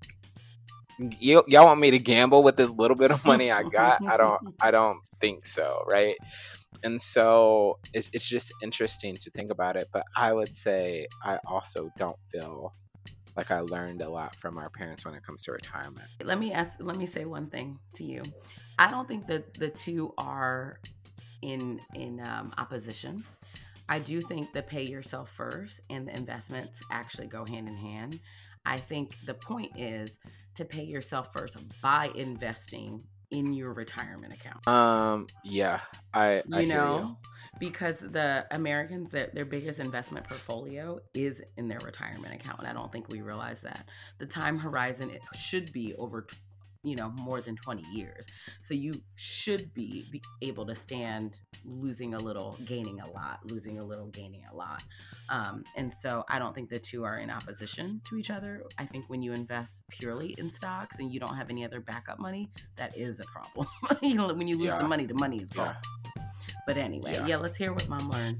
y- 0.99 1.41
y'all 1.47 1.65
want 1.65 1.79
me 1.79 1.91
to 1.91 1.99
gamble 1.99 2.43
with 2.43 2.57
this 2.57 2.69
little 2.71 2.97
bit 2.97 3.11
of 3.11 3.25
money 3.25 3.51
i 3.51 3.63
got 3.63 4.01
i 4.07 4.17
don't 4.17 4.41
i 4.61 4.71
don't 4.71 4.99
think 5.21 5.45
so, 5.45 5.83
right? 5.87 6.15
And 6.83 7.01
so 7.01 7.79
it's, 7.93 8.09
it's 8.11 8.27
just 8.27 8.51
interesting 8.61 9.15
to 9.21 9.29
think 9.29 9.51
about 9.51 9.77
it. 9.77 9.87
But 9.93 10.03
I 10.17 10.33
would 10.33 10.51
say 10.51 11.07
I 11.23 11.39
also 11.47 11.89
don't 11.97 12.17
feel 12.29 12.73
like 13.37 13.51
I 13.51 13.61
learned 13.61 14.01
a 14.01 14.09
lot 14.09 14.35
from 14.35 14.57
our 14.57 14.69
parents 14.69 15.05
when 15.05 15.13
it 15.13 15.23
comes 15.23 15.43
to 15.43 15.53
retirement. 15.53 16.07
Let 16.23 16.39
me 16.39 16.51
ask, 16.51 16.73
let 16.81 16.97
me 16.97 17.05
say 17.05 17.23
one 17.25 17.47
thing 17.47 17.79
to 17.95 18.03
you. 18.03 18.23
I 18.77 18.89
don't 18.89 19.07
think 19.07 19.27
that 19.27 19.53
the 19.53 19.69
two 19.69 20.13
are 20.17 20.79
in 21.43 21.79
in 21.95 22.19
um, 22.27 22.51
opposition. 22.57 23.23
I 23.87 23.99
do 23.99 24.21
think 24.21 24.53
the 24.53 24.63
pay 24.63 24.83
yourself 24.83 25.31
first 25.31 25.81
and 25.89 26.07
the 26.07 26.15
investments 26.15 26.81
actually 26.91 27.27
go 27.27 27.45
hand 27.45 27.67
in 27.67 27.75
hand. 27.75 28.19
I 28.65 28.77
think 28.77 29.15
the 29.25 29.33
point 29.33 29.71
is 29.75 30.19
to 30.55 30.65
pay 30.65 30.83
yourself 30.83 31.31
first 31.33 31.57
by 31.81 32.09
investing 32.15 33.03
in 33.31 33.53
your 33.53 33.73
retirement 33.73 34.33
account. 34.33 34.67
Um, 34.67 35.27
yeah, 35.43 35.79
I, 36.13 36.43
I 36.51 36.59
you 36.61 36.67
know, 36.67 36.99
you. 36.99 37.29
because 37.59 37.99
the 37.99 38.45
Americans 38.51 39.09
their, 39.09 39.31
their 39.33 39.45
biggest 39.45 39.79
investment 39.79 40.27
portfolio 40.27 40.99
is 41.13 41.41
in 41.57 41.67
their 41.67 41.79
retirement 41.79 42.33
account, 42.33 42.59
and 42.59 42.67
I 42.67 42.73
don't 42.73 42.91
think 42.91 43.07
we 43.09 43.21
realize 43.21 43.61
that 43.61 43.87
the 44.17 44.25
time 44.25 44.57
horizon 44.57 45.09
it 45.09 45.21
should 45.35 45.71
be 45.71 45.95
over 45.95 46.27
you 46.83 46.95
know 46.95 47.09
more 47.09 47.41
than 47.41 47.55
20 47.55 47.83
years 47.91 48.25
so 48.61 48.73
you 48.73 48.93
should 49.15 49.73
be, 49.73 50.05
be 50.11 50.21
able 50.41 50.65
to 50.65 50.75
stand 50.75 51.39
losing 51.63 52.13
a 52.13 52.19
little 52.19 52.57
gaining 52.65 52.99
a 53.01 53.09
lot 53.11 53.39
losing 53.43 53.79
a 53.79 53.83
little 53.83 54.07
gaining 54.07 54.43
a 54.51 54.55
lot 54.55 54.81
um, 55.29 55.63
and 55.77 55.91
so 55.93 56.23
i 56.27 56.39
don't 56.39 56.55
think 56.55 56.69
the 56.69 56.79
two 56.79 57.03
are 57.03 57.17
in 57.17 57.29
opposition 57.29 58.01
to 58.07 58.17
each 58.17 58.31
other 58.31 58.63
i 58.77 58.85
think 58.85 59.05
when 59.07 59.21
you 59.21 59.31
invest 59.31 59.83
purely 59.89 60.35
in 60.37 60.49
stocks 60.49 60.97
and 60.99 61.13
you 61.13 61.19
don't 61.19 61.35
have 61.35 61.49
any 61.49 61.63
other 61.63 61.79
backup 61.79 62.19
money 62.19 62.49
that 62.75 62.95
is 62.97 63.19
a 63.19 63.25
problem 63.25 63.67
you 64.01 64.15
know 64.15 64.27
when 64.27 64.47
you 64.47 64.57
lose 64.57 64.67
yeah. 64.67 64.77
the 64.77 64.87
money 64.87 65.05
the 65.05 65.13
money 65.13 65.37
is 65.37 65.49
gone 65.51 65.75
yeah. 66.15 66.23
but 66.65 66.77
anyway 66.77 67.13
yeah. 67.13 67.27
yeah 67.27 67.37
let's 67.37 67.57
hear 67.57 67.73
what 67.73 67.87
mom 67.87 68.09
learned 68.09 68.39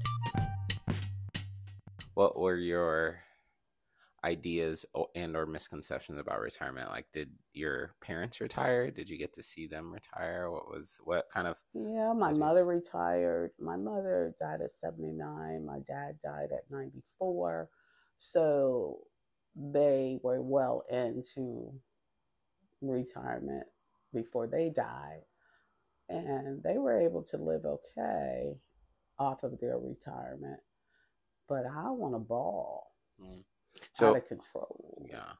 what 2.14 2.38
were 2.38 2.56
your 2.56 3.20
ideas 4.24 4.86
and 5.14 5.36
or 5.36 5.46
misconceptions 5.46 6.18
about 6.18 6.40
retirement 6.40 6.90
like 6.90 7.06
did 7.12 7.30
your 7.52 7.94
parents 8.00 8.40
retire? 8.40 8.90
Did 8.90 9.08
you 9.08 9.18
get 9.18 9.34
to 9.34 9.42
see 9.42 9.66
them 9.66 9.92
retire? 9.92 10.50
What 10.50 10.70
was 10.70 11.00
what 11.02 11.28
kind 11.30 11.48
of 11.48 11.56
yeah 11.74 12.12
my 12.12 12.32
mother 12.32 12.64
retired. 12.64 13.50
My 13.58 13.76
mother 13.76 14.34
died 14.40 14.60
at 14.60 14.78
79 14.78 15.66
my 15.66 15.78
dad 15.80 16.18
died 16.22 16.50
at 16.52 16.70
94 16.70 17.68
so 18.18 18.98
they 19.56 20.18
were 20.22 20.40
well 20.40 20.84
into 20.90 21.72
retirement 22.80 23.66
before 24.14 24.46
they 24.46 24.70
died 24.70 25.22
and 26.08 26.62
they 26.62 26.78
were 26.78 27.00
able 27.00 27.22
to 27.22 27.36
live 27.36 27.64
okay 27.64 28.54
off 29.18 29.42
of 29.42 29.58
their 29.60 29.78
retirement. 29.78 30.60
But 31.48 31.64
i 31.66 31.90
want 31.90 32.14
a 32.14 32.18
ball. 32.18 32.92
Mm 33.20 33.42
so, 33.92 34.10
out 34.10 34.16
of 34.16 34.28
control. 34.28 35.06
Yeah. 35.08 35.32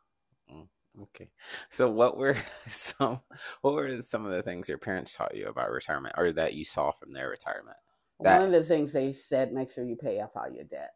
Mm, 0.52 0.68
okay. 1.02 1.30
So 1.70 1.90
what 1.90 2.16
were 2.16 2.36
some 2.66 3.20
what 3.62 3.74
were 3.74 4.00
some 4.02 4.26
of 4.26 4.32
the 4.32 4.42
things 4.42 4.68
your 4.68 4.78
parents 4.78 5.14
taught 5.14 5.36
you 5.36 5.46
about 5.46 5.70
retirement 5.70 6.14
or 6.18 6.32
that 6.32 6.54
you 6.54 6.64
saw 6.64 6.92
from 6.92 7.12
their 7.12 7.28
retirement? 7.28 7.76
That... 8.20 8.38
One 8.38 8.46
of 8.46 8.52
the 8.52 8.66
things 8.66 8.92
they 8.92 9.12
said, 9.12 9.52
make 9.52 9.70
sure 9.70 9.84
you 9.84 9.96
pay 9.96 10.20
off 10.20 10.36
all 10.36 10.50
your 10.50 10.64
debt. 10.64 10.92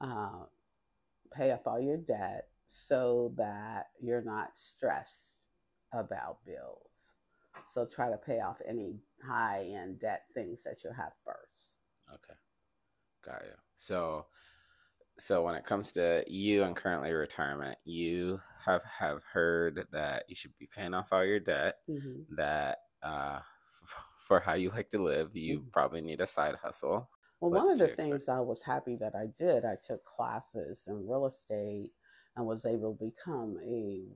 Uh, 0.00 0.44
pay 1.32 1.52
off 1.52 1.66
all 1.66 1.80
your 1.80 1.96
debt 1.96 2.48
so 2.66 3.32
that 3.36 3.86
you're 4.00 4.22
not 4.22 4.50
stressed 4.54 5.34
about 5.92 6.44
bills. 6.44 6.88
So 7.70 7.86
try 7.86 8.10
to 8.10 8.16
pay 8.16 8.40
off 8.40 8.58
any 8.66 8.96
high 9.26 9.70
end 9.74 10.00
debt 10.00 10.22
things 10.34 10.62
that 10.64 10.84
you 10.84 10.90
have 10.96 11.12
first. 11.24 11.76
Okay. 12.12 12.38
Got 13.24 13.42
you. 13.44 13.54
So 13.74 14.26
so 15.18 15.42
when 15.42 15.54
it 15.54 15.64
comes 15.64 15.92
to 15.92 16.24
you 16.26 16.62
and 16.62 16.76
currently 16.76 17.12
retirement, 17.12 17.78
you 17.84 18.40
have 18.64 18.82
have 18.84 19.22
heard 19.24 19.86
that 19.92 20.24
you 20.28 20.34
should 20.34 20.56
be 20.58 20.66
paying 20.66 20.94
off 20.94 21.12
all 21.12 21.24
your 21.24 21.40
debt. 21.40 21.76
Mm-hmm. 21.90 22.36
That 22.36 22.78
uh, 23.02 23.40
f- 23.40 23.94
for 24.26 24.40
how 24.40 24.54
you 24.54 24.70
like 24.70 24.90
to 24.90 25.02
live, 25.02 25.34
you 25.34 25.58
mm-hmm. 25.58 25.70
probably 25.72 26.00
need 26.00 26.20
a 26.20 26.26
side 26.26 26.54
hustle. 26.62 27.08
Well, 27.40 27.50
what 27.50 27.64
one 27.64 27.72
of 27.72 27.78
the 27.78 27.88
things 27.88 28.28
I 28.28 28.40
was 28.40 28.62
happy 28.62 28.96
that 28.96 29.14
I 29.14 29.26
did, 29.38 29.64
I 29.64 29.76
took 29.86 30.04
classes 30.04 30.84
in 30.88 31.06
real 31.06 31.26
estate 31.26 31.92
and 32.36 32.46
was 32.46 32.66
able 32.66 32.96
to 32.96 33.04
become 33.04 33.58
a 33.64 34.06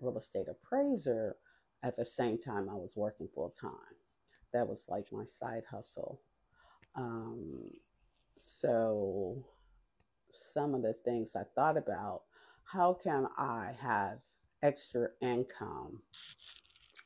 real 0.00 0.18
estate 0.18 0.46
appraiser 0.48 1.36
at 1.82 1.96
the 1.96 2.04
same 2.04 2.38
time 2.38 2.68
I 2.68 2.74
was 2.74 2.94
working 2.96 3.28
full 3.34 3.52
time. 3.60 3.72
That 4.52 4.68
was 4.68 4.86
like 4.88 5.06
my 5.12 5.24
side 5.24 5.64
hustle. 5.70 6.20
Um, 6.94 7.64
so 8.36 9.44
some 10.30 10.74
of 10.74 10.82
the 10.82 10.94
things 11.04 11.32
I 11.34 11.42
thought 11.54 11.76
about. 11.76 12.22
How 12.64 12.92
can 12.92 13.26
I 13.36 13.72
have 13.80 14.18
extra 14.62 15.08
income 15.20 16.02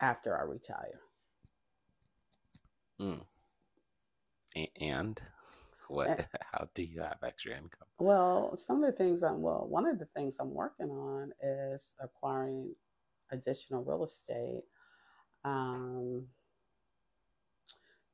after 0.01 0.39
I 0.39 0.43
retire? 0.43 1.01
Mm. 3.01 3.23
And 4.81 5.21
what? 5.89 6.09
And, 6.09 6.27
how 6.53 6.69
do 6.75 6.83
you 6.83 7.01
have 7.01 7.19
extra 7.23 7.53
income? 7.53 7.87
Well, 7.99 8.57
some 8.57 8.83
of 8.83 8.91
the 8.91 8.97
things 8.97 9.23
I'm 9.23 9.41
well, 9.41 9.67
one 9.69 9.87
of 9.87 9.99
the 9.99 10.07
things 10.17 10.37
I'm 10.41 10.53
working 10.53 10.91
on 10.91 11.33
is 11.43 11.95
acquiring 12.01 12.75
additional 13.31 13.85
real 13.85 14.05
estate. 14.05 14.65
Um, 15.45 16.27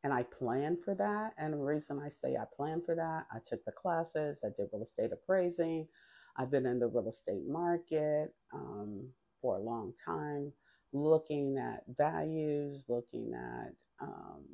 and 0.05 0.13
I 0.13 0.23
planned 0.23 0.79
for 0.85 0.95
that. 0.95 1.35
And 1.39 1.53
the 1.53 1.59
reason 1.59 2.01
I 2.01 2.09
say 2.09 2.37
I 2.37 2.45
planned 2.55 2.85
for 2.85 2.95
that, 2.95 3.27
I 3.33 3.39
took 3.47 3.65
the 3.65 3.73
classes, 3.73 4.41
I 4.45 4.49
did 4.57 4.69
real 4.73 4.83
estate 4.83 5.11
appraising. 5.13 5.89
I've 6.37 6.51
been 6.51 6.67
in 6.67 6.79
the 6.79 6.87
real 6.87 7.09
estate 7.09 7.49
market 7.49 8.33
um, 8.55 9.09
for 9.41 9.57
a 9.57 9.61
long 9.61 9.93
time, 10.05 10.53
looking 10.93 11.59
at 11.59 11.83
values, 11.97 12.85
looking 12.89 13.33
at, 13.35 13.73
um, 14.01 14.45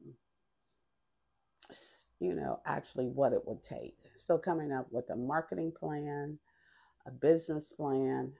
you 2.21 2.35
know, 2.35 2.61
actually 2.65 3.07
what 3.07 3.35
it 3.35 3.43
would 3.45 3.63
take. 3.63 3.99
So, 4.15 4.39
coming 4.39 4.73
up 4.73 4.87
with 4.91 5.11
a 5.11 5.17
marketing 5.17 5.73
plan, 5.79 6.39
a 7.07 7.11
business 7.11 7.73
plan 7.73 8.33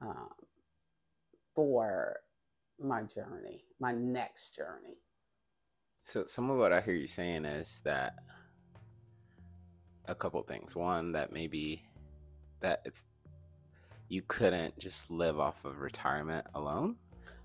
um, 0.00 0.30
for 1.54 2.16
my 2.80 3.02
journey, 3.02 3.64
my 3.78 3.92
next 3.92 4.56
journey. 4.56 4.96
So 6.04 6.26
some 6.26 6.50
of 6.50 6.58
what 6.58 6.72
I 6.72 6.80
hear 6.80 6.94
you 6.94 7.06
saying 7.06 7.44
is 7.44 7.80
that 7.84 8.16
a 10.06 10.14
couple 10.14 10.42
things. 10.42 10.74
One, 10.74 11.12
that 11.12 11.32
maybe 11.32 11.82
that 12.60 12.82
it's 12.84 13.04
you 14.08 14.22
couldn't 14.26 14.78
just 14.78 15.10
live 15.10 15.40
off 15.40 15.64
of 15.64 15.78
retirement 15.78 16.46
alone. 16.54 16.96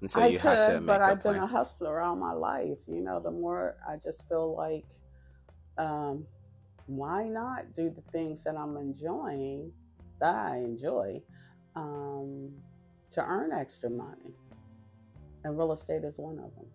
And 0.01 0.11
so 0.11 0.21
I 0.21 0.27
you 0.27 0.39
could, 0.39 0.57
had 0.57 0.67
to 0.67 0.73
make 0.73 0.81
a 0.81 0.85
but 0.85 1.01
I've 1.01 1.21
plan. 1.21 1.35
been 1.35 1.43
a 1.43 1.47
hustler 1.47 2.01
all 2.01 2.15
my 2.15 2.33
life. 2.33 2.77
You 2.87 3.01
know, 3.01 3.19
the 3.19 3.31
more 3.31 3.77
I 3.87 3.95
just 3.97 4.27
feel 4.27 4.55
like 4.55 4.85
um, 5.77 6.25
why 6.87 7.27
not 7.27 7.73
do 7.73 7.89
the 7.89 8.01
things 8.11 8.43
that 8.43 8.57
I'm 8.57 8.75
enjoying 8.77 9.71
that 10.19 10.35
I 10.35 10.57
enjoy 10.57 11.21
um, 11.75 12.51
to 13.11 13.23
earn 13.23 13.51
extra 13.53 13.89
money? 13.89 14.35
And 15.43 15.57
real 15.57 15.71
estate 15.71 16.03
is 16.03 16.17
one 16.17 16.39
of 16.39 16.53
them. 16.55 16.65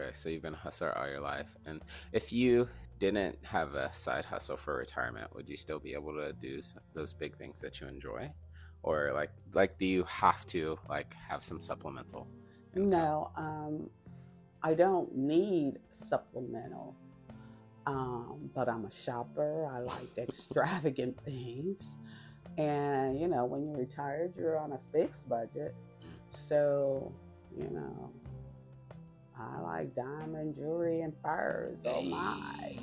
Okay, 0.00 0.10
so 0.14 0.28
you've 0.28 0.42
been 0.42 0.54
a 0.54 0.56
hustler 0.56 0.96
all 0.96 1.08
your 1.08 1.20
life, 1.20 1.48
and 1.66 1.82
if 2.12 2.32
you 2.32 2.68
didn't 2.98 3.36
have 3.42 3.74
a 3.74 3.92
side 3.92 4.24
hustle 4.24 4.56
for 4.56 4.76
retirement, 4.76 5.34
would 5.34 5.48
you 5.48 5.56
still 5.56 5.78
be 5.78 5.92
able 5.92 6.14
to 6.14 6.32
do 6.32 6.60
those 6.94 7.12
big 7.12 7.36
things 7.36 7.60
that 7.60 7.80
you 7.80 7.86
enjoy, 7.86 8.30
or 8.82 9.12
like 9.12 9.30
like 9.52 9.76
do 9.76 9.84
you 9.84 10.04
have 10.04 10.46
to 10.46 10.78
like 10.88 11.14
have 11.28 11.42
some 11.42 11.60
supplemental? 11.60 12.26
Income? 12.74 12.90
No, 12.90 13.30
um, 13.36 13.90
I 14.62 14.74
don't 14.74 15.14
need 15.14 15.78
supplemental. 15.90 16.94
Um, 17.86 18.50
but 18.54 18.68
I'm 18.68 18.84
a 18.84 18.92
shopper. 18.92 19.66
I 19.66 19.80
like 19.80 20.08
extravagant 20.16 21.18
things. 21.24 21.96
And, 22.56 23.20
you 23.20 23.28
know, 23.28 23.44
when 23.44 23.66
you're 23.66 23.76
retired, 23.76 24.34
you're 24.36 24.58
on 24.58 24.72
a 24.72 24.80
fixed 24.92 25.28
budget. 25.28 25.74
So, 26.30 27.12
you 27.56 27.68
know, 27.70 28.12
I 29.40 29.60
like 29.60 29.94
diamond 29.94 30.54
jewelry 30.54 31.00
and 31.00 31.12
furs. 31.22 31.80
Oh 31.86 32.02
my. 32.02 32.76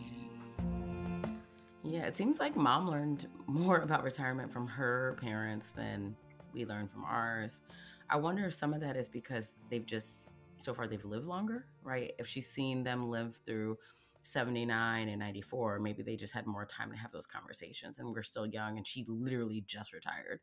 Yeah, 1.83 2.05
it 2.05 2.17
seems 2.17 2.39
like 2.39 2.55
mom 2.55 2.89
learned 2.89 3.27
more 3.45 3.77
about 3.77 4.03
retirement 4.03 4.51
from 4.51 4.67
her 4.67 5.17
parents 5.21 5.67
than 5.75 6.15
we 6.53 6.65
learned 6.65 6.91
from 6.91 7.05
ours. 7.05 7.61
I 8.09 8.17
wonder 8.17 8.45
if 8.45 8.53
some 8.53 8.73
of 8.73 8.81
that 8.81 8.97
is 8.97 9.07
because 9.07 9.51
they've 9.69 9.85
just, 9.85 10.31
so 10.57 10.73
far, 10.73 10.87
they've 10.87 11.05
lived 11.05 11.27
longer, 11.27 11.65
right? 11.83 12.11
If 12.17 12.27
she's 12.27 12.49
seen 12.49 12.83
them 12.83 13.09
live 13.09 13.39
through 13.45 13.77
79 14.23 15.07
and 15.07 15.19
94 15.19 15.79
maybe 15.79 16.03
they 16.03 16.17
just 16.17 16.33
had 16.33 16.45
more 16.45 16.65
time 16.65 16.91
to 16.91 16.97
have 16.97 17.13
those 17.13 17.25
conversations 17.25 17.99
and 17.99 18.13
we're 18.13 18.21
still 18.21 18.45
young 18.45 18.75
and 18.75 18.85
she 18.85 19.05
literally 19.07 19.63
just 19.65 19.93
retired 19.93 20.41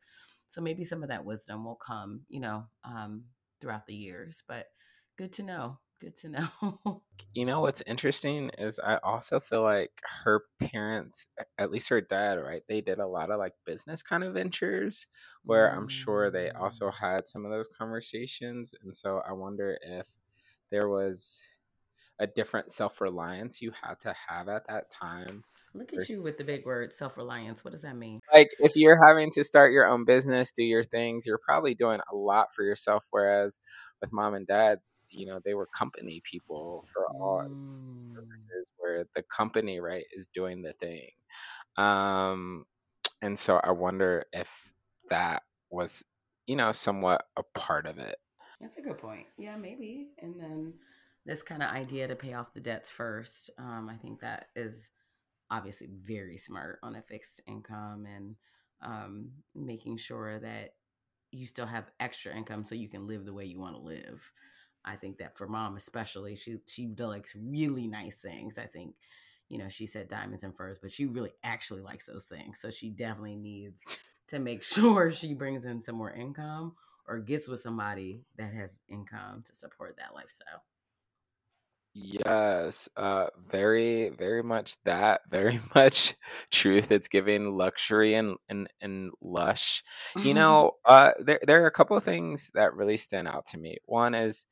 so 0.49 0.63
maybe 0.63 0.85
some 0.85 1.03
of 1.03 1.11
that 1.11 1.23
wisdom 1.23 1.67
will 1.67 1.75
come 1.75 2.23
you 2.31 2.41
know 2.41 2.65
um, 2.85 3.25
throughout 3.61 3.87
the 3.87 3.95
years 3.95 4.43
but 4.49 4.69
good 5.19 5.35
to 5.35 5.43
know 5.43 5.79
good 6.05 6.17
to 6.17 6.29
know 6.29 7.03
you 7.35 7.47
know 7.47 7.61
what's 7.61 7.83
interesting 7.87 8.51
is 8.59 8.79
i 8.85 8.99
also 9.03 9.41
feel 9.41 9.63
like 9.63 9.91
her 10.25 10.43
parents 10.61 11.27
at 11.57 11.71
least 11.71 11.89
her 11.89 12.01
dad 12.01 12.35
right 12.35 12.63
they 12.69 12.81
did 12.81 12.99
a 12.99 13.07
lot 13.07 13.31
of 13.31 13.39
like 13.39 13.55
business 13.65 14.03
kind 14.03 14.23
of 14.23 14.35
ventures 14.35 15.07
where 15.45 15.69
mm. 15.69 15.77
i'm 15.77 15.89
sure 15.89 16.31
they 16.31 16.51
also 16.51 16.89
mm. 16.89 16.95
had 16.95 17.27
some 17.27 17.45
of 17.47 17.51
those 17.51 17.69
conversations 17.79 18.75
and 18.83 18.95
so 18.95 19.23
i 19.29 19.33
wonder 19.33 19.79
if 19.83 20.07
there 20.71 20.89
was 20.89 21.41
a 22.19 22.27
different 22.27 22.73
self 22.73 23.01
reliance 23.01 23.61
you 23.61 23.73
had 23.83 23.99
to 24.01 24.15
have 24.29 24.49
at 24.49 24.67
that 24.69 24.91
time. 24.91 25.45
Look 25.75 25.93
at 25.93 26.09
you 26.09 26.23
with 26.23 26.39
the 26.39 26.45
big 26.45 26.65
word 26.65 26.93
self 26.93 27.17
reliance. 27.17 27.65
What 27.65 27.73
does 27.73 27.83
that 27.83 27.97
mean? 27.97 28.21
Like, 28.33 28.51
if 28.61 28.77
you're 28.77 29.05
having 29.05 29.31
to 29.33 29.43
start 29.43 29.73
your 29.73 29.87
own 29.87 30.05
business, 30.05 30.53
do 30.53 30.63
your 30.63 30.85
things, 30.85 31.27
you're 31.27 31.41
probably 31.45 31.75
doing 31.75 32.01
a 32.13 32.15
lot 32.15 32.55
for 32.55 32.63
yourself. 32.63 33.07
Whereas 33.11 33.59
with 34.01 34.13
mom 34.13 34.35
and 34.35 34.47
dad, 34.47 34.79
you 35.09 35.27
know, 35.27 35.41
they 35.45 35.55
were 35.55 35.67
company 35.67 36.23
people 36.25 36.85
for 36.93 37.07
all 37.09 37.45
mm. 37.49 38.15
purposes, 38.15 38.67
where 38.77 39.07
the 39.15 39.23
company, 39.23 39.81
right, 39.81 40.05
is 40.13 40.27
doing 40.27 40.63
the 40.63 40.73
thing. 40.75 41.11
Um, 41.77 42.65
and 43.23 43.39
so 43.39 43.61
I 43.63 43.73
wonder 43.73 44.25
if 44.33 44.73
that 45.11 45.43
was, 45.71 46.05
you 46.47 46.57
know, 46.57 46.73
somewhat 46.73 47.25
a 47.37 47.43
part 47.55 47.87
of 47.87 47.99
it. 47.99 48.17
That's 48.61 48.77
a 48.79 48.83
good 48.83 48.99
point. 48.99 49.27
Yeah, 49.39 49.57
maybe. 49.57 50.09
And 50.19 50.41
then 50.41 50.75
this 51.27 51.43
kind 51.43 51.63
of 51.63 51.71
idea 51.71 52.09
to 52.09 52.17
pay 52.17 52.35
off 52.35 52.55
the 52.55 52.61
debts 52.61 52.91
first. 52.91 53.51
Um, 53.59 53.89
I 53.91 53.97
think 53.97 54.21
that 54.21 54.47
is 54.55 54.91
obviously 55.51 55.89
very 56.03 56.37
smart 56.37 56.79
on 56.83 56.97
a 56.97 57.03
fixed 57.03 57.41
income 57.47 58.07
and 58.07 58.37
um, 58.83 59.31
making 59.55 59.97
sure 59.97 60.39
that 60.41 60.75
you 61.31 61.47
still 61.47 61.67
have 61.67 61.91
extra 62.01 62.35
income 62.35 62.65
so 62.65 62.75
you 62.75 62.89
can 62.89 63.07
live 63.07 63.25
the 63.25 63.33
way 63.33 63.45
you 63.45 63.59
want 63.59 63.75
to 63.75 63.83
live. 63.83 64.31
I 64.85 64.97
think 64.97 65.19
that 65.19 65.37
for 65.37 65.49
mom 65.49 65.77
especially, 65.77 66.37
she 66.37 66.59
she 66.67 66.89
likes 66.99 67.35
really 67.37 67.87
nice 67.87 68.17
things. 68.17 68.59
I 68.59 68.67
think, 68.67 68.97
you 69.49 69.59
know, 69.59 69.69
she 69.69 69.87
said 69.87 70.09
diamonds 70.09 70.43
and 70.45 70.57
furs, 70.57 70.79
but 70.81 70.93
she 70.93 71.07
really 71.07 71.33
actually 71.43 71.83
likes 71.83 72.07
those 72.07 72.25
things. 72.25 72.61
So 72.61 72.71
she 72.71 72.91
definitely 72.91 73.37
needs 73.37 73.83
to 74.29 74.39
make 74.39 74.63
sure 74.65 75.13
she 75.13 75.35
brings 75.35 75.65
in 75.65 75.81
some 75.81 75.97
more 75.97 76.13
income 76.13 76.77
or 77.07 77.19
gets 77.19 77.49
with 77.49 77.61
somebody 77.61 78.25
that 78.37 78.53
has 78.55 78.81
income 78.89 79.43
to 79.47 79.55
support 79.55 79.97
that 79.99 80.15
lifestyle. 80.15 80.63
Yes, 81.97 82.89
uh, 82.97 83.29
very, 83.47 84.09
very 84.09 84.43
much 84.43 84.77
that. 84.85 85.21
Very 85.31 85.61
much 85.77 86.15
truth. 86.51 86.91
It's 86.91 87.07
giving 87.09 87.57
luxury 87.57 88.15
and 88.15 88.37
and 88.49 88.69
and 88.81 89.13
lush. 89.21 89.83
You 90.21 90.35
know, 90.35 90.73
uh, 90.85 91.13
there 91.21 91.39
there 91.47 91.63
are 91.63 91.67
a 91.67 91.71
couple 91.71 91.97
of 91.97 92.03
things 92.03 92.51
that 92.55 92.75
really 92.75 92.97
stand 92.97 93.29
out 93.29 93.47
to 93.47 93.59
me. 93.59 93.77
One 93.85 94.15
is 94.15 94.47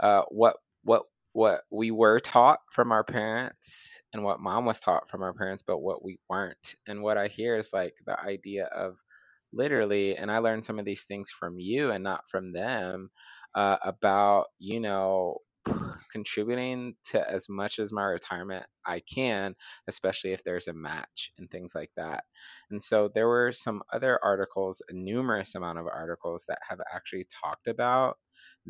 uh, 0.00 0.22
what 0.30 0.56
what 0.84 1.02
what 1.32 1.60
we 1.70 1.90
were 1.90 2.18
taught 2.18 2.60
from 2.72 2.90
our 2.90 3.04
parents 3.04 4.02
and 4.12 4.24
what 4.24 4.40
mom 4.40 4.64
was 4.64 4.80
taught 4.80 5.08
from 5.08 5.22
our 5.22 5.32
parents, 5.32 5.62
but 5.64 5.78
what 5.78 6.04
we 6.04 6.18
weren't. 6.28 6.74
And 6.86 7.02
what 7.02 7.16
I 7.18 7.28
hear 7.28 7.56
is 7.56 7.70
like 7.72 7.94
the 8.06 8.18
idea 8.18 8.64
of 8.66 9.04
literally, 9.52 10.16
and 10.16 10.30
I 10.30 10.38
learned 10.38 10.64
some 10.64 10.78
of 10.78 10.84
these 10.84 11.04
things 11.04 11.30
from 11.30 11.58
you 11.58 11.90
and 11.90 12.02
not 12.02 12.28
from 12.28 12.52
them, 12.52 13.10
uh, 13.54 13.76
about 13.82 14.46
you 14.58 14.80
know 14.80 15.38
contributing 16.12 16.94
to 17.04 17.30
as 17.30 17.48
much 17.48 17.78
as 17.78 17.92
my 17.92 18.04
retirement 18.04 18.66
I 18.86 19.00
can, 19.00 19.54
especially 19.86 20.32
if 20.32 20.44
there's 20.44 20.68
a 20.68 20.72
match 20.72 21.30
and 21.38 21.50
things 21.50 21.74
like 21.74 21.90
that. 21.96 22.24
And 22.70 22.82
so 22.82 23.08
there 23.08 23.28
were 23.28 23.52
some 23.52 23.82
other 23.92 24.18
articles, 24.24 24.82
a 24.88 24.94
numerous 24.94 25.54
amount 25.54 25.78
of 25.78 25.86
articles 25.86 26.46
that 26.48 26.58
have 26.68 26.80
actually 26.92 27.26
talked 27.42 27.66
about 27.66 28.18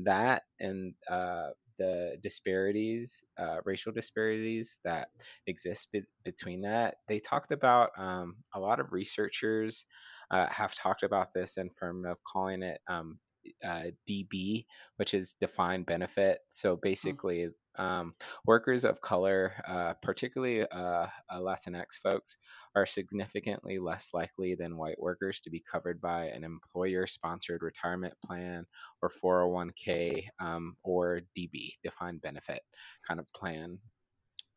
that 0.04 0.42
and 0.60 0.94
uh, 1.10 1.48
the 1.78 2.16
disparities, 2.22 3.24
uh, 3.38 3.58
racial 3.64 3.92
disparities 3.92 4.80
that 4.84 5.08
exist 5.46 5.92
be- 5.92 6.02
between 6.24 6.62
that. 6.62 6.96
They 7.06 7.18
talked 7.18 7.52
about 7.52 7.90
um, 7.96 8.36
a 8.54 8.60
lot 8.60 8.80
of 8.80 8.92
researchers 8.92 9.86
uh, 10.30 10.46
have 10.48 10.74
talked 10.74 11.02
about 11.02 11.32
this 11.32 11.56
in 11.56 11.70
terms 11.70 12.06
of 12.06 12.16
calling 12.24 12.62
it 12.62 12.80
um, 12.88 13.18
uh, 13.64 13.90
DB, 14.08 14.64
which 14.96 15.14
is 15.14 15.34
defined 15.38 15.86
benefit. 15.86 16.38
So 16.48 16.76
mm. 16.76 16.82
basically, 16.82 17.48
um, 17.78 18.14
workers 18.44 18.84
of 18.84 19.00
color, 19.00 19.52
uh, 19.66 19.94
particularly 20.02 20.62
uh, 20.62 21.06
uh 21.30 21.38
Latinx 21.38 21.98
folks, 22.02 22.36
are 22.74 22.86
significantly 22.86 23.78
less 23.78 24.10
likely 24.12 24.56
than 24.56 24.76
white 24.76 25.00
workers 25.00 25.40
to 25.40 25.50
be 25.50 25.62
covered 25.70 26.00
by 26.00 26.24
an 26.24 26.42
employer 26.44 27.06
sponsored 27.06 27.62
retirement 27.62 28.14
plan 28.24 28.66
or 29.00 29.08
401k 29.08 30.26
um, 30.40 30.76
or 30.82 31.20
DB, 31.38 31.74
defined 31.82 32.20
benefit 32.20 32.62
kind 33.06 33.20
of 33.20 33.32
plan 33.32 33.78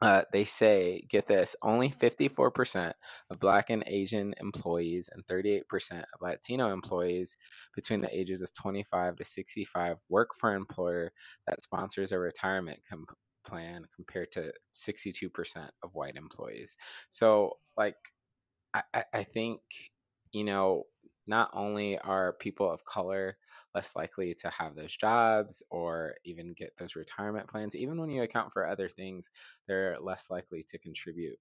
uh, 0.02 0.24
they 0.34 0.43
say, 0.43 1.02
get 1.10 1.28
this, 1.28 1.56
only 1.62 1.89
54% 1.89 2.93
of 3.30 3.39
Black 3.39 3.70
and 3.70 3.84
Asian 3.86 4.34
employees 4.39 5.10
and 5.14 5.26
38% 5.28 5.99
of 5.99 6.22
Latino 6.22 6.72
employees 6.74 7.38
between 7.76 8.02
the 8.02 8.18
ages 8.18 8.41
of 8.41 8.54
25 8.54 9.16
to 9.18 9.24
65 9.24 9.97
work 10.10 10.32
for 10.36 10.52
an 10.52 10.58
employer 10.58 11.12
that 11.47 11.62
sponsors 11.62 12.12
a 12.12 12.20
retirement 12.20 12.80
plan 13.45 13.86
compared 13.95 14.32
to 14.32 14.52
62% 14.74 15.70
of 15.84 15.95
white 15.95 16.16
employees. 16.16 16.78
So, 17.10 17.58
like, 17.78 17.95
I, 18.74 19.04
I 19.14 19.24
think, 19.24 19.62
you 20.32 20.43
know, 20.43 20.86
not 21.28 21.50
only 21.54 21.98
are 22.00 22.34
people 22.34 22.70
of 22.70 22.86
color 22.86 23.38
less 23.76 23.96
likely 23.96 24.34
to 24.34 24.50
have 24.50 24.76
those 24.76 24.96
jobs 24.96 25.64
or 25.70 26.16
even 26.26 26.54
get 26.54 26.76
those 26.78 26.96
retirement 26.96 27.48
plans. 27.48 27.76
Even 27.76 28.00
when 28.00 28.10
you 28.10 28.24
account 28.24 28.52
for 28.52 28.68
other 28.68 28.90
things, 28.90 29.30
they're 29.68 29.98
less 30.02 30.30
likely 30.30 30.64
to 30.64 30.78
contribute 30.78 31.38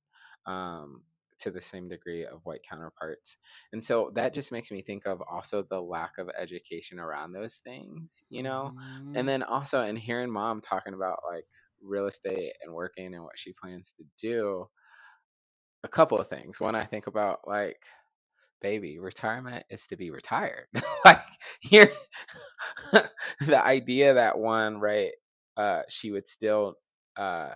um, 0.46 1.02
to 1.38 1.50
the 1.50 1.60
same 1.60 1.88
degree 1.88 2.24
of 2.24 2.44
white 2.44 2.62
counterparts. 2.62 3.38
And 3.72 3.82
so 3.82 4.10
that 4.14 4.34
just 4.34 4.52
makes 4.52 4.70
me 4.70 4.82
think 4.82 5.06
of 5.06 5.22
also 5.22 5.62
the 5.62 5.80
lack 5.80 6.18
of 6.18 6.30
education 6.38 6.98
around 6.98 7.32
those 7.32 7.56
things, 7.56 8.22
you 8.28 8.42
know? 8.42 8.74
Mm-hmm. 8.76 9.16
And 9.16 9.28
then 9.28 9.42
also 9.42 9.80
and 9.80 9.98
hearing 9.98 10.30
mom 10.30 10.60
talking 10.60 10.94
about 10.94 11.20
like 11.28 11.46
real 11.82 12.06
estate 12.06 12.52
and 12.62 12.74
working 12.74 13.14
and 13.14 13.24
what 13.24 13.38
she 13.38 13.54
plans 13.54 13.94
to 13.96 14.04
do, 14.18 14.68
a 15.82 15.88
couple 15.88 16.18
of 16.18 16.28
things. 16.28 16.60
One, 16.60 16.74
I 16.74 16.84
think 16.84 17.06
about 17.06 17.40
like, 17.46 17.82
baby, 18.60 18.98
retirement 18.98 19.64
is 19.70 19.86
to 19.88 19.96
be 19.96 20.10
retired. 20.10 20.66
like 21.04 21.20
here 21.60 21.90
the 23.40 23.64
idea 23.64 24.14
that 24.14 24.38
one, 24.38 24.78
right, 24.78 25.12
uh, 25.56 25.82
she 25.88 26.10
would 26.10 26.28
still 26.28 26.74
uh 27.16 27.50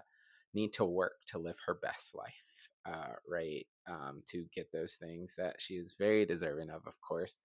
need 0.55 0.73
to 0.73 0.85
work 0.85 1.15
to 1.27 1.39
live 1.39 1.57
her 1.67 1.75
best 1.75 2.15
life, 2.15 2.71
uh, 2.87 3.15
right? 3.29 3.67
Um, 3.89 4.23
to 4.29 4.47
get 4.55 4.73
those 4.73 4.95
things 4.95 5.35
that 5.37 5.57
she 5.59 5.75
is 5.75 5.95
very 5.99 6.25
deserving 6.25 6.71
of, 6.71 6.87
of 6.87 6.95
course, 7.07 7.41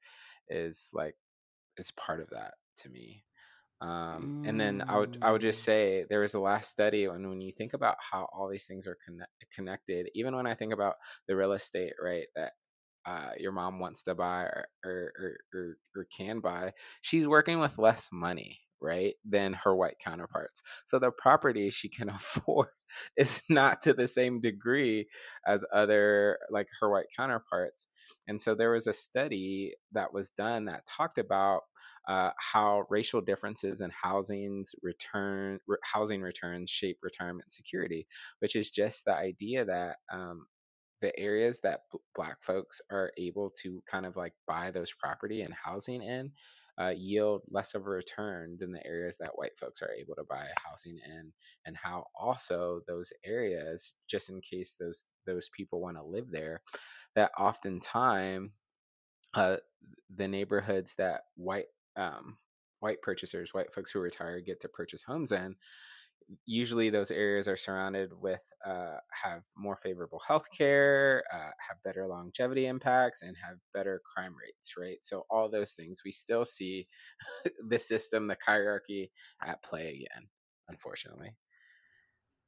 is 0.48 0.90
like 0.94 1.16
is 1.78 1.92
part 1.92 2.22
of 2.22 2.30
that 2.30 2.54
to 2.78 2.90
me. 2.90 3.24
Um, 3.82 4.44
and 4.46 4.60
then 4.60 4.84
I 4.86 4.98
would 4.98 5.18
I 5.22 5.32
would 5.32 5.42
just 5.42 5.62
mm. 5.62 5.66
say 5.66 6.06
there 6.10 6.20
was 6.20 6.34
a 6.34 6.40
last 6.40 6.70
study 6.70 7.06
and 7.06 7.30
when 7.30 7.40
you 7.40 7.54
think 7.54 7.74
about 7.74 7.96
how 8.12 8.28
all 8.34 8.50
these 8.50 8.66
things 8.66 8.86
are 8.86 8.98
connect, 9.06 9.32
connected, 9.56 10.10
even 10.14 10.36
when 10.36 10.46
I 10.46 10.54
think 10.54 10.74
about 10.74 10.96
the 11.28 11.36
real 11.36 11.54
estate, 11.54 11.94
right, 12.02 12.28
that 12.36 12.54
uh, 13.06 13.32
your 13.40 13.52
mom 13.52 13.80
wants 13.80 14.04
to 14.04 14.16
buy 14.16 14.44
or, 14.44 14.66
or, 14.86 15.12
or, 15.54 15.78
or, 15.96 16.08
can 16.16 16.40
buy, 16.40 16.74
she's 17.02 17.28
working 17.28 17.60
with 17.60 17.78
less 17.78 18.10
money, 18.12 18.60
right, 18.82 19.16
than 19.26 19.54
her 19.54 19.76
white 19.76 19.98
counterparts. 20.04 20.62
So 20.86 21.00
the 21.00 21.12
property 21.12 21.70
she 21.70 21.90
can 21.90 22.10
afford 22.10 22.68
is 23.18 23.44
not 23.50 23.82
to 23.82 23.94
the 23.94 24.08
same 24.08 24.40
degree 24.40 25.08
as 25.48 25.66
other, 25.74 26.40
like 26.50 26.68
her 26.80 26.90
white 26.90 27.08
counterparts. 27.16 27.88
And 28.28 28.42
so 28.42 28.56
there 28.56 28.72
was 28.72 28.88
a 28.88 28.94
study 28.94 29.74
that 29.94 30.14
was 30.14 30.30
done 30.30 30.66
that 30.66 30.86
talked 30.86 31.18
about 31.18 31.62
uh, 32.08 32.32
how 32.38 32.86
racial 32.90 33.22
differences 33.22 33.82
in 33.82 33.92
housing's 33.92 34.74
return, 34.82 35.60
re- 35.68 35.78
housing 35.84 36.22
returns 36.22 36.70
shape 36.70 36.98
retirement 37.04 37.52
security, 37.52 38.08
which 38.40 38.56
is 38.56 38.72
just 38.72 39.06
the 39.06 39.14
idea 39.14 39.64
that 39.64 39.98
um, 40.12 40.48
the 41.02 41.18
areas 41.20 41.62
that 41.62 41.82
b- 41.92 42.00
black 42.16 42.42
folks 42.42 42.82
are 42.92 43.12
able 43.18 43.50
to 43.62 43.82
kind 43.86 44.06
of 44.06 44.16
like 44.16 44.34
buy 44.48 44.72
those 44.72 44.94
property 44.94 45.42
and 45.42 45.54
housing 45.54 46.02
in 46.02 46.32
uh, 46.80 46.94
yield 46.96 47.42
less 47.50 47.76
of 47.76 47.86
a 47.86 47.90
return 47.90 48.56
than 48.60 48.72
the 48.72 48.86
areas 48.88 49.18
that 49.18 49.38
white 49.38 49.58
folks 49.58 49.82
are 49.82 49.92
able 49.92 50.16
to 50.16 50.24
buy 50.24 50.48
housing 50.66 50.98
in 51.06 51.34
and 51.66 51.76
how 51.76 52.06
also 52.16 52.80
those 52.88 53.12
areas 53.26 53.96
just 54.08 54.30
in 54.30 54.40
case 54.40 54.76
those 54.80 55.06
those 55.26 55.50
people 55.50 55.82
want 55.82 55.98
to 55.98 56.04
live 56.04 56.32
there 56.32 56.62
that 57.16 57.32
oftentimes 57.38 58.52
uh, 59.34 59.58
the 60.16 60.28
neighborhoods 60.28 60.96
that 60.96 61.22
white 61.36 61.66
um, 61.98 62.38
white 62.80 63.02
purchasers 63.02 63.54
white 63.54 63.74
folks 63.74 63.92
who 63.92 64.00
retire 64.00 64.40
get 64.40 64.62
to 64.62 64.70
purchase 64.70 65.04
homes 65.04 65.32
in 65.32 65.56
usually 66.46 66.90
those 66.90 67.12
areas 67.12 67.48
are 67.48 67.58
surrounded 67.58 68.14
with 68.14 68.44
uh, 68.66 68.98
have 69.24 69.44
more 69.58 69.76
favorable 69.76 70.20
health 70.28 70.48
care 70.56 71.24
uh, 71.34 71.52
have 71.68 71.82
better 71.84 72.08
longevity 72.08 72.66
impacts 72.68 73.22
and 73.22 73.36
have 73.38 73.58
better 73.74 74.02
crime 74.06 74.36
rates 74.36 74.76
right 74.78 75.04
so 75.04 75.26
all 75.30 75.50
those 75.50 75.74
things 75.74 76.02
we 76.06 76.12
still 76.12 76.46
see 76.46 76.88
the 77.68 77.80
system 77.80 78.28
the 78.28 78.38
hierarchy 78.46 79.12
at 79.46 79.64
play 79.64 79.90
again 80.06 80.30
unfortunately 80.68 81.36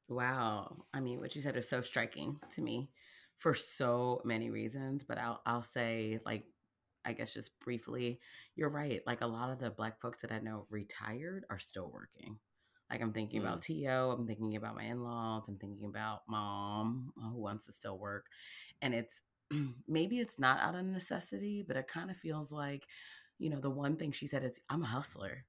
Wow. 0.08 0.86
I 0.92 1.00
mean, 1.00 1.20
what 1.20 1.34
you 1.36 1.42
said 1.42 1.56
is 1.56 1.68
so 1.68 1.80
striking 1.80 2.40
to 2.50 2.60
me 2.62 2.90
for 3.36 3.54
so 3.54 4.20
many 4.24 4.50
reasons, 4.50 5.04
but 5.04 5.18
I'll 5.18 5.42
I'll 5.46 5.62
say 5.62 6.20
like 6.24 6.46
I 7.04 7.12
guess 7.14 7.32
just 7.34 7.58
briefly, 7.60 8.20
you're 8.54 8.68
right. 8.70 9.00
Like 9.06 9.22
a 9.22 9.26
lot 9.26 9.50
of 9.50 9.58
the 9.58 9.70
black 9.70 10.00
folks 10.00 10.20
that 10.22 10.32
I 10.32 10.38
know 10.40 10.66
retired 10.70 11.46
are 11.50 11.58
still 11.58 11.90
working. 11.90 12.38
Like 12.92 13.00
I'm 13.00 13.14
thinking 13.14 13.40
mm. 13.40 13.44
about 13.44 13.62
TO, 13.62 13.86
I'm 13.88 14.26
thinking 14.26 14.54
about 14.56 14.74
my 14.74 14.84
in-laws, 14.84 15.48
I'm 15.48 15.56
thinking 15.56 15.86
about 15.86 16.20
mom 16.28 17.10
uh, 17.18 17.30
who 17.30 17.40
wants 17.40 17.64
to 17.64 17.72
still 17.72 17.98
work. 17.98 18.26
And 18.82 18.94
it's 18.94 19.22
maybe 19.88 20.18
it's 20.18 20.38
not 20.38 20.60
out 20.60 20.74
of 20.74 20.84
necessity, 20.84 21.64
but 21.66 21.78
it 21.78 21.88
kind 21.88 22.10
of 22.10 22.18
feels 22.18 22.52
like, 22.52 22.86
you 23.38 23.48
know, 23.48 23.60
the 23.60 23.70
one 23.70 23.96
thing 23.96 24.12
she 24.12 24.26
said 24.26 24.44
is 24.44 24.60
I'm 24.68 24.82
a 24.82 24.86
hustler 24.86 25.46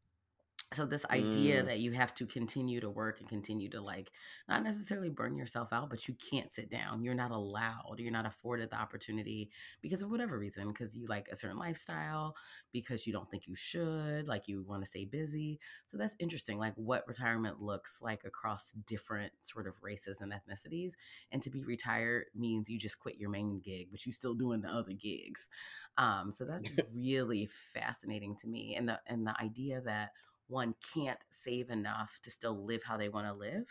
so 0.73 0.85
this 0.85 1.05
idea 1.05 1.61
mm. 1.61 1.67
that 1.67 1.79
you 1.79 1.91
have 1.91 2.13
to 2.15 2.25
continue 2.25 2.79
to 2.79 2.89
work 2.89 3.19
and 3.19 3.29
continue 3.29 3.69
to 3.69 3.81
like 3.81 4.11
not 4.47 4.63
necessarily 4.63 5.09
burn 5.09 5.35
yourself 5.35 5.69
out 5.71 5.89
but 5.89 6.07
you 6.07 6.15
can't 6.15 6.51
sit 6.51 6.69
down. 6.69 7.03
You're 7.03 7.13
not 7.13 7.31
allowed. 7.31 7.95
You're 7.97 8.11
not 8.11 8.25
afforded 8.25 8.69
the 8.69 8.79
opportunity 8.79 9.49
because 9.81 10.01
of 10.01 10.09
whatever 10.09 10.37
reason 10.37 10.69
because 10.69 10.95
you 10.95 11.05
like 11.07 11.27
a 11.31 11.35
certain 11.35 11.57
lifestyle 11.57 12.35
because 12.71 13.05
you 13.05 13.13
don't 13.13 13.29
think 13.29 13.47
you 13.47 13.55
should 13.55 14.27
like 14.27 14.47
you 14.47 14.63
want 14.67 14.83
to 14.83 14.89
stay 14.89 15.05
busy. 15.05 15.59
So 15.87 15.97
that's 15.97 16.15
interesting 16.19 16.57
like 16.57 16.73
what 16.75 17.07
retirement 17.07 17.61
looks 17.61 17.99
like 18.01 18.23
across 18.25 18.71
different 18.87 19.33
sort 19.41 19.67
of 19.67 19.73
races 19.81 20.21
and 20.21 20.33
ethnicities. 20.33 20.93
And 21.31 21.41
to 21.43 21.49
be 21.49 21.63
retired 21.63 22.25
means 22.35 22.69
you 22.69 22.79
just 22.79 22.99
quit 22.99 23.17
your 23.17 23.29
main 23.29 23.61
gig 23.63 23.87
but 23.91 24.05
you're 24.05 24.13
still 24.13 24.33
doing 24.33 24.61
the 24.61 24.69
other 24.69 24.93
gigs. 24.93 25.47
Um 25.97 26.31
so 26.33 26.45
that's 26.45 26.71
really 26.93 27.47
fascinating 27.73 28.35
to 28.37 28.47
me. 28.47 28.75
And 28.75 28.87
the 28.87 28.99
and 29.07 29.25
the 29.25 29.39
idea 29.41 29.81
that 29.81 30.11
one 30.47 30.75
can't 30.93 31.19
save 31.29 31.69
enough 31.69 32.19
to 32.23 32.29
still 32.31 32.65
live 32.65 32.83
how 32.83 32.97
they 32.97 33.09
want 33.09 33.27
to 33.27 33.33
live 33.33 33.65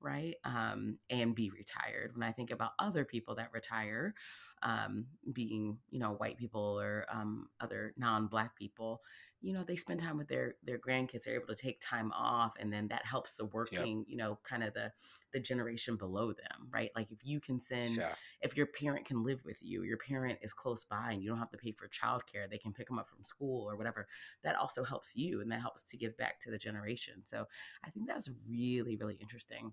right 0.00 0.36
um, 0.44 0.98
and 1.10 1.34
be 1.34 1.50
retired. 1.50 2.12
When 2.14 2.22
i 2.22 2.32
think 2.32 2.50
about 2.50 2.72
other 2.78 3.04
people 3.04 3.34
that 3.36 3.50
retire 3.52 4.14
um, 4.62 5.06
being 5.32 5.78
you 5.90 5.98
know 6.00 6.12
white 6.12 6.36
people 6.38 6.80
or 6.80 7.06
um, 7.12 7.48
other 7.60 7.94
non-black 7.96 8.56
people 8.56 9.00
you 9.40 9.52
know 9.52 9.64
they 9.64 9.76
spend 9.76 10.00
time 10.00 10.18
with 10.18 10.28
their 10.28 10.54
their 10.64 10.78
grandkids 10.78 11.24
they're 11.24 11.34
able 11.34 11.46
to 11.46 11.54
take 11.54 11.80
time 11.80 12.12
off 12.12 12.52
and 12.58 12.72
then 12.72 12.88
that 12.88 13.04
helps 13.04 13.36
the 13.36 13.46
working 13.46 13.98
yep. 13.98 14.06
you 14.08 14.16
know 14.16 14.38
kind 14.44 14.62
of 14.62 14.74
the 14.74 14.92
the 15.32 15.40
generation 15.40 15.96
below 15.96 16.28
them 16.28 16.68
right 16.70 16.90
like 16.94 17.10
if 17.10 17.18
you 17.24 17.40
can 17.40 17.58
send 17.58 17.96
yeah. 17.96 18.12
if 18.42 18.56
your 18.56 18.66
parent 18.66 19.04
can 19.06 19.24
live 19.24 19.40
with 19.44 19.56
you 19.60 19.82
your 19.82 19.96
parent 19.96 20.38
is 20.42 20.52
close 20.52 20.84
by 20.84 21.10
and 21.12 21.22
you 21.22 21.28
don't 21.28 21.38
have 21.38 21.50
to 21.50 21.56
pay 21.56 21.72
for 21.72 21.88
childcare 21.88 22.48
they 22.50 22.58
can 22.58 22.72
pick 22.72 22.86
them 22.86 22.98
up 22.98 23.08
from 23.08 23.24
school 23.24 23.68
or 23.70 23.76
whatever 23.76 24.06
that 24.42 24.56
also 24.56 24.84
helps 24.84 25.16
you 25.16 25.40
and 25.40 25.50
that 25.50 25.60
helps 25.60 25.82
to 25.82 25.96
give 25.96 26.16
back 26.16 26.40
to 26.40 26.50
the 26.50 26.58
generation 26.58 27.14
so 27.24 27.46
i 27.84 27.90
think 27.90 28.06
that's 28.06 28.28
really 28.48 28.96
really 28.96 29.16
interesting 29.20 29.72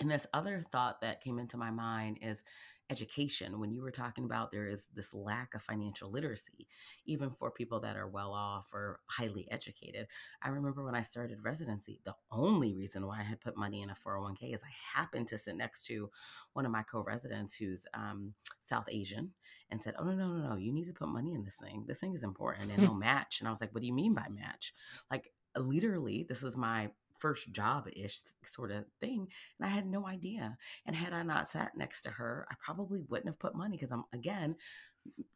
and 0.00 0.10
this 0.10 0.26
other 0.32 0.64
thought 0.72 1.00
that 1.00 1.22
came 1.22 1.38
into 1.38 1.56
my 1.56 1.70
mind 1.70 2.18
is 2.22 2.42
education. 2.90 3.58
When 3.58 3.72
you 3.72 3.82
were 3.82 3.90
talking 3.90 4.24
about 4.24 4.52
there 4.52 4.66
is 4.66 4.86
this 4.94 5.14
lack 5.14 5.54
of 5.54 5.62
financial 5.62 6.10
literacy, 6.10 6.66
even 7.06 7.30
for 7.30 7.50
people 7.50 7.80
that 7.80 7.96
are 7.96 8.06
well 8.06 8.32
off 8.32 8.72
or 8.72 9.00
highly 9.06 9.48
educated. 9.50 10.06
I 10.42 10.50
remember 10.50 10.84
when 10.84 10.94
I 10.94 11.02
started 11.02 11.42
residency, 11.42 12.00
the 12.04 12.14
only 12.30 12.74
reason 12.74 13.06
why 13.06 13.20
I 13.20 13.24
had 13.24 13.40
put 13.40 13.56
money 13.56 13.82
in 13.82 13.90
a 13.90 13.94
401k 13.94 14.54
is 14.54 14.62
I 14.62 14.98
happened 14.98 15.28
to 15.28 15.38
sit 15.38 15.56
next 15.56 15.86
to 15.86 16.10
one 16.52 16.66
of 16.66 16.72
my 16.72 16.82
co 16.82 17.02
residents 17.02 17.54
who's 17.54 17.86
um, 17.94 18.34
South 18.60 18.86
Asian 18.88 19.32
and 19.70 19.80
said, 19.80 19.94
Oh, 19.98 20.04
no, 20.04 20.12
no, 20.12 20.26
no, 20.28 20.50
no, 20.50 20.56
you 20.56 20.72
need 20.72 20.86
to 20.86 20.92
put 20.92 21.08
money 21.08 21.34
in 21.34 21.44
this 21.44 21.56
thing. 21.56 21.84
This 21.86 21.98
thing 22.00 22.14
is 22.14 22.22
important 22.24 22.70
and 22.70 22.82
it'll 22.82 22.94
match. 23.10 23.40
And 23.40 23.48
I 23.48 23.50
was 23.50 23.60
like, 23.60 23.74
What 23.74 23.80
do 23.80 23.86
you 23.86 23.94
mean 23.94 24.14
by 24.14 24.26
match? 24.28 24.74
Like, 25.10 25.32
literally, 25.56 26.24
this 26.28 26.42
is 26.42 26.56
my 26.56 26.90
first 27.22 27.52
job 27.52 27.88
ish 27.94 28.20
sort 28.44 28.72
of 28.72 28.84
thing. 29.00 29.28
And 29.58 29.66
I 29.66 29.72
had 29.72 29.86
no 29.86 30.06
idea. 30.06 30.58
And 30.84 30.96
had 30.96 31.12
I 31.12 31.22
not 31.22 31.48
sat 31.48 31.76
next 31.76 32.02
to 32.02 32.10
her, 32.10 32.46
I 32.50 32.54
probably 32.62 33.00
wouldn't 33.08 33.28
have 33.28 33.38
put 33.38 33.54
money 33.54 33.76
because 33.76 33.92
I'm, 33.92 34.04
again, 34.12 34.56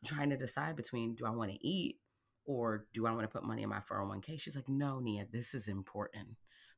trying 0.05 0.31
to 0.31 0.37
decide 0.37 0.77
between 0.77 1.15
do 1.15 1.25
I 1.25 1.31
want 1.31 1.53
to 1.53 1.67
eat 1.67 1.97
or 2.45 2.87
do 2.93 3.07
I 3.07 3.13
want 3.13 3.23
to 3.23 3.29
put 3.29 3.45
money 3.45 3.63
in 3.63 3.69
my 3.69 3.81
401k? 3.81 4.41
She's 4.41 4.57
like, 4.57 4.69
no, 4.69 4.99
Nia, 4.99 5.27
this 5.31 5.55
is 5.55 5.69
important. 5.69 6.29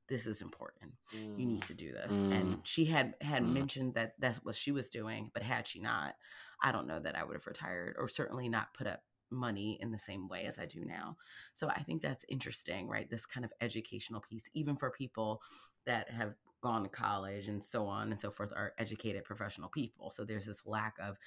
This 0.09 0.27
is 0.27 0.43
important. 0.43 0.93
Mm. 1.15 1.39
You 1.39 1.47
need 1.47 1.63
to 1.65 1.75
do 1.75 1.93
this. 1.93 2.15
Mm. 2.15 2.33
And 2.33 2.59
she 2.65 2.85
had 2.85 3.15
had 3.23 3.43
mm. 3.43 3.53
mentioned 3.53 3.95
that 3.95 4.15
that's 4.19 4.45
what 4.45 4.55
she 4.55 4.73
was 4.73 4.91
doing, 4.91 5.31
but 5.33 5.43
had 5.43 5.67
she 5.67 5.81
not, 5.81 6.15
I 6.63 6.73
don't 6.73 6.87
know 6.87 7.01
that 7.01 7.17
I 7.17 7.25
would 7.25 7.35
have 7.35 7.47
retired 7.47 7.97
or 7.99 8.09
certainly 8.09 8.49
not 8.49 8.75
put 8.75 8.87
up 8.87 9.01
money 9.31 9.79
in 9.81 9.91
the 9.91 9.99
same 9.99 10.29
way 10.29 10.45
as 10.45 10.59
I 10.59 10.67
do 10.67 10.85
now. 10.85 11.17
So 11.53 11.69
I 11.69 11.81
think 11.83 12.03
that's 12.03 12.25
interesting, 12.29 12.89
right? 12.89 13.09
This 13.09 13.27
kind 13.27 13.45
of 13.45 13.53
educational 13.61 14.21
piece, 14.21 14.45
even 14.55 14.77
for 14.77 14.91
people 14.91 15.43
that 15.87 16.11
have 16.11 16.35
gone 16.63 16.83
to 16.83 16.89
college 16.89 17.49
and 17.49 17.63
so 17.63 17.87
on 17.87 18.11
and 18.11 18.19
so 18.19 18.31
forth, 18.31 18.53
are 18.55 18.73
educated 18.79 19.25
professional 19.25 19.69
people. 19.69 20.11
So 20.11 20.25
there's 20.25 20.47
this 20.47 20.67
lack 20.67 20.97
of 21.01 21.19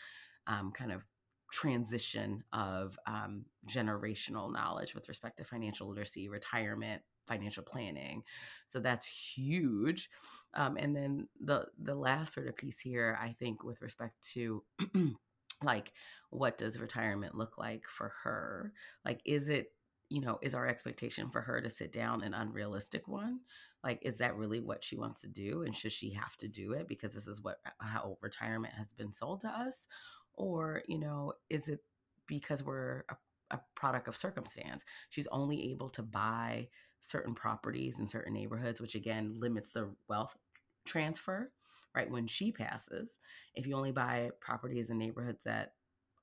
um, 0.47 0.71
kind 0.71 0.91
of 0.91 1.05
transition 1.51 2.43
of 2.53 2.97
um, 3.05 3.45
generational 3.67 4.51
knowledge 4.51 4.95
with 4.95 5.09
respect 5.09 5.37
to 5.37 5.43
financial 5.43 5.87
literacy, 5.87 6.29
retirement, 6.29 7.01
financial 7.27 7.63
planning. 7.63 8.23
So 8.67 8.79
that's 8.79 9.05
huge. 9.05 10.09
Um, 10.53 10.77
and 10.77 10.95
then 10.95 11.27
the 11.39 11.67
the 11.77 11.95
last 11.95 12.33
sort 12.33 12.47
of 12.47 12.55
piece 12.55 12.79
here, 12.79 13.17
I 13.21 13.35
think, 13.39 13.63
with 13.63 13.81
respect 13.81 14.15
to 14.33 14.63
like 15.63 15.93
what 16.29 16.57
does 16.57 16.79
retirement 16.79 17.35
look 17.35 17.57
like 17.57 17.85
for 17.87 18.13
her? 18.23 18.73
Like 19.05 19.21
is 19.25 19.49
it 19.49 19.73
you 20.09 20.21
know 20.21 20.39
is 20.41 20.53
our 20.53 20.67
expectation 20.67 21.29
for 21.29 21.41
her 21.41 21.61
to 21.61 21.69
sit 21.69 21.91
down 21.93 22.23
an 22.23 22.33
unrealistic 22.33 23.07
one? 23.07 23.39
Like 23.83 23.99
is 24.01 24.17
that 24.17 24.35
really 24.35 24.59
what 24.59 24.83
she 24.83 24.95
wants 24.95 25.21
to 25.21 25.27
do 25.27 25.63
and 25.63 25.75
should 25.75 25.91
she 25.91 26.11
have 26.13 26.35
to 26.37 26.47
do 26.47 26.73
it 26.73 26.87
because 26.87 27.13
this 27.13 27.27
is 27.27 27.41
what 27.41 27.59
how 27.79 28.17
retirement 28.21 28.73
has 28.73 28.91
been 28.93 29.11
sold 29.11 29.41
to 29.41 29.49
us? 29.49 29.87
Or 30.33 30.83
you 30.87 30.99
know 30.99 31.33
is 31.49 31.67
it 31.67 31.83
because 32.27 32.63
we're 32.63 33.03
a, 33.09 33.15
a 33.51 33.61
product 33.75 34.07
of 34.07 34.15
circumstance? 34.15 34.85
She's 35.09 35.27
only 35.27 35.71
able 35.71 35.89
to 35.89 36.03
buy 36.03 36.69
certain 37.01 37.33
properties 37.33 37.99
in 37.99 38.05
certain 38.05 38.33
neighborhoods 38.33 38.79
which 38.79 38.95
again 38.95 39.33
limits 39.39 39.71
the 39.71 39.89
wealth 40.07 40.37
transfer 40.85 41.51
right? 41.95 42.09
When 42.09 42.27
she 42.27 42.51
passes, 42.51 43.17
if 43.55 43.67
you 43.67 43.75
only 43.75 43.91
buy 43.91 44.31
properties 44.39 44.89
in 44.89 44.97
neighborhoods 44.97 45.43
that 45.45 45.73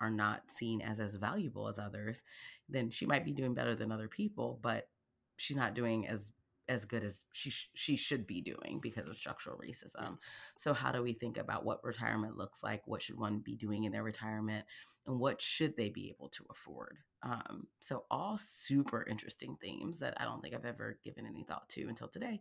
are 0.00 0.10
not 0.10 0.50
seen 0.50 0.80
as 0.80 1.00
as 1.00 1.16
valuable 1.16 1.68
as 1.68 1.78
others, 1.78 2.22
then 2.68 2.90
she 2.90 3.06
might 3.06 3.24
be 3.24 3.32
doing 3.32 3.54
better 3.54 3.74
than 3.74 3.92
other 3.92 4.08
people, 4.08 4.58
but 4.62 4.88
she's 5.36 5.56
not 5.56 5.74
doing 5.74 6.06
as 6.06 6.32
as 6.68 6.84
good 6.84 7.02
as 7.02 7.24
she 7.32 7.50
sh- 7.50 7.70
she 7.74 7.96
should 7.96 8.26
be 8.26 8.42
doing 8.42 8.78
because 8.82 9.08
of 9.08 9.16
structural 9.16 9.58
racism. 9.58 10.18
So 10.58 10.74
how 10.74 10.92
do 10.92 11.02
we 11.02 11.14
think 11.14 11.38
about 11.38 11.64
what 11.64 11.82
retirement 11.82 12.36
looks 12.36 12.62
like? 12.62 12.86
What 12.86 13.00
should 13.00 13.18
one 13.18 13.38
be 13.38 13.56
doing 13.56 13.84
in 13.84 13.92
their 13.92 14.02
retirement, 14.02 14.66
and 15.06 15.18
what 15.18 15.40
should 15.40 15.76
they 15.76 15.88
be 15.88 16.10
able 16.10 16.28
to 16.30 16.44
afford? 16.50 16.98
Um, 17.22 17.66
so 17.80 18.04
all 18.10 18.38
super 18.38 19.04
interesting 19.08 19.56
themes 19.60 19.98
that 20.00 20.14
I 20.18 20.24
don't 20.24 20.40
think 20.40 20.54
I've 20.54 20.64
ever 20.64 20.98
given 21.02 21.26
any 21.26 21.42
thought 21.42 21.68
to 21.70 21.88
until 21.88 22.08
today. 22.08 22.40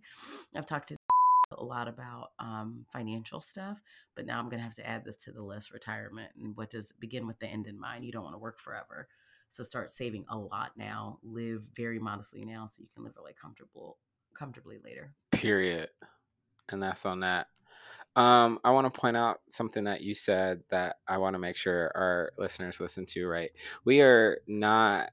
I've 0.55 0.67
talked 0.67 0.89
to 0.89 0.97
a 1.51 1.63
lot 1.63 1.87
about 1.87 2.31
um, 2.39 2.85
financial 2.91 3.39
stuff, 3.39 3.79
but 4.15 4.25
now 4.25 4.39
I'm 4.39 4.49
going 4.49 4.59
to 4.59 4.63
have 4.63 4.73
to 4.75 4.87
add 4.87 5.05
this 5.05 5.15
to 5.17 5.31
the 5.31 5.41
list 5.41 5.71
retirement 5.71 6.31
and 6.41 6.55
what 6.57 6.69
does 6.69 6.91
begin 6.99 7.27
with 7.27 7.39
the 7.39 7.47
end 7.47 7.67
in 7.67 7.79
mind. 7.79 8.03
You 8.03 8.11
don't 8.11 8.23
want 8.23 8.35
to 8.35 8.39
work 8.39 8.59
forever. 8.59 9.07
So 9.49 9.63
start 9.63 9.91
saving 9.91 10.25
a 10.29 10.37
lot 10.37 10.71
now, 10.77 11.19
live 11.23 11.63
very 11.73 11.99
modestly 11.99 12.43
now 12.43 12.67
so 12.67 12.81
you 12.81 12.89
can 12.93 13.03
live 13.03 13.13
really 13.15 13.33
comfortable 13.41 13.97
comfortably 14.37 14.77
later. 14.83 15.13
Period. 15.31 15.89
And 16.69 16.83
that's 16.83 17.05
on 17.05 17.21
that. 17.21 17.47
Um, 18.17 18.59
I 18.63 18.71
want 18.71 18.91
to 18.91 18.99
point 18.99 19.15
out 19.15 19.39
something 19.47 19.85
that 19.85 20.01
you 20.01 20.13
said 20.13 20.61
that 20.69 20.97
I 21.07 21.17
want 21.19 21.35
to 21.35 21.39
make 21.39 21.55
sure 21.55 21.91
our 21.95 22.31
listeners 22.37 22.81
listen 22.81 23.05
to, 23.07 23.27
right? 23.27 23.51
We 23.85 24.01
are 24.01 24.39
not 24.47 25.11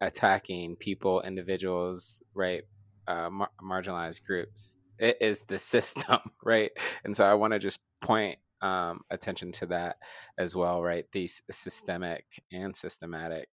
attacking 0.00 0.76
people, 0.76 1.20
individuals, 1.22 2.22
right? 2.34 2.64
Uh, 3.06 3.30
mar- 3.30 3.50
marginalized 3.62 4.24
groups. 4.24 4.78
It 4.98 5.18
is 5.20 5.42
the 5.42 5.58
system, 5.74 6.18
right? 6.44 6.70
And 7.04 7.16
so 7.16 7.24
I 7.24 7.34
want 7.34 7.52
to 7.52 7.58
just 7.58 7.80
point 8.00 8.38
um, 8.62 9.00
attention 9.10 9.52
to 9.52 9.66
that 9.66 9.96
as 10.38 10.56
well, 10.56 10.82
right? 10.82 11.04
These 11.12 11.42
systemic 11.50 12.24
and 12.52 12.74
systematic 12.74 13.48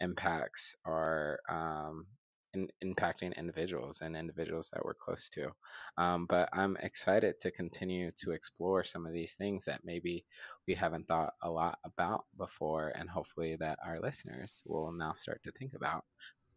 impacts 0.00 0.74
are 0.84 1.40
um, 1.48 2.06
in, 2.54 2.68
impacting 2.82 3.36
individuals 3.36 4.00
and 4.00 4.16
individuals 4.16 4.70
that 4.70 4.84
we're 4.84 4.94
close 4.94 5.28
to. 5.30 5.50
Um, 5.98 6.26
but 6.26 6.48
I'm 6.52 6.76
excited 6.78 7.38
to 7.40 7.50
continue 7.50 8.10
to 8.22 8.32
explore 8.32 8.82
some 8.82 9.06
of 9.06 9.12
these 9.12 9.34
things 9.34 9.64
that 9.66 9.82
maybe 9.84 10.24
we 10.66 10.74
haven't 10.74 11.06
thought 11.06 11.34
a 11.42 11.50
lot 11.50 11.78
about 11.84 12.24
before, 12.36 12.92
and 12.98 13.10
hopefully 13.10 13.56
that 13.60 13.78
our 13.84 14.00
listeners 14.00 14.62
will 14.66 14.92
now 14.92 15.12
start 15.14 15.42
to 15.44 15.52
think 15.52 15.74
about 15.74 16.04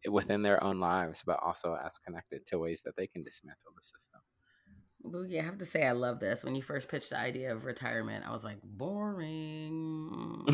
within 0.08 0.42
their 0.42 0.62
own 0.64 0.78
lives, 0.78 1.22
but 1.26 1.38
also 1.42 1.76
as 1.84 1.98
connected 1.98 2.46
to 2.46 2.58
ways 2.58 2.82
that 2.82 2.96
they 2.96 3.06
can 3.06 3.22
dismantle 3.22 3.72
the 3.76 3.82
system. 3.82 4.20
Boogie, 5.06 5.40
I 5.40 5.42
have 5.42 5.58
to 5.58 5.64
say 5.64 5.86
I 5.86 5.92
love 5.92 6.20
this. 6.20 6.44
When 6.44 6.54
you 6.54 6.62
first 6.62 6.88
pitched 6.88 7.10
the 7.10 7.18
idea 7.18 7.52
of 7.52 7.64
retirement, 7.64 8.24
I 8.26 8.32
was 8.32 8.44
like, 8.44 8.58
boring. 8.62 10.44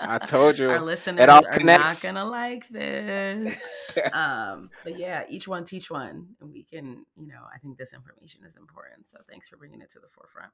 I 0.00 0.18
told 0.26 0.58
you. 0.58 0.70
Our 0.70 0.80
listeners 0.80 1.20
are 1.20 1.26
not 1.62 2.02
gonna 2.04 2.24
like 2.24 2.68
this. 2.68 3.56
um, 4.12 4.70
but 4.82 4.98
yeah, 4.98 5.24
each 5.28 5.46
one 5.46 5.64
teach 5.64 5.90
one, 5.90 6.28
and 6.40 6.52
we 6.52 6.64
can, 6.64 7.06
you 7.16 7.28
know, 7.28 7.42
I 7.54 7.58
think 7.58 7.78
this 7.78 7.92
information 7.94 8.42
is 8.44 8.56
important. 8.56 9.08
So 9.08 9.18
thanks 9.28 9.48
for 9.48 9.56
bringing 9.56 9.80
it 9.80 9.90
to 9.92 10.00
the 10.00 10.08
forefront. 10.08 10.50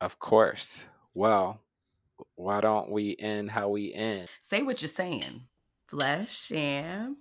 Of 0.00 0.18
course. 0.18 0.86
Well, 1.14 1.60
why 2.34 2.60
don't 2.60 2.90
we 2.90 3.16
end 3.18 3.50
how 3.50 3.68
we 3.70 3.94
end? 3.94 4.28
Say 4.40 4.62
what 4.62 4.82
you're 4.82 4.88
saying. 4.88 5.46
Flesh 5.86 6.52
and. 6.52 7.16